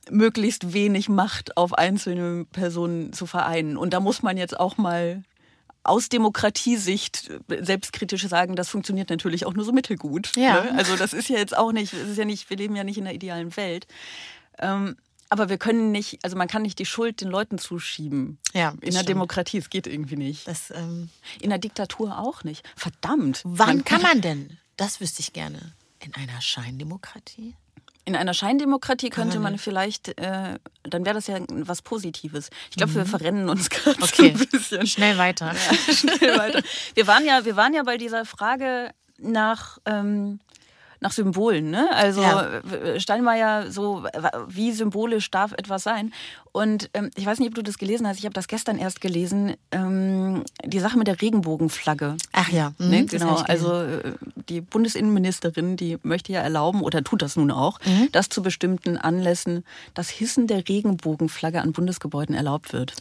möglichst 0.09 0.73
wenig 0.73 1.09
Macht 1.09 1.57
auf 1.57 1.73
einzelne 1.73 2.45
Personen 2.45 3.13
zu 3.13 3.25
vereinen. 3.25 3.77
Und 3.77 3.93
da 3.93 3.99
muss 3.99 4.23
man 4.23 4.37
jetzt 4.37 4.59
auch 4.59 4.77
mal 4.77 5.23
aus 5.85 6.09
Demokratiesicht 6.09 7.29
äh, 7.49 7.63
selbstkritisch 7.63 8.27
sagen, 8.27 8.55
das 8.55 8.69
funktioniert 8.69 9.09
natürlich 9.09 9.45
auch 9.45 9.53
nur 9.53 9.63
so 9.63 9.71
mittelgut. 9.71 10.35
Ja. 10.35 10.63
Ne? 10.63 10.73
Also 10.77 10.95
das 10.95 11.13
ist 11.13 11.29
ja 11.29 11.37
jetzt 11.37 11.55
auch 11.55 11.71
nicht, 11.71 11.93
es 11.93 12.09
ist 12.09 12.17
ja 12.17 12.25
nicht, 12.25 12.49
wir 12.49 12.57
leben 12.57 12.75
ja 12.75 12.83
nicht 12.83 12.97
in 12.97 13.05
der 13.05 13.13
idealen 13.13 13.55
Welt. 13.55 13.87
Ähm, 14.59 14.97
aber 15.29 15.49
wir 15.49 15.57
können 15.57 15.91
nicht, 15.91 16.23
also 16.23 16.37
man 16.37 16.47
kann 16.47 16.61
nicht 16.61 16.79
die 16.79 16.85
Schuld 16.85 17.21
den 17.21 17.29
Leuten 17.29 17.57
zuschieben. 17.57 18.37
Ja, 18.53 18.69
in 18.69 18.79
der 18.79 18.91
stimmt. 18.91 19.09
Demokratie, 19.09 19.57
es 19.57 19.69
geht 19.69 19.87
irgendwie 19.87 20.17
nicht. 20.17 20.47
Das, 20.47 20.71
ähm, 20.71 21.09
in 21.41 21.49
der 21.49 21.59
Diktatur 21.59 22.19
auch 22.19 22.43
nicht. 22.43 22.67
Verdammt. 22.75 23.41
Wann 23.43 23.67
man 23.77 23.85
kann 23.85 24.01
man 24.01 24.21
denn? 24.21 24.57
Das 24.77 25.01
wüsste 25.01 25.21
ich 25.21 25.33
gerne. 25.33 25.73
In 25.99 26.13
einer 26.15 26.41
Scheindemokratie? 26.41 27.55
In 28.05 28.15
einer 28.15 28.35
Scheindemokratie 28.35 29.09
könnte 29.09 29.39
man 29.39 29.57
vielleicht, 29.57 30.19
äh, 30.19 30.59
dann 30.83 31.05
wäre 31.05 31.15
das 31.15 31.25
ja 31.25 31.39
was 31.49 31.81
Positives. 31.81 32.49
Ich 32.69 32.77
glaube, 32.77 32.91
mhm. 32.91 32.97
wir 32.97 33.05
verrennen 33.05 33.49
uns 33.49 33.69
gerade 33.71 34.01
okay. 34.01 34.29
ein 34.29 34.47
bisschen. 34.47 34.85
Schnell 34.85 35.17
weiter. 35.17 35.53
Ja, 35.53 35.93
schnell 35.93 36.37
weiter. 36.37 36.61
Wir 36.93 37.07
waren 37.07 37.25
ja, 37.25 37.45
wir 37.45 37.55
waren 37.55 37.73
ja 37.73 37.81
bei 37.81 37.97
dieser 37.97 38.25
Frage 38.25 38.91
nach 39.17 39.79
ähm, 39.85 40.39
nach 40.99 41.11
Symbolen. 41.11 41.69
Ne? 41.69 41.89
Also 41.93 42.21
ja. 42.21 42.61
Steinmeier, 42.99 43.71
so 43.71 44.03
wie 44.47 44.71
symbolisch 44.71 45.29
darf 45.31 45.51
etwas 45.53 45.83
sein? 45.83 46.13
Und 46.51 46.89
ähm, 46.93 47.11
ich 47.15 47.25
weiß 47.25 47.39
nicht, 47.39 47.49
ob 47.49 47.55
du 47.55 47.63
das 47.63 47.77
gelesen 47.77 48.07
hast. 48.07 48.17
Ich 48.19 48.25
habe 48.25 48.33
das 48.33 48.47
gestern 48.47 48.77
erst 48.77 49.01
gelesen. 49.01 49.55
Ähm, 49.71 50.43
die 50.63 50.79
Sache 50.79 50.97
mit 50.97 51.07
der 51.07 51.21
Regenbogenflagge. 51.21 52.15
Ach 52.31 52.49
ja, 52.49 52.73
mhm, 52.77 52.89
ne? 52.89 53.05
genau. 53.05 53.35
Also 53.47 53.73
äh, 53.73 54.13
die 54.47 54.61
Bundesinnenministerin, 54.61 55.75
die 55.75 55.97
möchte 56.03 56.31
ja 56.31 56.41
erlauben 56.41 56.81
oder 56.81 57.03
tut 57.03 57.21
das 57.21 57.35
nun 57.35 57.51
auch, 57.51 57.79
mhm. 57.85 58.09
dass 58.13 58.29
zu 58.29 58.41
bestimmten 58.41 58.97
Anlässen 58.97 59.65
das 59.93 60.09
Hissen 60.09 60.47
der 60.47 60.67
Regenbogenflagge 60.67 61.61
an 61.61 61.73
Bundesgebäuden 61.73 62.35
erlaubt 62.35 62.71
wird. 62.71 62.93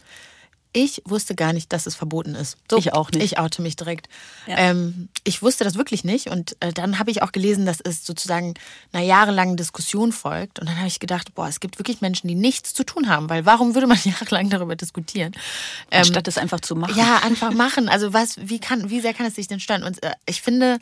Ich 0.77 1.01
wusste 1.05 1.35
gar 1.35 1.53
nicht, 1.53 1.71
dass 1.71 1.85
es 1.85 1.95
verboten 1.95 2.35
ist. 2.35 2.57
So, 2.69 2.77
ich 2.77 2.91
auch 2.91 3.09
nicht. 3.09 3.23
Ich 3.23 3.39
oute 3.39 3.61
mich 3.61 3.77
direkt. 3.77 4.09
Ja. 4.45 4.57
Ähm, 4.57 5.07
ich 5.23 5.41
wusste 5.41 5.63
das 5.63 5.75
wirklich 5.75 6.03
nicht. 6.03 6.27
Und 6.27 6.57
äh, 6.59 6.73
dann 6.73 6.99
habe 6.99 7.11
ich 7.11 7.21
auch 7.21 7.31
gelesen, 7.31 7.65
dass 7.65 7.79
es 7.79 8.05
sozusagen 8.05 8.55
einer 8.91 9.01
jahrelangen 9.01 9.55
Diskussion 9.55 10.11
folgt. 10.11 10.59
Und 10.59 10.67
dann 10.67 10.75
habe 10.75 10.89
ich 10.89 10.99
gedacht, 10.99 11.33
boah, 11.33 11.47
es 11.47 11.61
gibt 11.61 11.79
wirklich 11.79 12.01
Menschen, 12.01 12.27
die 12.27 12.35
nichts 12.35 12.73
zu 12.73 12.83
tun 12.83 13.07
haben. 13.07 13.29
Weil 13.29 13.45
warum 13.45 13.73
würde 13.73 13.87
man 13.87 13.97
jahrelang 14.03 14.49
darüber 14.49 14.75
diskutieren? 14.75 15.31
Ähm, 15.91 15.99
Anstatt 15.99 16.27
es 16.27 16.37
einfach 16.37 16.59
zu 16.59 16.75
machen. 16.75 16.97
Ja, 16.97 17.21
einfach 17.23 17.53
machen. 17.53 17.87
Also 17.87 18.11
was, 18.11 18.35
wie 18.37 18.59
kann, 18.59 18.89
wie 18.89 18.99
sehr 18.99 19.13
kann 19.13 19.27
es 19.27 19.35
sich 19.35 19.47
denn 19.47 19.61
stören? 19.61 19.83
Und 19.83 20.03
äh, 20.03 20.11
ich 20.25 20.41
finde, 20.41 20.79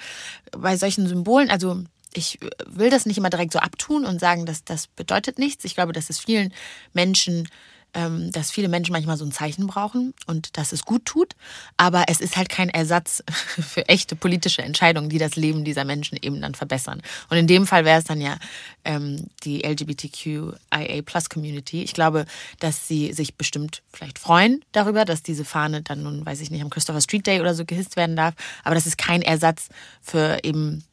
bei 0.51 0.75
solchen 0.75 1.07
Symbolen, 1.07 1.51
also 1.51 1.83
ich 2.15 2.39
will 2.65 2.89
das 2.89 3.05
nicht 3.05 3.19
immer 3.19 3.29
direkt 3.29 3.53
so 3.53 3.59
abtun 3.59 4.05
und 4.05 4.19
sagen, 4.19 4.47
dass 4.47 4.63
das 4.63 4.87
bedeutet 4.87 5.37
nichts. 5.37 5.65
Ich 5.65 5.75
glaube, 5.75 5.93
dass 5.93 6.09
es 6.09 6.17
vielen 6.17 6.51
Menschen 6.93 7.47
dass 7.93 8.51
viele 8.51 8.69
Menschen 8.69 8.91
manchmal 8.91 9.17
so 9.17 9.25
ein 9.25 9.31
Zeichen 9.31 9.67
brauchen 9.67 10.15
und 10.25 10.57
dass 10.57 10.71
es 10.71 10.83
gut 10.83 11.05
tut. 11.05 11.35
Aber 11.77 12.05
es 12.07 12.21
ist 12.21 12.37
halt 12.37 12.49
kein 12.49 12.69
Ersatz 12.69 13.23
für 13.29 13.87
echte 13.87 14.15
politische 14.15 14.63
Entscheidungen, 14.63 15.09
die 15.09 15.19
das 15.19 15.35
Leben 15.35 15.63
dieser 15.63 15.85
Menschen 15.85 16.17
eben 16.21 16.41
dann 16.41 16.55
verbessern. 16.55 17.01
Und 17.29 17.37
in 17.37 17.47
dem 17.47 17.67
Fall 17.67 17.85
wäre 17.85 17.99
es 17.99 18.05
dann 18.05 18.19
ja 18.19 18.37
ähm, 18.83 19.27
die 19.43 19.63
LGBTQIA-Plus-Community. 19.63 21.83
Ich 21.83 21.93
glaube, 21.93 22.25
dass 22.59 22.87
sie 22.87 23.13
sich 23.13 23.35
bestimmt 23.35 23.83
vielleicht 23.91 24.17
freuen 24.17 24.65
darüber, 24.71 25.05
dass 25.05 25.21
diese 25.21 25.45
Fahne 25.45 25.83
dann 25.83 26.01
nun, 26.03 26.25
weiß 26.25 26.41
ich 26.41 26.49
nicht, 26.49 26.63
am 26.63 26.69
Christopher 26.69 27.01
Street 27.01 27.27
Day 27.27 27.41
oder 27.41 27.53
so 27.53 27.65
gehisst 27.65 27.95
werden 27.95 28.15
darf. 28.15 28.33
Aber 28.63 28.75
das 28.75 28.87
ist 28.87 28.97
kein 28.97 29.21
Ersatz 29.21 29.69
für 30.01 30.39
eben 30.43 30.83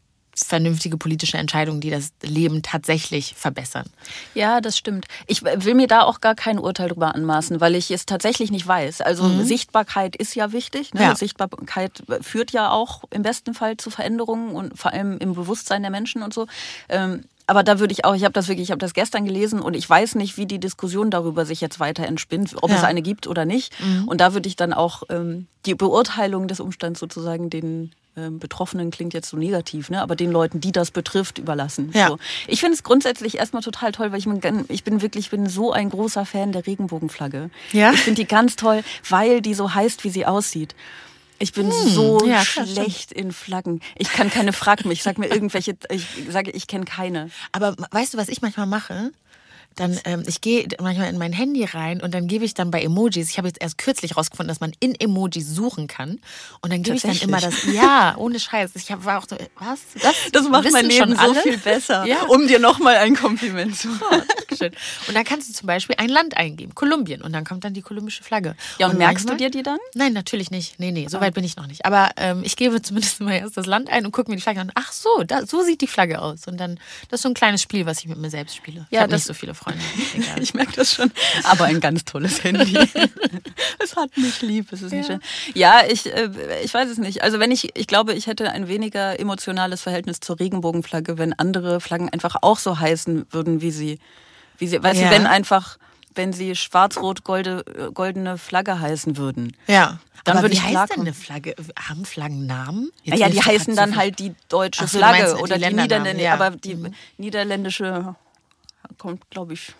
vernünftige 0.45 0.97
politische 0.97 1.39
Entscheidungen, 1.39 1.81
die 1.81 1.91
das 1.91 2.13
Leben 2.23 2.63
tatsächlich 2.63 3.35
verbessern. 3.37 3.87
Ja, 4.35 4.61
das 4.61 4.77
stimmt. 4.77 5.07
Ich 5.27 5.43
will 5.43 5.75
mir 5.75 5.87
da 5.87 6.03
auch 6.03 6.21
gar 6.21 6.35
kein 6.35 6.59
Urteil 6.59 6.89
drüber 6.89 7.15
anmaßen, 7.15 7.61
weil 7.61 7.75
ich 7.75 7.91
es 7.91 8.07
tatsächlich 8.07 8.51
nicht 8.51 8.67
weiß. 8.67 9.01
Also 9.01 9.25
mhm. 9.25 9.45
Sichtbarkeit 9.45 10.17
ist 10.17 10.35
ja 10.35 10.53
wichtig. 10.53 10.95
Ne? 10.95 11.03
Ja. 11.03 11.17
Sichtbarkeit 11.17 12.03
führt 12.21 12.53
ja 12.53 12.71
auch 12.71 13.05
im 13.11 13.23
besten 13.23 13.55
Fall 13.55 13.77
zu 13.77 13.91
Veränderungen 13.91 14.51
und 14.51 14.79
vor 14.79 14.93
allem 14.93 15.19
im 15.19 15.35
Bewusstsein 15.35 15.83
der 15.83 15.91
Menschen 15.91 16.23
und 16.23 16.35
so. 16.35 16.47
Ähm, 16.89 17.25
aber 17.51 17.65
da 17.65 17.81
würde 17.81 17.93
ich 17.93 18.05
auch, 18.05 18.15
ich 18.15 18.23
habe 18.23 18.33
das 18.33 18.47
wirklich, 18.47 18.69
ich 18.69 18.71
habe 18.71 18.79
das 18.79 18.95
gestern 18.95 19.25
gelesen 19.25 19.61
und 19.61 19.75
ich 19.75 19.91
weiß 19.91 20.15
nicht, 20.15 20.37
wie 20.37 20.47
die 20.47 20.61
Diskussion 20.61 21.11
darüber 21.11 21.45
sich 21.45 21.61
jetzt 21.61 21.81
weiter 21.81 22.07
entspinnt, 22.07 22.55
ob 22.63 22.71
ja. 22.71 22.77
es 22.77 22.85
eine 22.85 23.03
gibt 23.03 23.27
oder 23.27 23.45
nicht. 23.45 23.75
Mhm. 23.81 24.07
Und 24.07 24.21
da 24.21 24.35
würde 24.35 24.49
ich 24.49 24.55
dann 24.55 24.73
auch 24.73 25.03
ähm, 25.11 25.49
die 25.67 25.75
Beurteilung 25.75 26.47
des 26.47 26.61
Umstands 26.61 27.01
sozusagen 27.01 27.51
den 27.51 27.91
ähm, 28.17 28.39
Betroffenen 28.39 28.93
klingt 28.93 29.15
jetzt 29.15 29.31
so 29.31 29.37
negativ, 29.37 29.91
ne? 29.91 30.01
aber 30.01 30.15
den 30.15 30.31
Leuten, 30.31 30.61
die 30.61 30.71
das 30.71 30.93
betrifft, 30.93 31.39
überlassen. 31.39 31.91
Ja. 31.93 32.07
So. 32.07 32.19
Ich 32.47 32.61
finde 32.61 32.75
es 32.75 32.85
grundsätzlich 32.85 33.39
erstmal 33.39 33.65
total 33.65 33.91
toll, 33.91 34.13
weil 34.13 34.21
ich 34.21 34.27
bin, 34.27 34.65
ich 34.69 34.85
bin 34.85 35.03
wirklich 35.03 35.27
ich 35.27 35.31
bin 35.31 35.49
so 35.49 35.73
ein 35.73 35.91
großer 35.91 36.25
Fan 36.27 36.53
der 36.53 36.69
Regenbogenflagge. 36.69 37.51
Ja? 37.73 37.91
Ich 37.91 38.01
finde 38.03 38.23
die 38.23 38.29
ganz 38.29 38.55
toll, 38.55 38.85
weil 39.09 39.43
die 39.43 39.55
so 39.55 39.75
heißt, 39.75 40.05
wie 40.05 40.11
sie 40.11 40.25
aussieht. 40.25 40.77
Ich 41.43 41.55
bin 41.55 41.71
hm, 41.71 41.89
so 41.89 42.27
ja, 42.27 42.45
schlecht 42.45 43.13
in 43.13 43.33
Flaggen. 43.33 43.81
Ich 43.97 44.13
kann 44.13 44.29
keine 44.31 44.53
Fragen. 44.53 44.91
Ich 44.91 45.03
sag 45.03 45.17
mir 45.17 45.29
irgendwelche, 45.29 45.75
ich 45.89 46.07
sage, 46.29 46.51
ich 46.51 46.67
kenne 46.67 46.85
keine. 46.85 47.31
Aber 47.53 47.75
weißt 47.91 48.13
du, 48.15 48.19
was 48.19 48.29
ich 48.29 48.43
manchmal 48.43 48.67
mache? 48.67 49.11
Dann 49.77 49.99
ähm, 50.05 50.25
ich 50.27 50.41
gehe 50.41 50.67
manchmal 50.81 51.09
in 51.09 51.19
mein 51.19 51.33
Handy 51.33 51.65
rein 51.65 52.03
und 52.03 52.13
dann 52.13 52.27
gebe 52.27 52.45
ich 52.45 52.55
dann 52.55 52.71
bei 52.71 52.83
Emojis. 52.83 53.31
Ich 53.31 53.39
habe 53.39 53.49
jetzt 53.49 53.61
erst 53.61 53.79
kürzlich 53.79 54.17
rausgefunden, 54.17 54.49
dass 54.49 54.61
man 54.61 54.73
in 54.81 54.95
Emojis 54.95 55.49
suchen 55.49 55.87
kann 55.87 56.21
und 56.61 56.73
dann 56.73 56.83
gebe 56.83 56.97
ich 56.97 57.03
dann 57.03 57.17
immer 57.17 57.41
das. 57.41 57.65
Ja, 57.73 58.15
ohne 58.17 58.41
Scheiß. 58.41 58.73
Ich 58.75 58.91
hab, 58.91 59.05
war 59.05 59.19
auch 59.19 59.27
so, 59.29 59.37
was? 59.59 59.81
Das, 60.03 60.15
das 60.33 60.49
macht 60.49 60.71
mein 60.73 60.87
Leben 60.87 61.17
so 61.17 61.35
viel 61.35 61.59
besser, 61.59 62.05
ja. 62.05 62.23
um 62.25 62.47
dir 62.47 62.59
nochmal 62.59 62.97
ein 62.97 63.15
Kompliment 63.15 63.77
zu 63.77 63.89
machen. 63.89 64.23
Oh, 64.23 64.65
und 65.09 65.15
dann 65.15 65.25
kannst 65.25 65.49
du 65.49 65.55
zum 65.55 65.67
Beispiel 65.67 65.97
ein 65.99 66.09
Land 66.09 66.37
eingeben, 66.37 66.75
Kolumbien, 66.75 67.23
und 67.23 67.33
dann 67.33 67.45
kommt 67.45 67.65
dann 67.65 67.75
die 67.75 67.83
kolumbische 67.83 68.23
Flagge. 68.23 68.57
Ja, 68.79 68.87
und, 68.87 68.93
und 68.93 68.99
merkst 68.99 69.27
manchmal, 69.27 69.39
du 69.39 69.45
dir 69.45 69.59
die 69.59 69.63
dann? 69.63 69.79
Nein, 69.95 70.13
natürlich 70.13 70.51
nicht. 70.51 70.79
Nee, 70.79 70.93
nee, 70.93 71.07
so 71.09 71.19
ah. 71.19 71.21
weit 71.21 71.35
bin 71.35 71.45
ich 71.45 71.57
noch 71.57 71.67
nicht. 71.67 71.87
Aber 71.87 72.11
ähm, 72.17 72.43
ich 72.45 72.57
gebe 72.57 72.83
zumindest 72.83 73.21
mal 73.21 73.33
erst 73.33 73.57
das 73.57 73.67
Land 73.67 73.89
ein 73.91 74.05
und 74.05 74.13
gucke 74.13 74.31
mir 74.31 74.37
die 74.37 74.43
Flagge 74.43 74.61
an. 74.61 74.73
Ach 74.75 74.93
so, 74.93 75.23
da, 75.25 75.47
so 75.47 75.63
sieht 75.63 75.81
die 75.81 75.87
Flagge 75.87 76.21
aus. 76.21 76.47
Und 76.47 76.59
dann, 76.59 76.79
das 77.09 77.19
ist 77.19 77.23
so 77.23 77.29
ein 77.29 77.35
kleines 77.35 77.63
Spiel, 77.63 77.87
was 77.87 78.01
ich 78.01 78.07
mit 78.07 78.19
mir 78.19 78.31
selbst 78.31 78.57
spiele. 78.57 78.87
Ich 78.91 78.97
ja, 78.97 79.03
habe 79.03 79.13
nicht 79.13 79.25
so 79.25 79.35
viele 79.35 79.55
Freunde. 79.61 79.83
ich 80.41 80.55
merke 80.55 80.73
das 80.73 80.95
schon. 80.95 81.11
Aber 81.45 81.67
ein 81.67 81.81
ganz 81.81 82.05
tolles 82.05 82.43
Handy. 82.43 82.75
es 83.79 83.97
hat 83.97 84.17
mich 84.17 84.41
lieb. 84.43 84.73
Es 84.73 84.83
ist 84.83 84.93
ja. 84.93 84.99
nicht 84.99 85.07
schön. 85.07 85.21
Ja, 85.55 85.83
ich, 85.89 86.07
äh, 86.07 86.31
ich 86.65 86.73
weiß 86.73 86.89
es 86.89 86.99
nicht. 86.99 87.23
Also 87.23 87.39
wenn 87.41 87.51
ich, 87.51 87.77
ich 87.77 87.87
glaube, 87.87 88.15
ich 88.15 88.27
hätte 88.27 88.51
ein 88.51 88.69
weniger 88.69 89.19
emotionales 89.21 89.83
Verhältnis 89.83 90.21
zur 90.21 90.41
Regenbogenflagge, 90.41 91.19
wenn 91.19 91.33
andere 91.39 91.81
Flaggen 91.81 92.09
einfach 92.09 92.37
auch 92.41 92.59
so 92.59 92.79
heißen 92.79 93.27
würden, 93.31 93.61
wie 93.61 93.71
sie, 93.71 93.99
wie 94.59 94.67
sie, 94.67 94.83
weißt 94.83 95.01
ja. 95.01 95.09
du, 95.09 95.15
wenn 95.15 95.27
einfach, 95.27 95.79
wenn 96.15 96.33
sie 96.33 96.57
schwarz-rot-goldene 96.57 98.39
Flagge 98.39 98.81
heißen 98.81 99.17
würden. 99.17 99.57
Ja. 99.67 99.99
Dann 100.25 100.37
Aber 100.37 100.45
würde 100.45 100.55
wie 100.55 100.59
ich 100.59 100.65
heißt 100.65 100.93
denn 100.93 101.01
eine 101.01 101.15
Flagge? 101.15 101.55
Haben 101.79 102.05
Flaggen 102.05 102.47
Namen? 102.47 102.91
Jetzt 103.05 103.21
ja, 103.21 103.29
die 103.29 103.43
heißen 103.43 103.75
dann 103.75 103.97
halt 103.97 104.19
die 104.19 104.35
deutsche 104.49 104.87
so, 104.87 104.99
Flagge 104.99 105.37
oder 105.39 105.57
die, 105.57 105.65
die 105.65 105.75
Niederländische, 105.75 106.25
ja. 106.25 106.35
aber 106.35 106.51
die 106.51 106.75
mhm. 106.75 106.95
niederländische 107.17 108.17
kommt, 108.99 109.29
glaube 109.31 109.55
ich, 109.55 109.75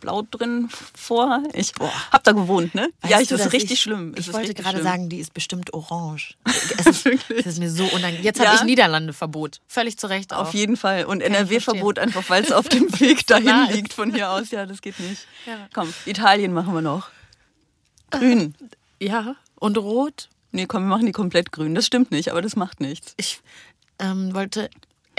blau 0.00 0.22
drin 0.22 0.68
vor. 0.94 1.42
Ich 1.52 1.72
Boah. 1.72 1.92
hab 2.12 2.22
da 2.24 2.32
gewohnt, 2.32 2.74
ne? 2.74 2.90
Weißt 3.00 3.12
ja, 3.12 3.20
ich, 3.20 3.28
das 3.28 3.40
ist 3.40 3.52
richtig 3.52 3.72
ich, 3.72 3.80
schlimm. 3.80 4.14
Ich 4.16 4.32
wollte 4.32 4.54
gerade 4.54 4.78
schlimm. 4.78 4.84
sagen, 4.84 5.08
die 5.08 5.18
ist 5.18 5.34
bestimmt 5.34 5.72
orange. 5.74 6.36
Es 6.78 6.86
ist, 6.86 7.06
es 7.30 7.46
ist 7.46 7.58
mir 7.58 7.70
so 7.70 7.84
unangenehm. 7.84 8.22
Jetzt 8.22 8.38
ja. 8.38 8.46
habe 8.46 8.56
ich 8.56 8.62
Niederlande-Verbot. 8.62 9.60
Völlig 9.66 9.98
zu 9.98 10.08
Recht. 10.08 10.32
Auch. 10.32 10.42
Auf 10.42 10.54
jeden 10.54 10.76
Fall. 10.76 11.04
Und 11.04 11.20
NRW-Verbot 11.22 11.98
einfach, 11.98 12.28
weil 12.28 12.42
es 12.42 12.52
auf 12.52 12.68
dem 12.68 12.88
Weg 13.00 13.26
dahin 13.26 13.68
liegt 13.72 13.92
von 13.92 14.14
hier 14.14 14.30
aus. 14.30 14.50
Ja, 14.50 14.66
das 14.66 14.82
geht 14.82 15.00
nicht. 15.00 15.26
Ja. 15.46 15.68
Komm, 15.72 15.92
Italien 16.04 16.52
machen 16.52 16.74
wir 16.74 16.82
noch. 16.82 17.08
Grün. 18.10 18.54
Ja. 19.00 19.36
Und 19.56 19.78
rot? 19.78 20.28
Nee, 20.52 20.66
komm, 20.66 20.84
wir 20.84 20.88
machen 20.88 21.06
die 21.06 21.12
komplett 21.12 21.50
grün. 21.50 21.74
Das 21.74 21.86
stimmt 21.86 22.10
nicht, 22.10 22.30
aber 22.30 22.42
das 22.42 22.56
macht 22.56 22.80
nichts. 22.80 23.14
Ich 23.16 23.40
ähm, 23.98 24.34
wollte 24.34 24.70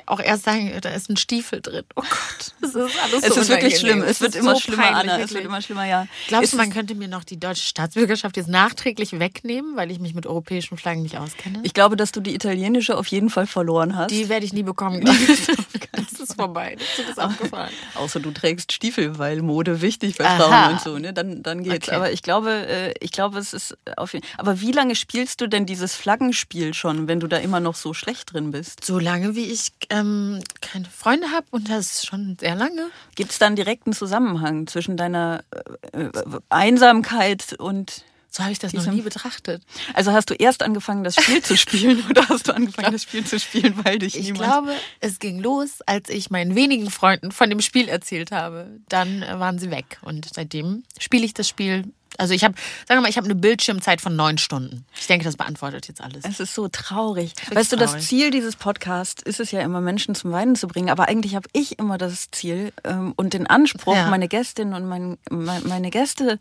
auch 0.08 0.20
erst 0.20 0.46
sagen, 0.46 0.72
da 0.82 0.90
ist 0.90 1.10
ein 1.10 1.18
Stiefel 1.18 1.62
drin. 1.62 1.84
Oh 1.96 2.02
Gott, 2.02 2.54
das 2.62 2.70
ist 2.76 3.00
alles 3.04 3.24
Es 3.24 3.36
so 3.36 3.42
ist 3.42 3.50
wirklich 3.50 3.78
schlimm. 3.78 4.02
Es 4.02 4.22
wird 4.22 4.36
immer 4.36 4.56
so 4.56 4.62
schlimmer, 4.62 4.84
peinlich, 4.84 5.14
Anna. 5.14 5.24
Es 5.24 5.34
wird 5.34 5.46
immer 5.46 5.62
schlimmer, 5.62 5.86
ja. 5.86 6.08
Glaubst 6.28 6.54
du, 6.54 6.58
man 6.58 6.70
könnte 6.70 6.96
mir 6.96 7.08
noch 7.08 7.24
die 7.24 7.40
deutsche 7.40 7.66
Staatsbürgerschaft 7.66 8.38
jetzt 8.38 8.48
nachträglich 8.48 9.20
wegnehmen, 9.20 9.76
weil 9.76 9.92
ich 9.92 10.00
mich 10.00 10.14
mit 10.14 10.26
europäischen 10.26 10.78
Flaggen 10.78 11.04
nicht 11.04 11.18
auskenne? 11.18 11.60
Ich 11.64 11.74
glaube, 11.74 11.98
dass 11.98 12.12
du 12.12 12.22
die 12.22 12.34
italienische 12.34 12.98
auf 12.98 13.08
jeden 13.08 13.30
Fall 13.30 13.48
verloren 13.48 13.96
hast. 13.96 14.12
Die 14.12 14.30
werde 14.30 14.46
ich 14.46 14.54
nie 14.54 14.64
bekommen. 14.64 15.04
das 15.92 16.07
ist 16.30 16.36
vorbei. 16.36 16.78
Das 16.98 17.10
ist 17.10 17.20
abgefahren. 17.20 17.74
Außer 17.96 18.20
du 18.20 18.32
trägst 18.32 18.72
Stiefel, 18.72 19.18
weil 19.18 19.42
Mode 19.42 19.82
wichtig 19.82 20.18
bei 20.18 20.26
Frauen 20.26 20.74
und 20.74 20.82
so, 20.82 20.98
ne? 20.98 21.14
Dann, 21.14 21.44
dann 21.44 21.64
geht's. 21.64 21.88
Okay. 21.88 21.96
Aber 21.96 22.12
ich 22.12 22.22
glaube, 22.22 22.52
äh, 22.68 22.94
ich 23.00 23.12
glaube, 23.12 23.40
es 23.40 23.54
ist 23.54 23.78
auf 23.96 24.14
jeden 24.14 24.26
Fall. 24.26 24.40
Aber 24.40 24.62
wie 24.62 24.72
lange 24.72 24.96
spielst 24.96 25.42
du 25.42 25.48
denn 25.48 25.66
dieses 25.66 25.96
Flaggenspiel 25.96 26.74
schon, 26.74 27.08
wenn 27.08 27.20
du 27.20 27.28
da 27.28 27.38
immer 27.38 27.60
noch 27.60 27.76
so 27.76 27.94
schlecht 27.94 28.34
drin 28.34 28.52
bist? 28.52 28.84
So 28.84 29.00
lange, 29.00 29.36
wie 29.36 29.46
ich 29.46 29.72
ähm, 29.90 30.42
keine 30.62 30.86
Freunde 30.86 31.28
habe 31.32 31.48
und 31.52 31.70
das 31.70 31.96
ist 31.96 32.08
schon 32.08 32.38
sehr 32.40 32.56
lange. 32.56 32.90
Gibt 33.16 33.32
es 33.32 33.40
da 33.40 33.48
einen 33.48 33.56
direkten 33.56 33.94
Zusammenhang 33.94 34.68
zwischen 34.68 34.98
deiner 34.98 35.44
äh, 35.94 36.04
äh 36.04 36.12
Einsamkeit 36.50 37.54
und 37.58 38.04
so 38.38 38.44
habe 38.44 38.54
ich 38.54 38.60
das 38.60 38.72
noch 38.74 38.86
nie 38.86 39.02
betrachtet. 39.02 39.64
Also 39.96 40.12
hast 40.12 40.30
du 40.30 40.36
erst 40.36 40.62
angefangen, 40.62 41.04
das 41.04 41.16
Spiel 41.16 41.42
zu 41.42 41.58
spielen 41.58 42.04
oder 42.08 42.30
hast 42.30 42.48
du 42.48 42.54
angefangen, 42.54 42.92
das 42.92 43.02
Spiel 43.02 43.26
zu 43.26 43.40
spielen, 43.40 43.84
weil 43.84 43.98
dich 43.98 44.16
ich 44.16 44.26
niemand... 44.26 44.42
Ich 44.42 44.48
glaube, 44.48 44.74
es 45.00 45.18
ging 45.18 45.40
los, 45.40 45.82
als 45.88 46.10
ich 46.10 46.30
meinen 46.30 46.54
wenigen 46.54 46.92
Freunden 46.92 47.32
von 47.32 47.50
dem 47.50 47.62
Spiel 47.62 47.90
erzählt 47.90 48.32
habe. 48.32 48.80
Dann 48.90 49.24
äh, 49.24 49.40
waren 49.40 49.58
sie 49.58 49.72
weg 49.72 49.98
und 50.04 50.30
seitdem 50.32 50.84
spiele 51.00 51.26
ich 51.26 51.34
das 51.34 51.50
Spiel 51.50 51.86
also 52.18 52.34
ich 52.34 52.44
habe, 52.44 52.56
sagen 52.88 53.00
wir 53.00 53.02
mal, 53.02 53.10
ich 53.10 53.18
habe 53.18 53.26
eine 53.26 53.36
Bildschirmzeit 53.36 54.02
von 54.02 54.16
neun 54.16 54.38
Stunden. 54.38 54.86
Ich 55.00 55.08
denke, 55.08 55.26
das 55.26 55.38
beantwortet 55.38 55.88
jetzt 55.88 56.02
alles. 56.02 56.24
Es 56.24 56.40
ist 56.40 56.54
so 56.54 56.68
traurig. 56.68 57.34
Weißt 57.52 57.72
traurig. 57.72 57.92
du, 57.92 57.98
das 57.98 58.08
Ziel 58.08 58.32
dieses 58.32 58.56
Podcasts 58.56 59.22
ist 59.24 59.40
es 59.40 59.52
ja 59.52 59.62
immer, 59.62 59.82
Menschen 59.82 60.16
zum 60.16 60.32
Weinen 60.32 60.56
zu 60.56 60.68
bringen. 60.68 60.90
Aber 60.90 61.08
eigentlich 61.08 61.36
habe 61.36 61.48
ich 61.54 61.80
immer 61.80 61.98
das 61.98 62.32
Ziel 62.32 62.74
ähm, 62.84 63.14
und 63.16 63.34
den 63.34 63.48
Anspruch, 63.48 63.96
ja. 63.96 64.10
meine 64.10 64.28
Gästin 64.28 64.74
und 64.74 64.88
mein, 64.88 65.18
meine 65.30 65.90
Gäste 65.90 66.40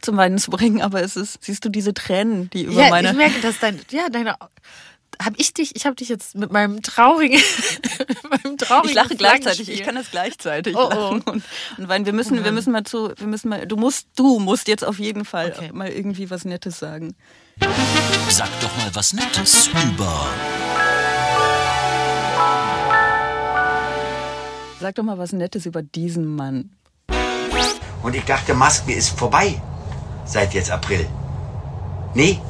zum 0.00 0.16
Weinen 0.16 0.38
zu 0.38 0.50
bringen. 0.50 0.82
Aber 0.82 1.02
es 1.02 1.16
ist, 1.16 1.38
siehst 1.42 1.64
du, 1.64 1.68
diese 1.68 1.94
Tränen, 1.94 2.50
die 2.50 2.64
über 2.64 2.82
ja, 2.82 2.90
meine... 2.90 3.10
ich 3.10 3.16
merke, 3.16 3.40
dass 3.40 3.58
dein, 3.58 3.80
ja, 3.90 4.08
deine 4.08 4.36
habe 5.22 5.36
ich 5.38 5.52
dich, 5.52 5.74
ich 5.74 5.84
habe 5.86 5.96
dich 5.96 6.08
jetzt 6.08 6.34
mit 6.34 6.52
meinem 6.52 6.82
traurigen, 6.82 7.40
meinem 8.30 8.56
traurigen 8.56 8.90
Ich 8.90 8.94
lache 8.94 9.16
gleichzeitig, 9.16 9.68
ich 9.68 9.82
kann 9.82 9.96
das 9.96 10.10
gleichzeitig 10.10 10.76
oh, 10.76 10.90
oh. 10.92 11.08
Und, 11.08 11.26
und 11.26 11.42
weil 11.76 12.04
wir 12.06 12.12
müssen, 12.12 12.40
oh 12.40 12.44
wir 12.44 12.52
müssen 12.52 12.72
mal 12.72 12.84
zu, 12.84 13.12
wir 13.16 13.26
müssen 13.26 13.48
mal, 13.48 13.66
du 13.66 13.76
musst, 13.76 14.08
du 14.16 14.38
musst 14.38 14.68
jetzt 14.68 14.84
auf 14.84 14.98
jeden 14.98 15.24
Fall 15.24 15.52
okay. 15.56 15.70
mal 15.72 15.88
irgendwie 15.88 16.30
was 16.30 16.44
Nettes 16.44 16.78
sagen. 16.78 17.16
Sag 18.28 18.48
doch 18.60 18.76
mal 18.76 18.90
was 18.94 19.12
Nettes 19.12 19.68
über. 19.68 20.26
Sag 24.80 24.94
doch 24.94 25.02
mal 25.02 25.18
was 25.18 25.32
Nettes 25.32 25.66
über 25.66 25.82
diesen 25.82 26.36
Mann. 26.36 26.70
Und 28.02 28.14
ich 28.14 28.24
dachte, 28.24 28.54
Masken 28.54 28.90
ist 28.90 29.18
vorbei 29.18 29.60
seit 30.24 30.54
jetzt 30.54 30.70
April. 30.70 31.08
Nee, 32.14 32.40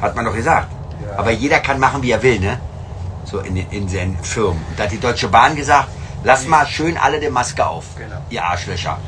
hat 0.00 0.14
man 0.16 0.24
doch 0.24 0.34
gesagt. 0.34 0.68
Ja. 1.02 1.18
Aber 1.18 1.30
jeder 1.30 1.60
kann 1.60 1.78
machen, 1.78 2.02
wie 2.02 2.10
er 2.10 2.22
will, 2.22 2.38
ne? 2.40 2.60
So 3.24 3.40
in, 3.40 3.56
in 3.56 3.88
seinen 3.88 4.16
Firmen. 4.22 4.62
Und 4.70 4.78
da 4.78 4.84
hat 4.84 4.92
die 4.92 5.00
Deutsche 5.00 5.28
Bahn 5.28 5.54
gesagt, 5.54 5.88
lass 6.24 6.46
mal 6.46 6.66
schön 6.66 6.96
alle 6.96 7.20
die 7.20 7.28
Maske 7.28 7.66
auf, 7.66 7.84
genau. 7.96 8.22
ihr 8.30 8.44
Arschlöcher. 8.44 8.98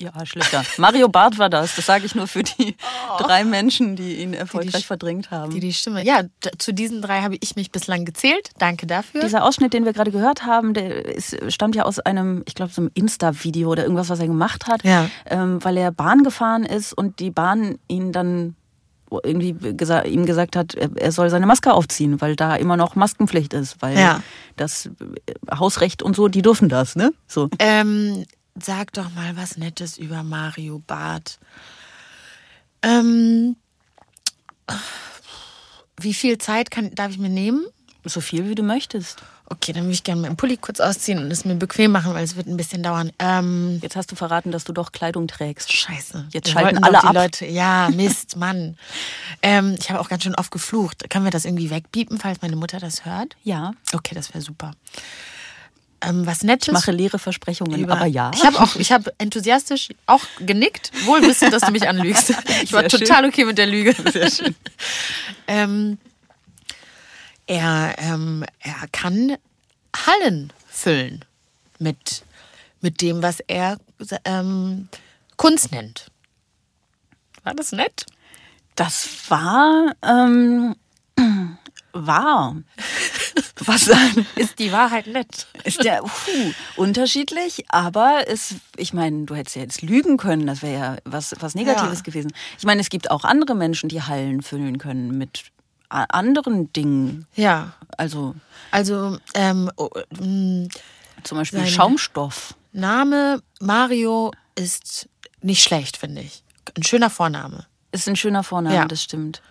Ihr 0.00 0.16
Arschlöcher. 0.16 0.64
Mario 0.78 1.10
Barth 1.10 1.36
war 1.36 1.50
das. 1.50 1.76
Das 1.76 1.84
sage 1.84 2.06
ich 2.06 2.14
nur 2.14 2.26
für 2.26 2.42
die 2.42 2.74
oh. 3.12 3.22
drei 3.22 3.44
Menschen, 3.44 3.96
die 3.96 4.16
ihn 4.22 4.32
erfolgreich 4.32 4.72
die 4.72 4.78
die, 4.78 4.84
verdrängt 4.84 5.30
haben. 5.30 5.52
Die 5.52 5.60
die 5.60 5.74
Stimme. 5.74 6.02
Ja, 6.04 6.22
zu 6.56 6.72
diesen 6.72 7.02
drei 7.02 7.20
habe 7.20 7.36
ich 7.38 7.54
mich 7.54 7.70
bislang 7.70 8.06
gezählt. 8.06 8.50
Danke 8.58 8.86
dafür. 8.86 9.20
Dieser 9.20 9.44
Ausschnitt, 9.44 9.74
den 9.74 9.84
wir 9.84 9.92
gerade 9.92 10.10
gehört 10.10 10.46
haben, 10.46 10.72
der 10.72 11.04
ist, 11.04 11.36
stammt 11.52 11.76
ja 11.76 11.84
aus 11.84 11.98
einem, 11.98 12.42
ich 12.46 12.54
glaube, 12.54 12.72
so 12.72 12.80
einem 12.80 12.90
Insta-Video 12.94 13.68
oder 13.68 13.82
irgendwas, 13.82 14.08
was 14.08 14.20
er 14.20 14.26
gemacht 14.26 14.68
hat, 14.68 14.82
ja. 14.84 15.10
ähm, 15.26 15.62
weil 15.62 15.76
er 15.76 15.92
Bahn 15.92 16.24
gefahren 16.24 16.64
ist 16.64 16.94
und 16.94 17.20
die 17.20 17.30
Bahn 17.30 17.78
ihn 17.86 18.10
dann 18.10 18.56
irgendwie 19.22 19.52
gesa 19.52 20.02
ihm 20.02 20.26
gesagt 20.26 20.56
hat, 20.56 20.74
er 20.74 21.12
soll 21.12 21.30
seine 21.30 21.46
Maske 21.46 21.72
aufziehen, 21.72 22.20
weil 22.20 22.36
da 22.36 22.56
immer 22.56 22.76
noch 22.76 22.94
Maskenpflicht 22.94 23.52
ist, 23.52 23.80
weil 23.80 23.98
ja. 23.98 24.22
das 24.56 24.86
äh, 24.86 24.90
Hausrecht 25.56 26.02
und 26.02 26.14
so, 26.16 26.28
die 26.28 26.42
dürfen 26.42 26.68
das, 26.68 26.96
ne? 26.96 27.12
So. 27.26 27.48
Ähm, 27.58 28.24
sag 28.60 28.92
doch 28.92 29.12
mal 29.14 29.36
was 29.36 29.56
Nettes 29.56 29.98
über 29.98 30.22
Mario 30.22 30.80
Barth. 30.86 31.38
Ähm, 32.82 33.56
wie 36.00 36.14
viel 36.14 36.38
Zeit 36.38 36.70
kann, 36.70 36.94
darf 36.94 37.10
ich 37.10 37.18
mir 37.18 37.28
nehmen? 37.28 37.64
So 38.04 38.20
viel, 38.20 38.48
wie 38.48 38.54
du 38.54 38.62
möchtest. 38.62 39.22
Okay, 39.52 39.72
dann 39.72 39.82
würde 39.82 39.94
ich 39.94 40.04
gerne 40.04 40.20
meinen 40.22 40.36
Pulli 40.36 40.56
kurz 40.56 40.78
ausziehen 40.78 41.18
und 41.18 41.28
es 41.32 41.44
mir 41.44 41.56
bequem 41.56 41.90
machen, 41.90 42.14
weil 42.14 42.22
es 42.22 42.36
wird 42.36 42.46
ein 42.46 42.56
bisschen 42.56 42.84
dauern. 42.84 43.10
Ähm, 43.18 43.80
Jetzt 43.82 43.96
hast 43.96 44.10
du 44.12 44.14
verraten, 44.14 44.52
dass 44.52 44.62
du 44.62 44.72
doch 44.72 44.92
Kleidung 44.92 45.26
trägst. 45.26 45.72
Scheiße. 45.72 46.28
Jetzt 46.30 46.46
Wir 46.46 46.52
schalten 46.60 46.84
alle 46.84 47.02
ab. 47.02 47.14
Leute, 47.14 47.46
ja, 47.46 47.88
Mist, 47.90 48.36
Mann. 48.36 48.76
Ähm, 49.42 49.74
ich 49.78 49.90
habe 49.90 49.98
auch 50.00 50.08
ganz 50.08 50.22
schön 50.22 50.36
oft 50.36 50.52
geflucht. 50.52 51.10
Können 51.10 51.24
wir 51.24 51.32
das 51.32 51.44
irgendwie 51.44 51.68
wegbiepen, 51.68 52.18
falls 52.18 52.40
meine 52.42 52.54
Mutter 52.54 52.78
das 52.78 53.04
hört? 53.04 53.34
Ja. 53.42 53.72
Okay, 53.92 54.14
das 54.14 54.32
wäre 54.32 54.40
super. 54.40 54.70
Ähm, 56.02 56.24
was 56.26 56.44
Nettes. 56.44 56.68
Ich 56.68 56.72
mache 56.72 56.92
leere 56.92 57.18
Versprechungen, 57.18 57.78
über- 57.80 57.94
aber 57.94 58.06
ja. 58.06 58.30
Ich 58.32 58.44
habe 58.44 58.58
auch, 58.60 58.76
ich 58.76 58.92
habe 58.92 59.12
enthusiastisch 59.18 59.88
auch 60.06 60.22
genickt, 60.38 60.92
wohl 61.06 61.20
wissend, 61.22 61.52
dass 61.52 61.62
du 61.62 61.72
mich 61.72 61.88
anlügst. 61.88 62.30
Ich 62.62 62.72
war 62.72 62.82
Sehr 62.82 62.90
schön. 62.90 63.00
total 63.00 63.24
okay 63.26 63.44
mit 63.44 63.58
der 63.58 63.66
Lüge. 63.66 63.94
Sehr 64.12 64.30
schön. 64.30 64.54
ähm, 65.48 65.98
er, 67.50 67.96
ähm, 67.98 68.44
er 68.60 68.86
kann 68.92 69.36
Hallen 70.06 70.52
füllen 70.68 71.24
mit, 71.80 72.22
mit 72.80 73.00
dem, 73.02 73.22
was 73.22 73.40
er 73.40 73.76
ähm, 74.24 74.88
Kunst 75.36 75.72
nennt. 75.72 76.10
War 77.42 77.54
das 77.54 77.72
nett? 77.72 78.06
Das 78.76 79.08
war 79.28 79.92
ähm, 80.02 80.76
war. 81.92 82.56
Was 83.66 83.90
Ist 84.36 84.58
die 84.58 84.72
Wahrheit 84.72 85.06
nett? 85.06 85.46
ist 85.64 85.84
der 85.84 85.98
puh, 86.00 86.52
unterschiedlich, 86.76 87.64
aber 87.68 88.24
es, 88.26 88.54
ich 88.76 88.94
meine, 88.94 89.26
du 89.26 89.34
hättest 89.34 89.56
ja 89.56 89.62
jetzt 89.62 89.82
lügen 89.82 90.16
können, 90.16 90.46
das 90.46 90.62
wäre 90.62 90.72
ja 90.80 90.96
was, 91.04 91.34
was 91.40 91.54
Negatives 91.54 91.98
Ja. 91.98 92.02
gewesen. 92.04 92.32
Ich 92.58 92.64
meine, 92.64 92.80
es 92.80 92.88
gibt 92.88 93.10
auch 93.10 93.24
andere 93.24 93.54
Menschen, 93.54 93.90
die 93.90 94.02
Hallen 94.02 94.40
füllen 94.40 94.78
können 94.78 95.18
mit 95.18 95.44
anderen 95.90 96.72
Dingen. 96.72 97.26
Ja. 97.34 97.72
Also 97.96 98.34
Also, 98.70 99.18
ähm, 99.34 99.70
oh, 99.76 99.90
mh, 100.18 100.68
zum 101.24 101.38
Beispiel 101.38 101.66
Schaumstoff. 101.66 102.54
Name 102.72 103.42
Mario 103.60 104.30
ist 104.54 105.08
nicht 105.42 105.62
schlecht, 105.62 105.96
finde 105.96 106.22
ich. 106.22 106.42
Ein 106.76 106.82
schöner 106.84 107.10
Vorname. 107.10 107.66
Ist 107.92 108.08
ein 108.08 108.16
schöner 108.16 108.42
Vorname, 108.44 108.74
Ja. 108.76 108.84
das 108.86 109.02
stimmt. 109.02 109.42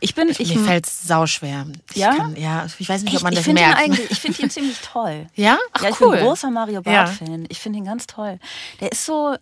Ich 0.00 0.14
bin, 0.16 0.28
ich, 0.28 0.38
Mir 0.54 0.64
fällt 0.64 0.86
es 0.86 1.02
sauschwer. 1.04 1.64
Ich 1.90 1.96
Ja? 1.96 2.14
Kann, 2.14 2.34
ja, 2.36 2.66
ich 2.78 2.88
weiß 2.88 3.02
nicht, 3.04 3.12
ich, 3.14 3.18
ob 3.18 3.22
man 3.22 3.32
ich 3.32 3.38
das 3.38 3.44
finde 3.46 3.62
ihn 3.62 3.68
merkt. 3.68 3.80
eigentlich, 3.82 4.10
ich 4.10 4.18
finde 4.20 4.42
ihn 4.42 4.50
ziemlich 4.50 4.78
toll. 4.80 5.28
Ja? 5.36 5.56
Ach, 5.72 5.82
ja, 5.82 5.90
ich 5.90 6.00
cool. 6.00 6.16
bin 6.16 6.24
großer 6.26 6.50
Mario 6.50 6.82
Ja. 6.84 7.04
Barth-Fan. 7.04 7.46
Ich 7.48 7.60
finde 7.60 7.78
ihn 7.78 7.84
ganz 7.84 8.06
toll. 8.08 8.38
Der 8.80 8.90
ist 8.92 9.06
so, 9.06 9.36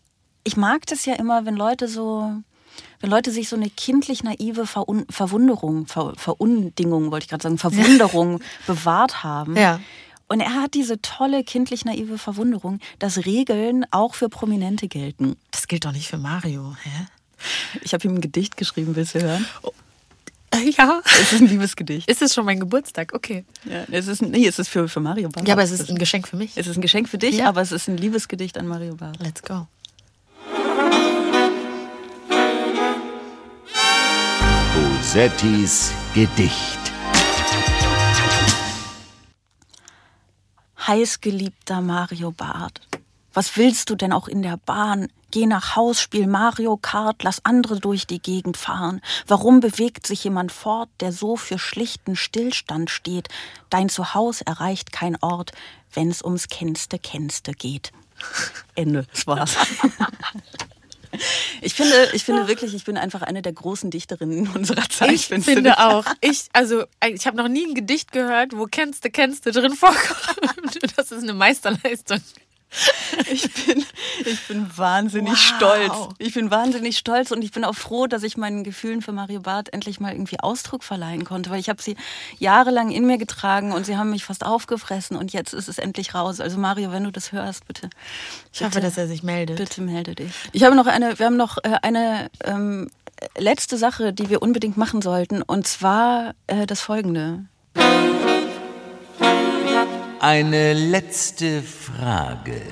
ich 0.44 0.56
mag 0.58 0.84
das 0.86 1.06
ja 1.06 1.14
immer, 1.14 1.46
wenn 1.46 1.56
Leute 1.56 1.88
so, 1.88 2.32
wenn 3.00 3.10
Leute 3.10 3.30
sich 3.30 3.48
so 3.48 3.56
eine 3.56 3.70
kindlich 3.70 4.22
naive 4.24 4.66
Verun 4.66 5.06
Verwunderung, 5.10 5.86
Ver 5.86 6.12
Verundingung, 6.16 7.10
wollte 7.10 7.24
ich 7.24 7.28
gerade 7.30 7.42
sagen, 7.42 7.58
Verwunderung 7.58 8.40
bewahrt 8.66 9.22
haben. 9.24 9.56
Ja. 9.56 9.80
Und 10.28 10.40
er 10.40 10.54
hat 10.54 10.74
diese 10.74 11.00
tolle 11.02 11.44
kindlich 11.44 11.84
naive 11.84 12.18
Verwunderung, 12.18 12.80
dass 12.98 13.24
Regeln 13.26 13.86
auch 13.92 14.14
für 14.14 14.28
Prominente 14.28 14.88
gelten. 14.88 15.36
Das 15.52 15.68
gilt 15.68 15.84
doch 15.84 15.92
nicht 15.92 16.08
für 16.08 16.18
Mario. 16.18 16.74
Hä? 16.82 17.06
Ich 17.82 17.94
habe 17.94 18.06
ihm 18.08 18.14
ein 18.16 18.20
Gedicht 18.20 18.56
geschrieben, 18.56 18.96
willst 18.96 19.14
du 19.14 19.20
hören? 19.22 19.46
Ja. 20.78 21.02
Es 21.04 21.32
ist 21.32 21.42
ein 21.42 21.48
Liebesgedicht. 21.48 22.08
Ist 22.10 22.22
es 22.22 22.32
schon 22.32 22.44
mein 22.46 22.58
Geburtstag? 22.58 23.12
Okay. 23.14 23.44
Ja, 23.64 23.84
es 23.90 24.06
ist, 24.06 24.22
nee, 24.22 24.46
es 24.46 24.58
ist 24.58 24.68
für, 24.68 24.88
für 24.88 25.00
Mario 25.00 25.28
Barth. 25.28 25.46
Ja, 25.46 25.54
aber 25.54 25.62
es 25.62 25.70
ist 25.70 25.90
ein 25.90 25.98
Geschenk 25.98 26.26
für 26.26 26.36
mich. 26.36 26.52
Es 26.56 26.66
ist 26.66 26.76
ein 26.76 26.80
Geschenk 26.80 27.08
für 27.08 27.18
dich, 27.18 27.36
Ja. 27.36 27.48
aber 27.48 27.60
es 27.60 27.72
ist 27.72 27.88
ein 27.88 27.96
Liebesgedicht 27.98 28.56
an 28.56 28.66
Mario 28.66 28.94
Barth. 28.94 29.18
Let's 29.20 29.42
go. 29.42 29.66
Bosettis 35.16 35.92
Gedicht. 36.12 36.78
Heißgeliebter 40.86 41.80
Mario 41.80 42.32
Barth, 42.32 42.82
was 43.32 43.56
willst 43.56 43.88
du 43.88 43.94
denn 43.94 44.12
auch 44.12 44.28
in 44.28 44.42
der 44.42 44.58
Bahn? 44.58 45.08
Geh 45.30 45.46
nach 45.46 45.74
Haus, 45.74 46.02
spiel 46.02 46.26
Mario 46.26 46.76
Kart, 46.76 47.22
lass 47.22 47.42
andere 47.46 47.80
durch 47.80 48.06
die 48.06 48.20
Gegend 48.20 48.58
fahren. 48.58 49.00
Warum 49.26 49.60
bewegt 49.60 50.06
sich 50.06 50.22
jemand 50.22 50.52
fort, 50.52 50.90
der 51.00 51.12
so 51.12 51.36
für 51.36 51.58
schlichten 51.58 52.14
Stillstand 52.14 52.90
steht? 52.90 53.30
Dein 53.70 53.88
Zuhause 53.88 54.46
erreicht 54.46 54.92
kein 54.92 55.16
Ort, 55.22 55.52
wenn's 55.94 56.22
ums 56.22 56.48
Kennste 56.48 56.98
Kennste 56.98 57.52
geht. 57.52 57.90
Ende, 58.74 59.06
das 59.10 59.26
war's. 59.26 59.56
Ich 61.60 61.74
finde, 61.74 62.10
ich 62.12 62.24
finde 62.24 62.48
wirklich, 62.48 62.74
ich 62.74 62.84
bin 62.84 62.96
einfach 62.96 63.22
eine 63.22 63.42
der 63.42 63.52
großen 63.52 63.90
Dichterinnen 63.90 64.48
unserer 64.54 64.88
Zeit. 64.88 65.12
Ich 65.12 65.26
finde 65.26 65.78
auch. 65.78 66.04
Ich, 66.20 66.48
also, 66.52 66.84
ich 67.06 67.26
habe 67.26 67.36
noch 67.36 67.48
nie 67.48 67.66
ein 67.66 67.74
Gedicht 67.74 68.12
gehört, 68.12 68.56
wo 68.56 68.66
kennst 68.66 69.04
du, 69.04 69.10
kennst 69.10 69.46
du 69.46 69.52
drin 69.52 69.72
vorkommt. 69.72 70.78
Das 70.96 71.10
ist 71.10 71.22
eine 71.22 71.34
Meisterleistung. 71.34 72.20
Ich 73.30 73.50
bin, 73.52 73.84
ich 74.24 74.40
bin 74.46 74.70
wahnsinnig 74.76 75.32
Wow. 75.32 75.38
stolz. 75.56 75.92
Ich 76.18 76.34
bin 76.34 76.50
wahnsinnig 76.50 76.98
stolz 76.98 77.30
und 77.30 77.42
ich 77.42 77.50
bin 77.50 77.64
auch 77.64 77.74
froh, 77.74 78.06
dass 78.06 78.22
ich 78.22 78.36
meinen 78.36 78.62
Gefühlen 78.62 79.00
für 79.02 79.12
Mario 79.12 79.40
Barth 79.40 79.72
endlich 79.72 80.00
mal 80.00 80.12
irgendwie 80.12 80.38
Ausdruck 80.40 80.84
verleihen 80.84 81.24
konnte, 81.24 81.50
weil 81.50 81.58
ich 81.58 81.68
habe 81.68 81.80
sie 81.82 81.96
jahrelang 82.38 82.90
in 82.90 83.06
mir 83.06 83.16
getragen 83.18 83.72
und 83.72 83.86
sie 83.86 83.96
haben 83.96 84.10
mich 84.10 84.24
fast 84.24 84.44
aufgefressen 84.44 85.16
und 85.16 85.32
jetzt 85.32 85.54
ist 85.54 85.68
es 85.68 85.78
endlich 85.78 86.14
raus. 86.14 86.40
Also 86.40 86.58
Mario, 86.58 86.92
wenn 86.92 87.04
du 87.04 87.10
das 87.10 87.32
hörst, 87.32 87.66
bitte. 87.66 87.88
Ich 88.52 88.62
hoffe, 88.62 88.80
dass 88.80 88.98
er 88.98 89.06
sich 89.08 89.22
meldet. 89.22 89.56
Bitte 89.56 89.80
melde 89.80 90.14
dich. 90.14 90.32
Ich 90.52 90.62
habe 90.64 90.76
noch 90.76 90.86
eine, 90.86 91.18
wir 91.18 91.26
haben 91.26 91.36
noch 91.36 91.58
äh, 91.58 91.78
eine 91.82 92.30
ähm, 92.44 92.90
letzte 93.38 93.78
Sache, 93.78 94.12
die 94.12 94.28
wir 94.28 94.42
unbedingt 94.42 94.76
machen 94.76 95.00
sollten 95.02 95.42
und 95.42 95.66
zwar 95.66 96.34
äh, 96.46 96.66
das 96.66 96.80
folgende. 96.82 97.46
Eine 100.20 100.72
letzte 100.72 101.62
Frage. 101.62 102.62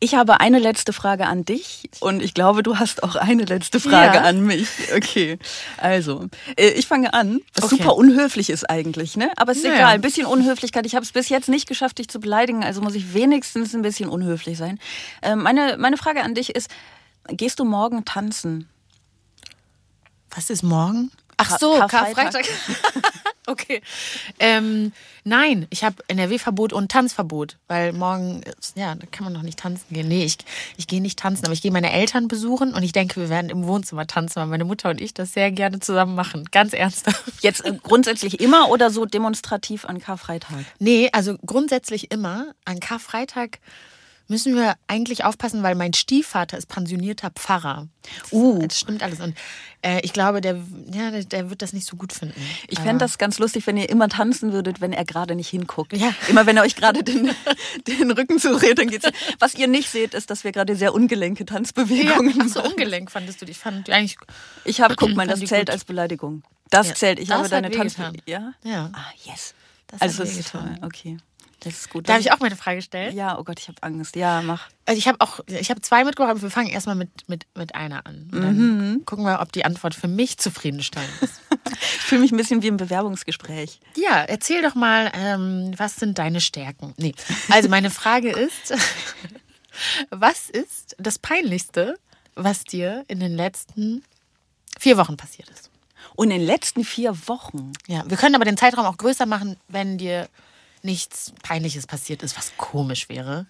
Ich 0.00 0.14
habe 0.14 0.40
eine 0.40 0.58
letzte 0.58 0.92
Frage 0.92 1.26
an 1.26 1.46
dich 1.46 1.88
und 2.00 2.22
ich 2.22 2.34
glaube, 2.34 2.62
du 2.62 2.78
hast 2.78 3.02
auch 3.02 3.16
eine 3.16 3.44
letzte 3.44 3.80
Frage 3.80 4.16
Ja. 4.18 4.22
an 4.24 4.42
mich. 4.42 4.68
Okay, 4.94 5.38
also 5.78 6.26
äh, 6.56 6.68
ich 6.70 6.86
fange 6.86 7.14
an, 7.14 7.40
was 7.54 7.64
Okay. 7.64 7.76
super 7.76 7.96
unhöflich 7.96 8.50
ist 8.50 8.68
eigentlich, 8.68 9.16
ne? 9.16 9.30
Aber 9.36 9.52
es 9.52 9.58
ist 9.58 9.64
Naja. 9.64 9.76
egal, 9.76 9.94
ein 9.94 10.00
bisschen 10.02 10.26
Unhöflichkeit. 10.26 10.84
Ich 10.84 10.94
habe 10.94 11.04
es 11.06 11.12
bis 11.12 11.30
jetzt 11.30 11.48
nicht 11.48 11.66
geschafft, 11.66 11.98
dich 11.98 12.08
zu 12.08 12.20
beleidigen, 12.20 12.62
also 12.64 12.82
muss 12.82 12.94
ich 12.94 13.14
wenigstens 13.14 13.74
ein 13.74 13.80
bisschen 13.80 14.10
unhöflich 14.10 14.58
sein. 14.58 14.78
Ähm, 15.22 15.42
meine, 15.42 15.78
meine 15.78 15.96
Frage 15.96 16.22
an 16.22 16.34
dich 16.34 16.54
ist, 16.54 16.68
gehst 17.28 17.58
du 17.58 17.64
morgen 17.64 18.04
tanzen? 18.04 18.68
Was 20.34 20.50
ist 20.50 20.62
morgen? 20.62 21.10
Ach 21.38 21.58
so, 21.58 21.78
Karfreitag. 21.78 22.14
Karfreitag. 22.32 22.44
okay. 23.46 23.82
Ähm, 24.38 24.92
nein, 25.24 25.66
ich 25.70 25.84
habe 25.84 25.96
NRW-Verbot 26.08 26.72
und 26.72 26.90
Tanzverbot, 26.90 27.56
weil 27.68 27.92
morgen, 27.92 28.42
ja, 28.74 28.94
da 28.94 29.06
kann 29.10 29.24
man 29.24 29.32
noch 29.32 29.42
nicht 29.42 29.58
tanzen 29.58 29.86
gehen. 29.90 30.08
Nee, 30.08 30.24
ich, 30.24 30.38
ich 30.76 30.86
gehe 30.86 31.00
nicht 31.00 31.18
tanzen, 31.18 31.44
aber 31.44 31.52
ich 31.52 31.62
gehe 31.62 31.70
meine 31.70 31.92
Eltern 31.92 32.28
besuchen 32.28 32.74
und 32.74 32.82
ich 32.82 32.92
denke, 32.92 33.20
wir 33.20 33.28
werden 33.28 33.50
im 33.50 33.66
Wohnzimmer 33.66 34.06
tanzen, 34.06 34.36
weil 34.36 34.46
meine 34.46 34.64
Mutter 34.64 34.90
und 34.90 35.00
ich 35.00 35.14
das 35.14 35.32
sehr 35.32 35.50
gerne 35.50 35.80
zusammen 35.80 36.14
machen. 36.14 36.44
Ganz 36.50 36.72
ernsthaft. 36.72 37.22
Jetzt 37.40 37.64
äh, 37.64 37.72
grundsätzlich 37.82 38.40
immer 38.40 38.70
oder 38.70 38.90
so 38.90 39.06
demonstrativ 39.06 39.84
an 39.84 40.00
Karfreitag? 40.00 40.64
Nee, 40.78 41.08
also 41.12 41.36
grundsätzlich 41.44 42.10
immer. 42.10 42.54
An 42.64 42.80
Karfreitag 42.80 43.58
müssen 44.28 44.54
wir 44.54 44.74
eigentlich 44.86 45.24
aufpassen, 45.24 45.62
weil 45.62 45.74
mein 45.74 45.92
Stiefvater 45.92 46.56
ist 46.56 46.66
pensionierter 46.66 47.30
Pfarrer. 47.30 47.88
Uh. 48.30 48.58
Das 48.66 48.80
stimmt 48.80 49.02
alles. 49.02 49.20
Und 49.20 49.34
äh, 49.82 50.00
ich 50.02 50.12
glaube, 50.12 50.40
der, 50.40 50.56
ja, 50.92 51.10
der, 51.10 51.50
wird 51.50 51.62
das 51.62 51.72
nicht 51.72 51.86
so 51.86 51.96
gut 51.96 52.12
finden. 52.12 52.40
Ich 52.68 52.80
fände 52.80 53.04
das 53.04 53.18
ganz 53.18 53.38
lustig, 53.38 53.66
wenn 53.66 53.76
ihr 53.76 53.88
immer 53.88 54.08
tanzen 54.08 54.52
würdet, 54.52 54.80
wenn 54.80 54.92
er 54.92 55.04
gerade 55.04 55.34
nicht 55.34 55.48
hinguckt. 55.48 55.92
Ja. 55.92 56.14
Immer 56.28 56.46
wenn 56.46 56.56
er 56.56 56.62
euch 56.62 56.76
gerade 56.76 57.02
den, 57.02 57.30
den 57.86 58.10
Rücken 58.10 58.38
zudreht, 58.38 58.78
dann 58.78 58.88
geht's. 58.88 59.06
Was 59.38 59.54
ihr 59.54 59.68
nicht 59.68 59.90
seht, 59.90 60.14
ist, 60.14 60.30
dass 60.30 60.44
wir 60.44 60.52
gerade 60.52 60.76
sehr 60.76 60.94
ungelenke 60.94 61.44
Ja, 61.44 61.46
Tanzbewegungen 61.46 62.34
ach 62.40 62.48
so 62.48 62.62
ungelenk 62.62 63.10
fandest 63.10 63.42
du 63.42 63.46
dich. 63.46 63.58
Fand 63.58 63.90
eigentlich. 63.90 64.16
Ich 64.64 64.80
habe, 64.80 64.96
guck 64.96 65.14
mal, 65.14 65.26
das 65.26 65.40
zählt 65.40 65.66
gut. 65.66 65.70
als 65.70 65.84
Beleidigung. 65.84 66.42
Das 66.70 66.88
Ja, 66.88 66.94
zählt. 66.94 67.18
Ich 67.18 67.28
das 67.28 67.38
habe 67.38 67.48
deine. 67.48 67.70
Tanzbewegung. 67.70 68.22
Ja? 68.26 68.54
Ja. 68.62 68.90
Ah, 68.92 69.12
yes. 69.24 69.54
Das 69.86 70.00
also, 70.00 70.22
das 70.24 70.36
ist 70.36 70.50
toll. 70.50 70.76
Okay. 70.82 71.18
Das 71.64 71.72
ist 71.74 71.90
gut. 71.90 72.08
Darf 72.08 72.20
ich 72.20 72.30
auch 72.32 72.40
meine 72.40 72.56
Frage 72.56 72.82
stellen? 72.82 73.16
Ja, 73.16 73.38
oh 73.38 73.44
Gott, 73.44 73.58
ich 73.58 73.68
habe 73.68 73.82
Angst. 73.82 74.14
Ja, 74.16 74.42
mach. 74.42 74.68
Also 74.86 74.98
ich 74.98 75.08
habe 75.08 75.20
auch, 75.20 75.40
ich 75.46 75.70
habe 75.70 75.80
zwei 75.80 76.04
mitgebracht, 76.04 76.30
aber 76.32 76.42
wir 76.42 76.50
fangen 76.50 76.68
erstmal 76.68 76.94
mit, 76.94 77.28
mit, 77.28 77.46
mit 77.54 77.74
einer 77.74 78.06
an. 78.06 78.28
Und 78.32 78.40
dann 78.42 78.56
Mhm. 78.94 79.04
gucken 79.06 79.24
wir, 79.24 79.40
ob 79.40 79.50
die 79.52 79.64
Antwort 79.64 79.94
für 79.94 80.08
mich 80.08 80.38
zufriedenstellend 80.38 81.10
ist. 81.22 81.40
Ich 81.76 82.08
fühle 82.08 82.20
mich 82.20 82.30
ein 82.32 82.36
bisschen 82.36 82.62
wie 82.62 82.66
im 82.68 82.76
Bewerbungsgespräch. 82.76 83.80
ja, 83.96 84.22
erzähl 84.22 84.60
doch 84.62 84.74
mal, 84.74 85.10
ähm, 85.14 85.72
was 85.78 85.96
sind 85.96 86.18
deine 86.18 86.40
Stärken? 86.42 86.92
Nee. 86.98 87.14
Also 87.48 87.68
meine 87.70 87.90
Frage 87.90 88.30
ist, 88.30 88.74
was 90.10 90.50
ist 90.50 90.94
das 90.98 91.18
Peinlichste, 91.18 91.98
was 92.34 92.64
dir 92.64 93.04
in 93.08 93.20
den 93.20 93.34
letzten 93.34 94.04
vier 94.78 94.96
Wochen 94.98 95.16
passiert 95.16 95.48
ist? 95.50 95.70
Und 96.16 96.30
in 96.30 96.38
den 96.40 96.46
letzten 96.46 96.84
vier 96.84 97.16
Wochen. 97.28 97.72
Ja, 97.86 98.04
wir 98.06 98.16
können 98.16 98.34
aber 98.34 98.44
den 98.44 98.56
Zeitraum 98.58 98.84
auch 98.86 98.98
größer 98.98 99.26
machen, 99.26 99.56
wenn 99.68 99.98
dir 99.98 100.28
nichts 100.84 101.32
Peinliches 101.42 101.86
passiert 101.86 102.22
ist, 102.22 102.36
was 102.36 102.56
komisch 102.56 103.08
wäre. 103.08 103.46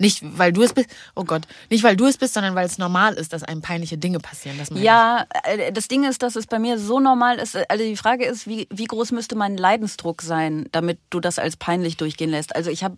Nicht, 0.00 0.22
weil 0.22 0.50
du 0.50 0.62
es 0.62 0.72
bist, 0.72 0.88
oh 1.14 1.24
Gott, 1.24 1.42
nicht 1.68 1.84
weil 1.84 1.94
du 1.94 2.06
es 2.06 2.16
bist, 2.16 2.32
sondern 2.32 2.54
weil 2.54 2.64
es 2.64 2.78
normal 2.78 3.14
ist, 3.14 3.34
dass 3.34 3.42
einem 3.42 3.60
peinliche 3.60 3.98
Dinge 3.98 4.18
passieren. 4.18 4.56
Das 4.56 4.70
Ja, 4.74 5.26
äh, 5.44 5.72
das 5.72 5.88
Ding 5.88 6.04
ist, 6.04 6.22
dass 6.22 6.36
es 6.36 6.46
bei 6.46 6.58
mir 6.58 6.78
so 6.78 7.00
normal 7.00 7.38
ist. 7.38 7.54
Also 7.68 7.84
die 7.84 7.96
Frage 7.96 8.24
ist, 8.24 8.46
wie, 8.46 8.66
wie 8.70 8.86
groß 8.86 9.12
müsste 9.12 9.36
mein 9.36 9.58
Leidensdruck 9.58 10.22
sein, 10.22 10.66
damit 10.72 10.98
du 11.10 11.20
das 11.20 11.38
als 11.38 11.58
peinlich 11.58 11.98
durchgehen 11.98 12.30
lässt? 12.30 12.56
Also 12.56 12.70
ich 12.70 12.82
habe, 12.82 12.96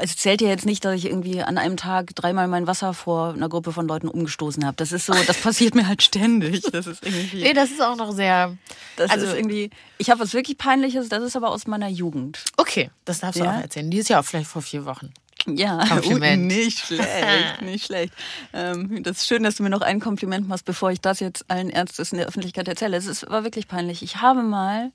es 0.00 0.16
zählt 0.16 0.40
ja 0.40 0.48
jetzt 0.48 0.64
nicht, 0.64 0.82
dass 0.82 0.94
ich 0.94 1.04
irgendwie 1.04 1.42
an 1.42 1.58
einem 1.58 1.76
Tag 1.76 2.16
dreimal 2.16 2.48
mein 2.48 2.66
Wasser 2.66 2.94
vor 2.94 3.34
einer 3.34 3.50
Gruppe 3.50 3.72
von 3.72 3.86
Leuten 3.86 4.08
umgestoßen 4.08 4.64
habe. 4.64 4.76
Das 4.78 4.92
ist 4.92 5.04
so, 5.04 5.12
das 5.26 5.36
passiert 5.42 5.74
mir 5.74 5.86
halt 5.86 6.02
ständig. 6.02 6.62
Das 6.72 6.86
ist 6.86 7.04
irgendwie. 7.04 7.36
ich. 7.36 7.44
Nee, 7.44 7.52
das 7.52 7.70
ist 7.70 7.82
auch 7.82 7.96
noch 7.96 8.12
sehr. 8.12 8.56
Das 8.96 9.10
also 9.10 9.26
ist 9.26 9.34
irgendwie. 9.34 9.68
Ich 9.98 10.08
habe 10.08 10.20
was 10.20 10.32
wirklich 10.32 10.56
Peinliches, 10.56 11.10
das 11.10 11.22
ist 11.22 11.36
aber 11.36 11.50
aus 11.50 11.66
meiner 11.66 11.88
Jugend. 11.88 12.42
Okay, 12.56 12.90
das 13.04 13.20
darfst 13.20 13.38
du 13.40 13.44
Ja? 13.44 13.56
auch 13.56 13.60
erzählen. 13.60 13.90
Dieses 13.90 14.08
Jahr 14.08 14.22
vielleicht 14.22 14.48
vor 14.48 14.62
vier 14.62 14.86
Wochen. 14.86 15.12
Ja, 15.46 15.84
Kompliment. 15.88 16.42
Uh, 16.42 16.46
nicht 16.46 16.78
schlecht, 16.78 17.62
nicht 17.62 17.86
schlecht. 17.86 18.14
Ähm, 18.52 19.02
das 19.02 19.18
ist 19.18 19.26
schön, 19.26 19.42
dass 19.42 19.56
du 19.56 19.62
mir 19.62 19.70
noch 19.70 19.80
ein 19.80 20.00
Kompliment 20.00 20.48
machst, 20.48 20.64
bevor 20.64 20.90
ich 20.90 21.00
das 21.00 21.20
jetzt 21.20 21.50
allen 21.50 21.70
Ernstes 21.70 22.12
in 22.12 22.18
der 22.18 22.26
Öffentlichkeit 22.26 22.68
erzähle. 22.68 22.96
Es 22.96 23.06
ist, 23.06 23.28
war 23.30 23.44
wirklich 23.44 23.68
peinlich. 23.68 24.02
Ich 24.02 24.20
habe 24.20 24.42
mal 24.42 24.92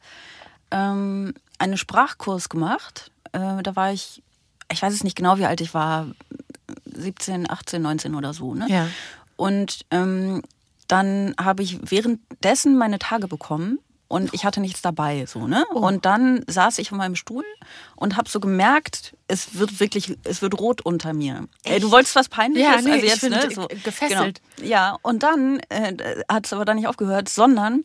ähm, 0.72 1.34
einen 1.58 1.78
Sprachkurs 1.78 2.50
gemacht. 2.50 3.12
Äh, 3.32 3.64
da 3.64 3.76
war 3.76 3.92
ich, 3.92 4.22
ich 4.72 4.82
weiß 4.82 4.94
es 4.94 5.04
nicht 5.04 5.16
genau, 5.16 5.38
wie 5.38 5.46
alt 5.46 5.62
ich 5.62 5.74
war, 5.74 6.08
17, 6.86 7.50
18, 7.50 7.82
19 7.82 8.16
oder 8.16 8.34
so. 8.34 8.54
Ne? 8.54 8.66
Ja. 8.70 8.88
Und 9.36 9.86
ähm, 9.92 10.42
dann 10.88 11.36
habe 11.40 11.64
ich 11.64 11.80
währenddessen 11.90 12.78
meine 12.78 13.00
Tage 13.00 13.28
bekommen 13.28 13.80
und 14.08 14.34
ich 14.34 14.46
hatte 14.46 14.62
nichts 14.62 14.82
dabei, 14.82 15.26
so 15.26 15.48
ne. 15.48 15.66
Oh. 15.74 15.80
Und 15.80 16.06
dann 16.06 16.44
saß 16.48 16.78
ich 16.80 16.92
auf 16.92 16.98
meinem 16.98 17.16
Stuhl 17.16 17.46
und 17.96 18.18
habe 18.18 18.30
so 18.30 18.40
gemerkt, 18.40 19.16
es 19.28 19.56
wird 19.56 19.80
wirklich, 19.80 20.18
es 20.24 20.42
wird 20.42 20.60
rot 20.60 20.82
unter 20.82 21.14
mir. 21.14 21.48
Ey, 21.64 21.80
du 21.80 21.92
wolltest 21.92 22.16
was 22.16 22.30
Peinliches, 22.30 22.70
Ja, 22.70 22.82
nee, 22.82 22.92
also 22.92 23.06
jetzt 23.06 23.22
bin 23.22 23.32
ne, 23.32 23.50
so, 23.54 23.68
gefesselt. 23.84 24.42
Genau. 24.58 24.70
Ja, 24.70 24.98
und 25.02 25.24
dann 25.24 25.60
äh, 25.70 26.24
hat 26.30 26.46
es 26.46 26.54
aber 26.54 26.66
dann 26.66 26.78
nicht 26.78 26.88
aufgehört, 26.88 27.30
sondern 27.30 27.84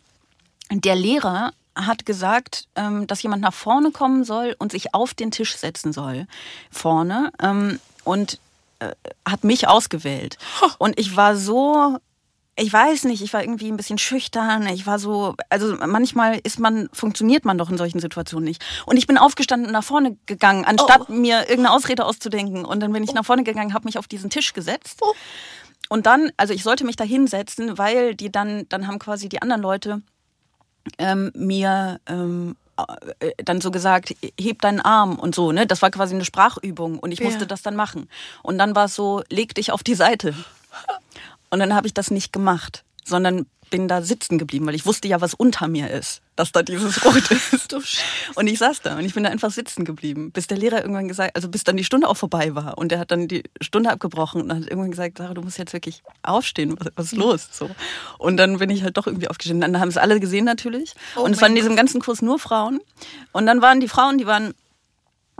der 0.71 0.95
Lehrer 0.95 1.53
hat 1.75 2.05
gesagt, 2.05 2.67
ähm, 2.77 3.07
dass 3.07 3.23
jemand 3.23 3.43
nach 3.43 3.55
vorne 3.55 3.91
kommen 3.91 4.25
soll 4.25 4.55
und 4.59 4.73
sich 4.73 4.95
auf 4.95 5.15
den 5.15 5.31
Tisch 5.31 5.57
setzen 5.57 5.93
soll. 5.93 6.27
Vorne. 6.71 7.33
Ähm, 7.43 7.81
und 8.05 8.39
äh, 8.81 8.93
hat 9.27 9.45
mich 9.45 9.69
ausgewählt. 9.69 10.39
Und 10.79 10.99
ich 10.99 11.17
war 11.17 11.37
so. 11.37 11.99
Ich 12.61 12.71
weiß 12.73 13.05
nicht, 13.05 13.23
ich 13.23 13.33
war 13.33 13.43
irgendwie 13.43 13.71
ein 13.71 13.77
bisschen 13.79 13.97
schüchtern. 13.97 14.67
Ich 14.67 14.87
war 14.87 14.99
so, 14.99 15.35
also 15.49 15.77
manchmal 15.87 16.39
ist 16.45 16.59
man, 16.59 16.91
funktioniert 16.93 17.47
man 17.47 17.57
doch 17.57 17.71
in 17.71 17.79
solchen 17.79 18.01
Situationen 18.01 18.45
nicht. 18.45 18.63
Und 18.85 18.99
ich 18.99 19.07
bin 19.07 19.17
aufgestanden 19.17 19.69
und 19.69 19.73
nach 19.73 19.83
vorne 19.85 20.17
gegangen, 20.27 20.67
anstatt 20.67 21.09
mir 21.09 21.41
irgendeine 21.49 21.73
Ausrede 21.73 22.05
auszudenken. 22.05 22.67
Und 22.67 22.81
dann 22.81 22.93
bin 22.93 23.03
ich 23.03 23.15
nach 23.15 23.25
vorne 23.25 23.45
gegangen, 23.45 23.73
habe 23.73 23.87
mich 23.87 23.97
auf 23.97 24.09
diesen 24.09 24.29
Tisch 24.29 24.53
gesetzt. 24.53 25.01
Und 25.89 26.05
dann, 26.05 26.31
also 26.37 26.53
ich 26.53 26.63
sollte 26.63 26.85
mich 26.85 26.97
da 26.97 27.05
hinsetzen, 27.05 27.79
weil 27.79 28.15
die 28.15 28.31
dann, 28.31 28.67
dann 28.69 28.87
haben 28.87 28.99
quasi 28.99 29.29
die 29.31 29.41
anderen 29.41 29.63
Leute 29.63 30.03
ähm, 30.99 31.33
mir 31.35 31.99
ähm, 32.07 32.57
äh, 33.21 33.33
dann 33.43 33.61
so 33.63 33.71
gesagt, 33.71 34.15
heb 34.39 34.61
deinen 34.61 34.81
Arm 34.81 35.19
und 35.19 35.35
so, 35.35 35.51
ne? 35.51 35.67
Das 35.67 35.81
war 35.83 35.91
quasi 35.91 36.15
eine 36.15 36.25
Sprachübung 36.27 36.99
und 36.99 37.11
ich 37.13 37.21
musste 37.21 37.41
Ja. 37.41 37.47
das 37.47 37.63
dann 37.63 37.75
machen. 37.75 38.09
Und 38.43 38.59
dann 38.59 38.75
war 38.75 38.85
es 38.85 38.95
so, 38.95 39.23
leg 39.31 39.55
dich 39.55 39.73
auf 39.73 39.83
die 39.83 39.95
Seite. 39.95 40.35
Und 41.51 41.59
dann 41.59 41.75
habe 41.75 41.87
ich 41.87 41.95
das 41.95 42.11
nicht 42.11 42.33
gemacht, 42.33 42.85
sondern 43.05 43.47
bin 43.71 43.89
da 43.89 44.03
sitzen 44.03 44.37
geblieben, 44.37 44.67
weil 44.67 44.75
ich 44.75 44.85
wusste 44.85 45.09
ja, 45.09 45.21
was 45.21 45.33
unter 45.33 45.69
mir 45.69 45.91
ist, 45.91 46.23
dass 46.37 46.53
da 46.53 46.63
dieses 46.63 47.05
Rot 47.05 47.31
ist. 47.31 47.75
Und 48.35 48.47
ich 48.47 48.59
saß 48.59 48.83
da 48.83 48.99
und 48.99 49.05
ich 49.05 49.15
bin 49.15 49.25
da 49.25 49.31
einfach 49.31 49.51
sitzen 49.51 49.85
geblieben, 49.85 50.33
bis 50.33 50.49
der 50.49 50.59
Lehrer 50.59 50.81
irgendwann 50.81 51.09
gesagt, 51.09 51.37
also 51.37 51.49
bis 51.49 51.65
dann 51.65 51.77
die 51.77 51.85
Stunde 51.85 52.09
auch 52.09 52.17
vorbei 52.17 52.55
war. 52.55 52.77
Und 52.77 52.91
der 52.91 52.99
hat 52.99 53.11
dann 53.11 53.29
die 53.29 53.45
Stunde 53.61 53.91
abgebrochen 53.91 54.43
und 54.43 54.53
hat 54.53 54.63
irgendwann 54.63 54.91
gesagt, 54.91 55.19
Sarah, 55.19 55.35
du 55.35 55.43
musst 55.43 55.59
jetzt 55.59 55.73
wirklich 55.73 56.03
aufstehen, 56.23 56.77
was, 56.79 56.89
was 56.97 57.07
ist 57.07 57.17
los? 57.17 57.49
So. 57.53 57.71
Und 58.19 58.37
dann 58.37 58.59
bin 58.59 58.71
ich 58.71 58.83
halt 58.83 58.97
doch 58.97 59.07
irgendwie 59.07 59.29
aufgestanden. 59.29 59.73
Dann 59.73 59.81
haben 59.81 59.89
es 59.89 59.97
alle 59.97 60.21
gesehen 60.21 60.45
natürlich. 60.45 60.95
und 61.15 61.33
es 61.33 61.41
waren 61.41 61.51
in 61.51 61.57
diesem 61.57 61.77
ganzen 61.77 62.01
Kurs 62.01 62.23
nur 62.23 62.39
Frauen. 62.39 62.81
Und 63.33 63.47
dann 63.47 63.63
waren 63.63 63.81
die 63.81 63.89
Frauen, 63.89 64.19
die 64.19 64.27
waren 64.27 64.55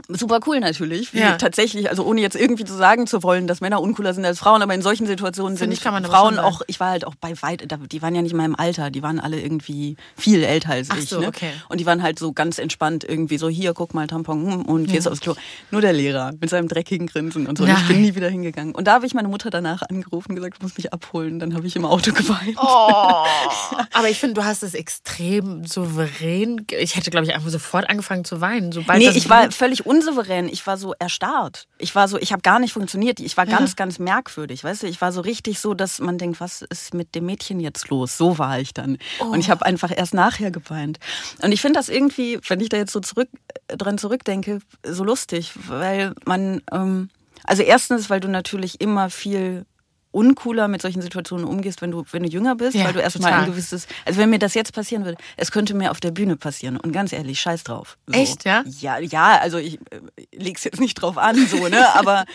super 0.07 0.39
cool 0.47 0.59
natürlich. 0.59 1.13
Wie 1.13 1.19
Ja. 1.19 1.37
Tatsächlich, 1.37 1.89
also 1.89 2.03
ohne 2.03 2.21
jetzt 2.21 2.35
irgendwie 2.35 2.65
zu 2.65 2.75
sagen 2.75 3.07
zu 3.07 3.23
wollen, 3.23 3.47
dass 3.47 3.61
Männer 3.61 3.81
uncooler 3.81 4.13
sind 4.13 4.25
als 4.25 4.39
Frauen, 4.39 4.61
aber 4.61 4.73
in 4.73 4.81
solchen 4.81 5.07
Situationen 5.07 5.57
Finde 5.57 5.75
sind 5.75 5.85
ich, 5.85 6.07
Frauen 6.07 6.39
auch, 6.39 6.61
ich 6.67 6.79
war 6.79 6.89
halt 6.89 7.05
auch 7.05 7.15
bei 7.15 7.33
weit, 7.41 7.67
die 7.91 8.01
waren 8.01 8.15
ja 8.15 8.21
nicht 8.21 8.31
in 8.31 8.37
meinem 8.37 8.55
Alter, 8.55 8.89
die 8.89 9.03
waren 9.03 9.19
alle 9.19 9.39
irgendwie 9.39 9.95
viel 10.15 10.43
älter 10.43 10.71
als 10.71 10.89
Ach 10.89 10.97
ich. 10.97 11.09
so, 11.09 11.19
ne? 11.19 11.27
okay. 11.27 11.51
Und 11.69 11.79
die 11.79 11.85
waren 11.85 12.01
halt 12.01 12.19
so 12.19 12.33
ganz 12.33 12.59
entspannt 12.59 13.03
irgendwie 13.07 13.37
so, 13.37 13.49
hier, 13.49 13.73
guck 13.73 13.93
mal, 13.93 14.07
Tampon 14.07 14.51
hm, 14.51 14.61
und 14.63 14.87
gehst 14.87 15.07
aufs 15.07 15.21
Klo. 15.21 15.35
Nur 15.71 15.81
der 15.81 15.93
Lehrer 15.93 16.31
mit 16.39 16.49
seinem 16.49 16.67
dreckigen 16.67 17.07
Grinsen 17.07 17.47
und 17.47 17.57
so. 17.57 17.63
Und 17.63 17.71
ich 17.71 17.87
bin 17.87 18.01
nie 18.01 18.15
wieder 18.15 18.29
hingegangen. 18.29 18.73
Und 18.73 18.87
da 18.87 18.93
habe 18.93 19.05
ich 19.05 19.13
meine 19.13 19.27
Mutter 19.27 19.49
danach 19.49 19.81
angerufen 19.83 20.31
und 20.31 20.35
gesagt, 20.35 20.57
du 20.59 20.63
musst 20.63 20.77
mich 20.77 20.93
abholen. 20.93 21.39
Dann 21.39 21.53
habe 21.53 21.67
ich 21.67 21.75
im 21.75 21.85
Auto 21.85 22.11
geweint. 22.11 22.57
Oh. 22.57 23.25
Aber 23.93 24.09
ich 24.09 24.19
finde, 24.19 24.35
du 24.35 24.45
hast 24.45 24.63
es 24.63 24.73
extrem 24.73 25.65
souverän. 25.65 26.65
Ich 26.79 26.95
hätte, 26.95 27.11
glaube 27.11 27.25
ich, 27.25 27.33
einfach 27.33 27.49
sofort 27.49 27.89
angefangen 27.89 28.25
zu 28.25 28.41
weinen. 28.41 28.71
Sobald 28.71 28.99
Nee, 28.99 29.09
ich 29.09 29.29
war 29.29 29.51
völlig 29.51 29.85
unsouverän. 29.91 30.47
Ich 30.47 30.65
war 30.65 30.77
so 30.77 30.93
erstarrt. 30.97 31.67
Ich 31.77 31.93
war 31.95 32.07
so, 32.07 32.17
ich 32.17 32.31
habe 32.31 32.41
gar 32.41 32.59
nicht 32.59 32.71
funktioniert. 32.71 33.19
Ich 33.19 33.35
war 33.35 33.45
ganz, 33.45 33.75
ganz 33.75 33.99
merkwürdig, 33.99 34.63
weißt 34.63 34.83
du? 34.83 34.87
Ich 34.87 35.01
war 35.01 35.11
so 35.11 35.19
richtig 35.19 35.59
so, 35.59 35.73
dass 35.73 35.99
man 35.99 36.17
denkt, 36.17 36.39
was 36.39 36.61
ist 36.61 36.93
mit 36.93 37.13
dem 37.13 37.25
Mädchen 37.25 37.59
jetzt 37.59 37.89
los? 37.89 38.17
So 38.17 38.37
war 38.37 38.59
ich 38.59 38.73
dann. 38.73 38.97
Und 39.19 39.39
ich 39.39 39.49
habe 39.49 39.65
einfach 39.65 39.91
erst 39.95 40.13
nachher 40.13 40.49
geweint. 40.49 40.99
Und 41.41 41.51
ich 41.51 41.59
finde 41.59 41.77
das 41.77 41.89
irgendwie, 41.89 42.39
wenn 42.47 42.61
ich 42.61 42.69
da 42.69 42.77
jetzt 42.77 42.93
so 42.93 43.01
zurück 43.01 43.27
äh, 43.67 43.75
dran 43.75 43.97
zurückdenke, 43.97 44.59
so 44.83 45.03
lustig, 45.03 45.51
weil 45.67 46.13
man, 46.25 46.61
ähm, 46.71 47.09
also 47.43 47.61
erstens, 47.61 48.09
weil 48.09 48.21
du 48.21 48.29
natürlich 48.29 48.79
immer 48.79 49.09
viel 49.09 49.65
uncooler 50.11 50.67
mit 50.67 50.81
solchen 50.81 51.01
Situationen 51.01 51.45
umgehst, 51.45 51.81
wenn 51.81 51.91
du, 51.91 52.03
wenn 52.11 52.23
du 52.23 52.29
jünger 52.29 52.55
bist, 52.55 52.75
Ja, 52.75 52.85
weil 52.85 52.93
du 52.93 52.99
erstmal 52.99 53.33
ein 53.33 53.45
gewisses, 53.45 53.87
also 54.05 54.19
wenn 54.19 54.29
mir 54.29 54.39
das 54.39 54.53
jetzt 54.53 54.73
passieren 54.73 55.05
würde, 55.05 55.17
es 55.37 55.51
könnte 55.51 55.73
mir 55.73 55.91
auf 55.91 55.99
der 55.99 56.11
Bühne 56.11 56.35
passieren 56.35 56.77
und 56.77 56.91
ganz 56.91 57.13
ehrlich, 57.13 57.39
scheiß 57.39 57.63
drauf. 57.63 57.97
So. 58.07 58.13
Echt, 58.13 58.45
ja? 58.45 58.63
Ja, 58.79 58.99
ja, 58.99 59.39
also 59.39 59.57
ich 59.57 59.75
äh, 59.89 59.99
leg's 60.33 60.63
jetzt 60.63 60.79
nicht 60.79 60.95
drauf 60.95 61.17
an, 61.17 61.47
so, 61.47 61.67
ne, 61.67 61.95
aber 61.95 62.25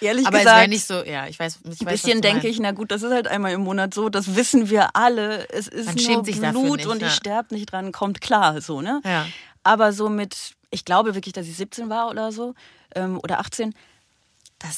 ehrlich 0.00 0.26
Aber 0.26 0.36
es 0.36 0.44
gesagt, 0.44 0.58
wäre 0.58 0.68
nicht 0.68 0.86
so, 0.86 1.02
ja, 1.04 1.26
ich 1.26 1.38
weiß, 1.38 1.60
ich 1.64 1.70
weiß 1.70 1.80
ein 1.80 1.86
bisschen 1.86 2.20
denke 2.20 2.48
ich, 2.48 2.60
na 2.60 2.72
gut, 2.72 2.90
das 2.90 3.02
ist 3.02 3.12
halt 3.12 3.28
einmal 3.28 3.52
im 3.52 3.62
Monat 3.62 3.92
so, 3.92 4.08
das 4.08 4.36
wissen 4.36 4.70
wir 4.70 4.94
alle, 4.94 5.48
es 5.50 5.68
ist 5.68 5.86
Man 5.86 6.54
nur 6.54 6.62
Blut 6.64 6.76
nicht, 6.76 6.86
und 6.86 7.02
ja. 7.02 7.08
ich 7.08 7.14
sterbe 7.14 7.54
nicht 7.54 7.72
dran, 7.72 7.92
kommt 7.92 8.20
klar, 8.20 8.60
so, 8.60 8.80
ne? 8.80 9.00
Ja. 9.04 9.26
Aber 9.64 9.92
so 9.92 10.08
mit, 10.08 10.54
ich 10.70 10.84
glaube 10.84 11.16
wirklich, 11.16 11.32
dass 11.32 11.46
ich 11.46 11.56
17 11.56 11.88
war 11.88 12.08
oder 12.08 12.30
so, 12.30 12.54
ähm, 12.94 13.18
oder 13.22 13.40
18, 13.40 13.70
Das 13.70 13.78
ist 13.78 13.95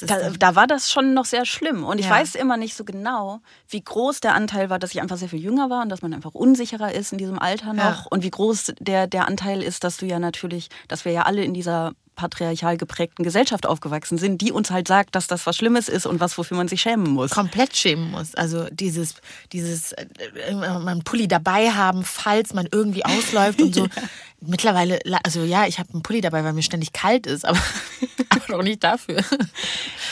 da, 0.06 0.30
da 0.30 0.54
war 0.54 0.66
das 0.66 0.90
schon 0.90 1.14
noch 1.14 1.24
sehr 1.24 1.44
schlimm. 1.44 1.84
Und 1.84 1.98
ich 1.98 2.06
Ja. 2.06 2.12
weiß 2.12 2.34
immer 2.34 2.56
nicht 2.56 2.74
so 2.76 2.84
genau, 2.84 3.40
wie 3.68 3.82
groß 3.82 4.20
der 4.20 4.34
Anteil 4.34 4.70
war, 4.70 4.78
dass 4.78 4.90
ich 4.92 5.00
einfach 5.00 5.16
sehr 5.16 5.28
viel 5.28 5.40
jünger 5.42 5.70
war 5.70 5.82
und 5.82 5.88
dass 5.88 6.02
man 6.02 6.14
einfach 6.14 6.34
unsicherer 6.34 6.92
ist 6.94 7.12
in 7.12 7.18
diesem 7.18 7.38
Alter 7.38 7.72
noch. 7.72 7.82
Ja. 7.82 8.06
Und 8.10 8.22
wie 8.22 8.30
groß 8.30 8.72
der, 8.80 9.06
der 9.06 9.28
Anteil 9.28 9.62
ist, 9.62 9.84
dass 9.84 9.96
du 9.96 10.06
ja 10.06 10.18
natürlich, 10.18 10.68
dass 10.88 11.04
wir 11.04 11.12
ja 11.12 11.22
alle 11.22 11.42
in 11.44 11.54
dieser 11.54 11.92
patriarchal 12.18 12.76
geprägten 12.76 13.22
Gesellschaft 13.22 13.64
aufgewachsen 13.64 14.18
sind, 14.18 14.40
die 14.42 14.52
uns 14.52 14.70
halt 14.70 14.88
sagt, 14.88 15.14
dass 15.14 15.26
das 15.28 15.46
was 15.46 15.56
Schlimmes 15.56 15.88
ist 15.88 16.04
und 16.04 16.18
was, 16.20 16.36
wofür 16.36 16.56
man 16.56 16.66
sich 16.68 16.82
schämen 16.82 17.10
muss. 17.12 17.30
komplett 17.30 17.74
schämen 17.76 18.10
muss. 18.10 18.34
Also 18.34 18.66
dieses, 18.70 19.14
dieses 19.52 19.92
äh, 19.92 20.04
einen 20.50 21.04
Pulli 21.04 21.28
dabei 21.28 21.70
haben, 21.70 22.04
falls 22.04 22.52
man 22.52 22.68
irgendwie 22.70 23.04
ausläuft 23.04 23.62
und 23.62 23.74
so. 23.74 23.86
Mittlerweile, 24.40 24.98
la- 25.04 25.20
also 25.24 25.42
ja, 25.42 25.66
ich 25.66 25.78
habe 25.78 25.92
einen 25.94 26.02
Pulli 26.02 26.20
dabei, 26.20 26.44
weil 26.44 26.52
mir 26.52 26.62
ständig 26.62 26.92
kalt 26.92 27.26
ist, 27.26 27.44
aber, 27.44 27.58
aber 28.30 28.44
doch 28.48 28.62
nicht 28.62 28.84
dafür. 28.84 29.20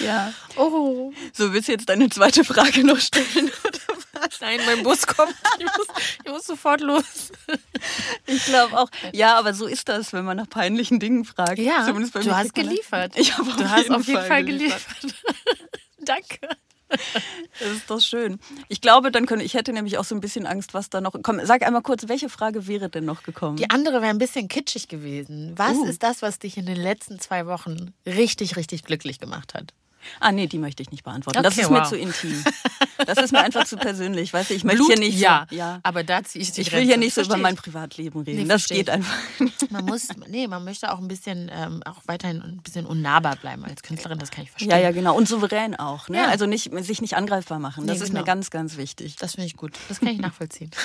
Ja. 0.05 0.33
Oh, 0.57 1.13
So, 1.33 1.53
willst 1.53 1.69
du 1.69 1.73
jetzt 1.73 1.89
deine 1.89 2.09
zweite 2.09 2.43
Frage 2.45 2.85
noch 2.85 2.99
stellen? 2.99 3.51
nein, 4.41 4.61
mein 4.66 4.83
Bus 4.83 5.07
kommt. 5.07 5.35
Ich 5.59 5.64
muss, 5.64 5.87
ich 6.24 6.31
muss 6.31 6.47
sofort 6.47 6.81
los. 6.81 7.33
Ich 8.27 8.45
glaube 8.45 8.79
auch. 8.79 8.89
Ja, 9.12 9.39
aber 9.39 9.55
so 9.55 9.66
ist 9.66 9.89
das, 9.89 10.12
wenn 10.12 10.24
man 10.24 10.37
nach 10.37 10.49
peinlichen 10.49 11.01
Dingen 11.01 11.24
fragt. 11.24 11.59
Ja, 11.59 11.85
Zumindest 11.87 12.14
bei 12.14 12.20
du 12.20 12.29
mir 12.29 12.37
hast 12.37 12.55
geliefert. 12.55 13.12
Ich 13.16 13.37
habe 13.37 13.51
Du 13.53 13.68
hast 13.70 13.91
auf 13.91 14.07
jeden 14.07 14.24
Fall 14.27 14.45
geliefert. 14.45 15.14
Danke. 15.99 16.39
Das 16.89 17.68
ist 17.72 17.91
doch 17.91 18.01
schön. 18.01 18.39
Ich 18.68 18.81
glaube, 18.81 19.11
dann 19.11 19.27
könnte 19.27 19.45
ich 19.45 19.55
hätte 19.55 19.72
nämlich 19.72 19.99
auch 19.99 20.05
so 20.05 20.14
ein 20.14 20.20
bisschen 20.20 20.47
Angst, 20.47 20.72
was 20.72 20.89
da 20.89 21.01
noch. 21.01 21.16
Komm, 21.20 21.41
sag 21.45 21.66
einmal 21.66 21.83
kurz, 21.83 22.07
welche 22.07 22.29
Frage 22.29 22.68
wäre 22.68 22.89
denn 22.89 23.05
noch 23.05 23.24
gekommen? 23.24 23.57
Die 23.57 23.68
andere 23.70 23.97
wäre 24.03 24.11
ein 24.11 24.18
bisschen 24.18 24.47
kitschig 24.47 24.87
gewesen. 24.87 25.53
Was 25.57 25.77
Uh. 25.77 25.87
ist 25.87 26.05
das, 26.05 26.22
was 26.22 26.39
dich 26.39 26.57
in 26.57 26.66
den 26.66 26.77
letzten 26.77 27.18
zwei 27.18 27.47
Wochen 27.47 27.93
richtig, 28.07 28.57
richtig 28.57 28.85
glücklich 28.85 29.18
gemacht 29.18 29.55
hat? 29.55 29.72
Ah, 30.21 30.33
nee, 30.33 30.47
die 30.47 30.59
möchte 30.59 30.83
ich 30.83 30.91
nicht 30.91 31.05
beantworten. 31.05 31.43
das 31.43 31.55
Okay, 31.55 31.63
ist 31.63 31.71
mir 31.71 31.81
wow. 31.81 31.89
zu 31.89 31.97
intim. 31.97 32.45
Das 33.07 33.19
ist 33.19 33.31
mir 33.31 33.41
einfach 33.41 33.65
zu 33.67 33.77
persönlich. 33.77 34.33
Weißt 34.33 34.49
du, 34.51 34.55
ich 34.55 34.65
möchte 34.65 34.79
Blut, 34.79 34.89
hier 34.95 34.99
nicht 34.99 35.19
ja, 35.21 35.47
so. 35.51 35.55
Ja. 35.55 35.81
aber 35.83 36.03
da 36.03 36.25
ziehe 36.25 36.43
ich 36.43 36.51
die 36.53 36.63
Ich 36.63 36.69
will 36.73 36.79
Grenze. 36.79 36.87
hier 36.89 36.97
nicht 36.97 37.15
so 37.15 37.21
über 37.21 37.37
mein. 37.37 37.55
Privatleben 37.55 38.23
reden. 38.23 38.39
Nee, 38.39 38.49
das 38.49 38.63
versteh 38.63 38.75
geht 38.77 38.91
einfach. 38.91 39.15
Man 39.71 39.85
muss, 39.85 40.09
nee, 40.29 40.47
man 40.49 40.65
möchte 40.65 40.91
auch 40.91 40.99
ein 40.99 41.07
bisschen, 41.07 41.51
ähm, 41.55 41.83
auch 41.85 42.01
weiterhin 42.07 42.41
ein 42.41 42.57
bisschen 42.63 42.87
unnahbar 42.87 43.37
bleiben 43.37 43.65
als 43.67 43.83
Künstlerin, 43.83 44.19
das 44.19 44.31
kann 44.31 44.45
ich 44.45 44.51
verstehen. 44.51 44.71
Ja, 44.71 44.79
ja, 44.79 44.93
genau. 44.93 45.15
Und 45.15 45.29
souverän 45.29 45.77
auch. 45.77 46.09
Ne? 46.09 46.17
Ja. 46.19 46.29
Also 46.29 46.47
nicht, 46.47 46.71
sich 46.85 47.03
nicht 47.03 47.17
angreifbar 47.17 47.59
machen. 47.59 47.87
Das 47.87 47.99
Nee, 47.99 48.05
ist 48.05 48.09
genau. 48.11 48.21
mir 48.21 48.27
ganz, 48.27 48.51
ganz 48.51 48.79
wichtig. 48.79 49.17
Das 49.17 49.33
finde 49.33 49.47
ich 49.47 49.57
gut. 49.57 49.75
Das 49.89 50.01
kann 50.01 50.09
ich 50.09 50.19
nachvollziehen. 50.19 50.71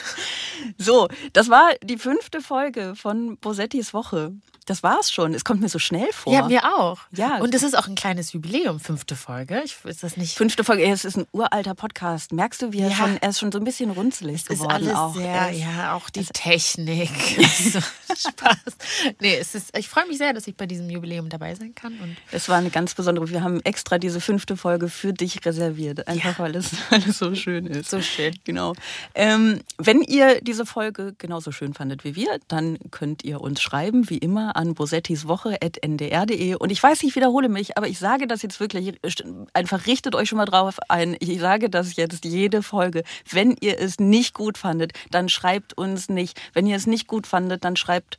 So, 0.77 1.07
das 1.33 1.49
war 1.49 1.71
die 1.83 1.97
fünfte 1.97 2.39
Folge 2.41 2.93
von 2.95 3.37
Bosettis 3.37 3.93
Woche. 3.95 4.33
Das 4.67 4.83
war's 4.83 5.11
schon. 5.11 5.33
Es 5.33 5.43
kommt 5.43 5.59
mir 5.61 5.69
so 5.69 5.79
schnell 5.79 6.11
vor. 6.13 6.31
Ja, 6.33 6.47
mir 6.47 6.63
auch. 6.77 6.99
Ja. 7.11 7.37
Und 7.37 7.55
es 7.55 7.63
ist 7.63 7.75
auch 7.75 7.87
ein 7.87 7.95
kleines 7.95 8.31
Jubiläum, 8.33 8.79
fünfte 8.79 9.10
Folge. 9.15 9.61
Ich, 9.65 9.77
ist 9.85 10.03
das 10.03 10.17
nicht. 10.17 10.35
Fünfte 10.37 10.63
Folge, 10.63 10.83
es 10.83 11.05
ist 11.05 11.17
ein 11.17 11.25
uralter 11.31 11.75
Podcast. 11.75 12.31
Merkst 12.33 12.61
du, 12.61 12.71
wie 12.73 12.79
er 12.81 12.89
Ja. 12.89 12.95
schon, 12.95 13.17
er 13.21 13.29
ist 13.29 13.39
schon 13.39 13.51
so 13.51 13.57
ein 13.59 13.63
bisschen 13.63 13.91
runzelig 13.91 14.35
Es 14.35 14.41
ist 14.41 14.49
geworden 14.59 14.71
alles 14.71 14.95
auch. 14.95 15.15
sehr, 15.15 15.51
ist- 15.51 15.59
ja, 15.59 15.93
auch 15.95 16.09
die 16.09 16.25
Technik. 16.25 17.09
so, 17.73 17.79
Spaß. 17.79 18.75
Nee, 19.19 19.35
es 19.39 19.55
ist, 19.55 19.77
ich 19.77 19.87
freue 19.87 20.07
mich 20.07 20.17
sehr, 20.17 20.33
dass 20.33 20.47
ich 20.47 20.55
bei 20.55 20.65
diesem 20.65 20.89
Jubiläum 20.89 21.29
dabei 21.29 21.55
sein 21.55 21.73
kann. 21.75 21.93
Und 21.99 22.17
Es 22.31 22.49
war 22.49 22.57
eine 22.57 22.69
ganz 22.69 22.93
besondere. 22.95 23.29
Wir 23.29 23.43
haben 23.43 23.61
extra 23.63 23.97
diese 23.97 24.19
fünfte 24.21 24.57
Folge 24.57 24.89
für 24.89 25.13
dich 25.13 25.45
reserviert. 25.45 26.07
Einfach 26.07 26.39
weil, 26.39 26.55
es, 26.55 26.71
weil 26.89 27.01
es 27.07 27.17
so 27.17 27.33
schön 27.35 27.65
ist. 27.65 27.89
So 27.89 28.01
schön. 28.01 28.33
Genau. 28.43 28.73
Ähm, 29.15 29.61
wenn 29.77 30.01
ihr 30.01 30.41
diese 30.41 30.65
Folge 30.65 31.13
genauso 31.17 31.51
schön 31.51 31.73
fandet 31.73 32.03
wie 32.03 32.15
wir, 32.15 32.39
dann 32.47 32.77
könnt 32.91 33.23
ihr 33.23 33.41
uns 33.41 33.61
schreiben, 33.61 34.09
wie 34.09 34.17
immer, 34.17 34.55
an 34.55 34.73
bosettiswoche.ndr.de. 34.75 36.55
Und 36.55 36.69
ich 36.71 36.81
weiß, 36.81 37.03
ich 37.03 37.15
wiederhole 37.15 37.49
mich, 37.49 37.77
aber 37.77 37.87
ich 37.87 37.99
sage 37.99 38.27
das 38.27 38.41
jetzt 38.41 38.59
wirklich, 38.59 38.93
einfach 39.53 39.87
richtet 39.87 40.15
euch 40.15 40.29
schon 40.29 40.37
mal 40.37 40.45
drauf 40.45 40.77
ein. 40.87 41.15
Ich 41.19 41.39
sage 41.39 41.69
das 41.69 41.95
jetzt 41.95 42.23
jede 42.25 42.61
Folge. 42.63 43.03
Wenn 43.29 43.55
ihr 43.59 43.79
es 43.79 43.99
nicht 43.99 44.33
gut 44.33 44.57
fandet, 44.57 44.93
dann 45.09 45.29
schreibt 45.29 45.77
uns 45.77 46.09
nicht. 46.09 46.39
Wenn 46.53 46.67
ihr 46.67 46.75
es 46.75 46.87
nicht 46.87 47.07
gut 47.07 47.27
fandet, 47.27 47.63
dann 47.63 47.75
schreibt 47.75 48.17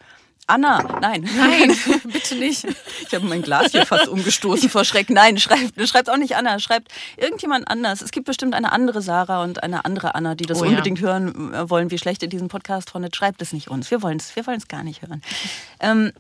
Anna, 0.49 0.83
nein. 1.01 1.29
Nein, 1.37 1.77
bitte 2.05 2.35
nicht. 2.35 2.67
Ich 3.07 3.15
habe 3.15 3.25
mein 3.27 3.43
Glas 3.43 3.71
hier 3.71 3.87
fast 3.87 4.09
umgestoßen 4.09 4.69
vor 4.69 4.85
Schreck. 4.85 5.09
Nein, 5.09 5.39
schreibt, 5.39 5.81
schreibt 5.89 6.11
auch 6.11 6.17
nicht 6.17 6.35
Anna, 6.37 6.59
schreibt 6.59 6.89
irgendjemand 7.17 7.69
anders. 7.69 8.03
Es 8.03 8.11
gibt 8.11 8.27
bestimmt 8.27 8.55
eine 8.55 8.73
andere 8.73 9.03
Sarah 9.03 9.45
und 9.45 9.63
eine 9.63 9.85
andere 9.85 10.17
Anna, 10.17 10.35
die 10.35 10.45
das 10.45 10.61
Oh 10.61 10.65
ja. 10.65 10.71
unbedingt 10.71 11.01
hören 11.01 11.55
äh, 11.55 11.71
wollen, 11.71 11.93
wie 11.93 11.99
schlecht 11.99 12.23
ihr 12.23 12.29
diesen 12.29 12.49
Podcast 12.49 12.91
fandet. 12.91 13.15
Schreibt 13.15 13.41
es 13.41 13.53
nicht 13.53 13.69
uns. 13.69 13.91
Wir 13.91 14.03
wollen 14.03 14.19
es 14.19 14.35
wir 14.35 14.45
wollen's 14.47 14.67
gar 14.67 14.83
nicht 14.83 15.03
hören. 15.03 15.23
Ähm, 15.79 16.13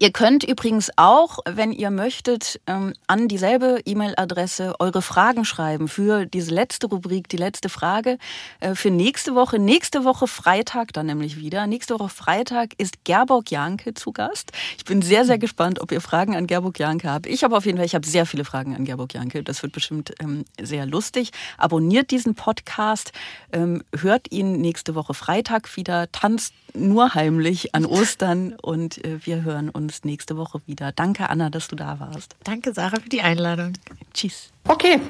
Ihr 0.00 0.10
könnt 0.10 0.42
übrigens 0.42 0.90
auch, 0.96 1.38
wenn 1.48 1.70
ihr 1.70 1.90
möchtet, 1.90 2.60
ähm, 2.66 2.92
an 3.06 3.28
dieselbe 3.28 3.80
E-Mail-Adresse 3.84 4.74
eure 4.80 5.00
Fragen 5.00 5.44
schreiben 5.44 5.86
für 5.86 6.26
diese 6.26 6.52
letzte 6.52 6.88
Rubrik, 6.88 7.28
die 7.28 7.36
letzte 7.36 7.68
Frage 7.68 8.18
äh, 8.58 8.74
für 8.74 8.90
nächste 8.90 9.36
Woche. 9.36 9.60
Nächste 9.60 10.04
Woche 10.04 10.26
Freitag 10.26 10.92
dann 10.92 11.06
nämlich 11.06 11.36
wieder. 11.36 11.68
Nächste 11.68 11.94
Woche 11.94 12.08
Freitag 12.08 12.74
ist 12.78 13.04
Gerborg 13.04 13.52
Janke 13.52 13.94
zu 13.94 14.10
Gast. 14.10 14.50
Ich 14.76 14.84
bin 14.84 15.02
sehr, 15.02 15.24
sehr 15.24 15.38
gespannt, 15.38 15.80
ob 15.80 15.92
ihr 15.92 16.00
Fragen 16.00 16.34
an 16.34 16.48
Gerborg 16.48 16.80
Janke 16.80 17.08
habt. 17.08 17.26
Ich 17.28 17.44
habe 17.44 17.56
auf 17.56 17.64
jeden 17.64 17.78
Fall, 17.78 17.86
ich 17.86 17.94
habe 17.94 18.06
sehr 18.06 18.26
viele 18.26 18.44
Fragen 18.44 18.74
an 18.74 18.84
Gerborg 18.84 19.14
Janke. 19.14 19.44
Das 19.44 19.62
wird 19.62 19.72
bestimmt 19.72 20.12
ähm, 20.18 20.44
sehr 20.60 20.84
lustig. 20.84 21.30
Abonniert 21.58 22.10
diesen 22.10 22.34
Podcast, 22.34 23.12
ähm, 23.52 23.84
hört 23.96 24.32
ihn 24.32 24.60
nächste 24.60 24.96
Woche 24.96 25.14
Freitag 25.14 25.76
wieder, 25.76 26.10
tanzt 26.10 26.54
nur 26.76 27.14
heimlich 27.14 27.74
an 27.74 27.86
Ostern 27.86 28.54
und 28.60 29.02
äh, 29.04 29.24
wir 29.24 29.42
hören 29.42 29.70
uns 29.76 30.02
nächste 30.04 30.36
Woche 30.36 30.60
wieder. 30.66 30.90
Danke, 30.90 31.30
Anna, 31.30 31.50
dass 31.50 31.68
du 31.68 31.76
da 31.76 32.00
warst. 32.00 32.34
Danke, 32.42 32.72
Sarah, 32.72 32.98
für 32.98 33.08
die 33.08 33.20
Einladung. 33.20 33.74
Tschüss. 34.12 34.50
Okay. 34.66 35.00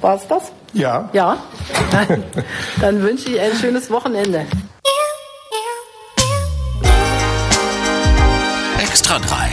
War's 0.00 0.26
das? 0.28 0.52
Ja. 0.72 1.10
Ja. 1.12 1.36
Dann, 1.90 2.24
dann 2.80 3.02
wünsche 3.02 3.30
ich 3.30 3.40
ein 3.40 3.54
schönes 3.56 3.90
Wochenende. 3.90 4.46
Extra 8.80 9.18
3. 9.18 9.50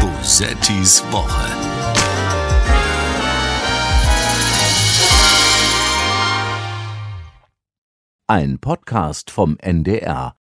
Bosettis 0.00 1.02
Woche. 1.10 1.72
Ein 8.28 8.60
Podcast 8.60 9.30
vom 9.30 9.58
NDR 9.58 10.30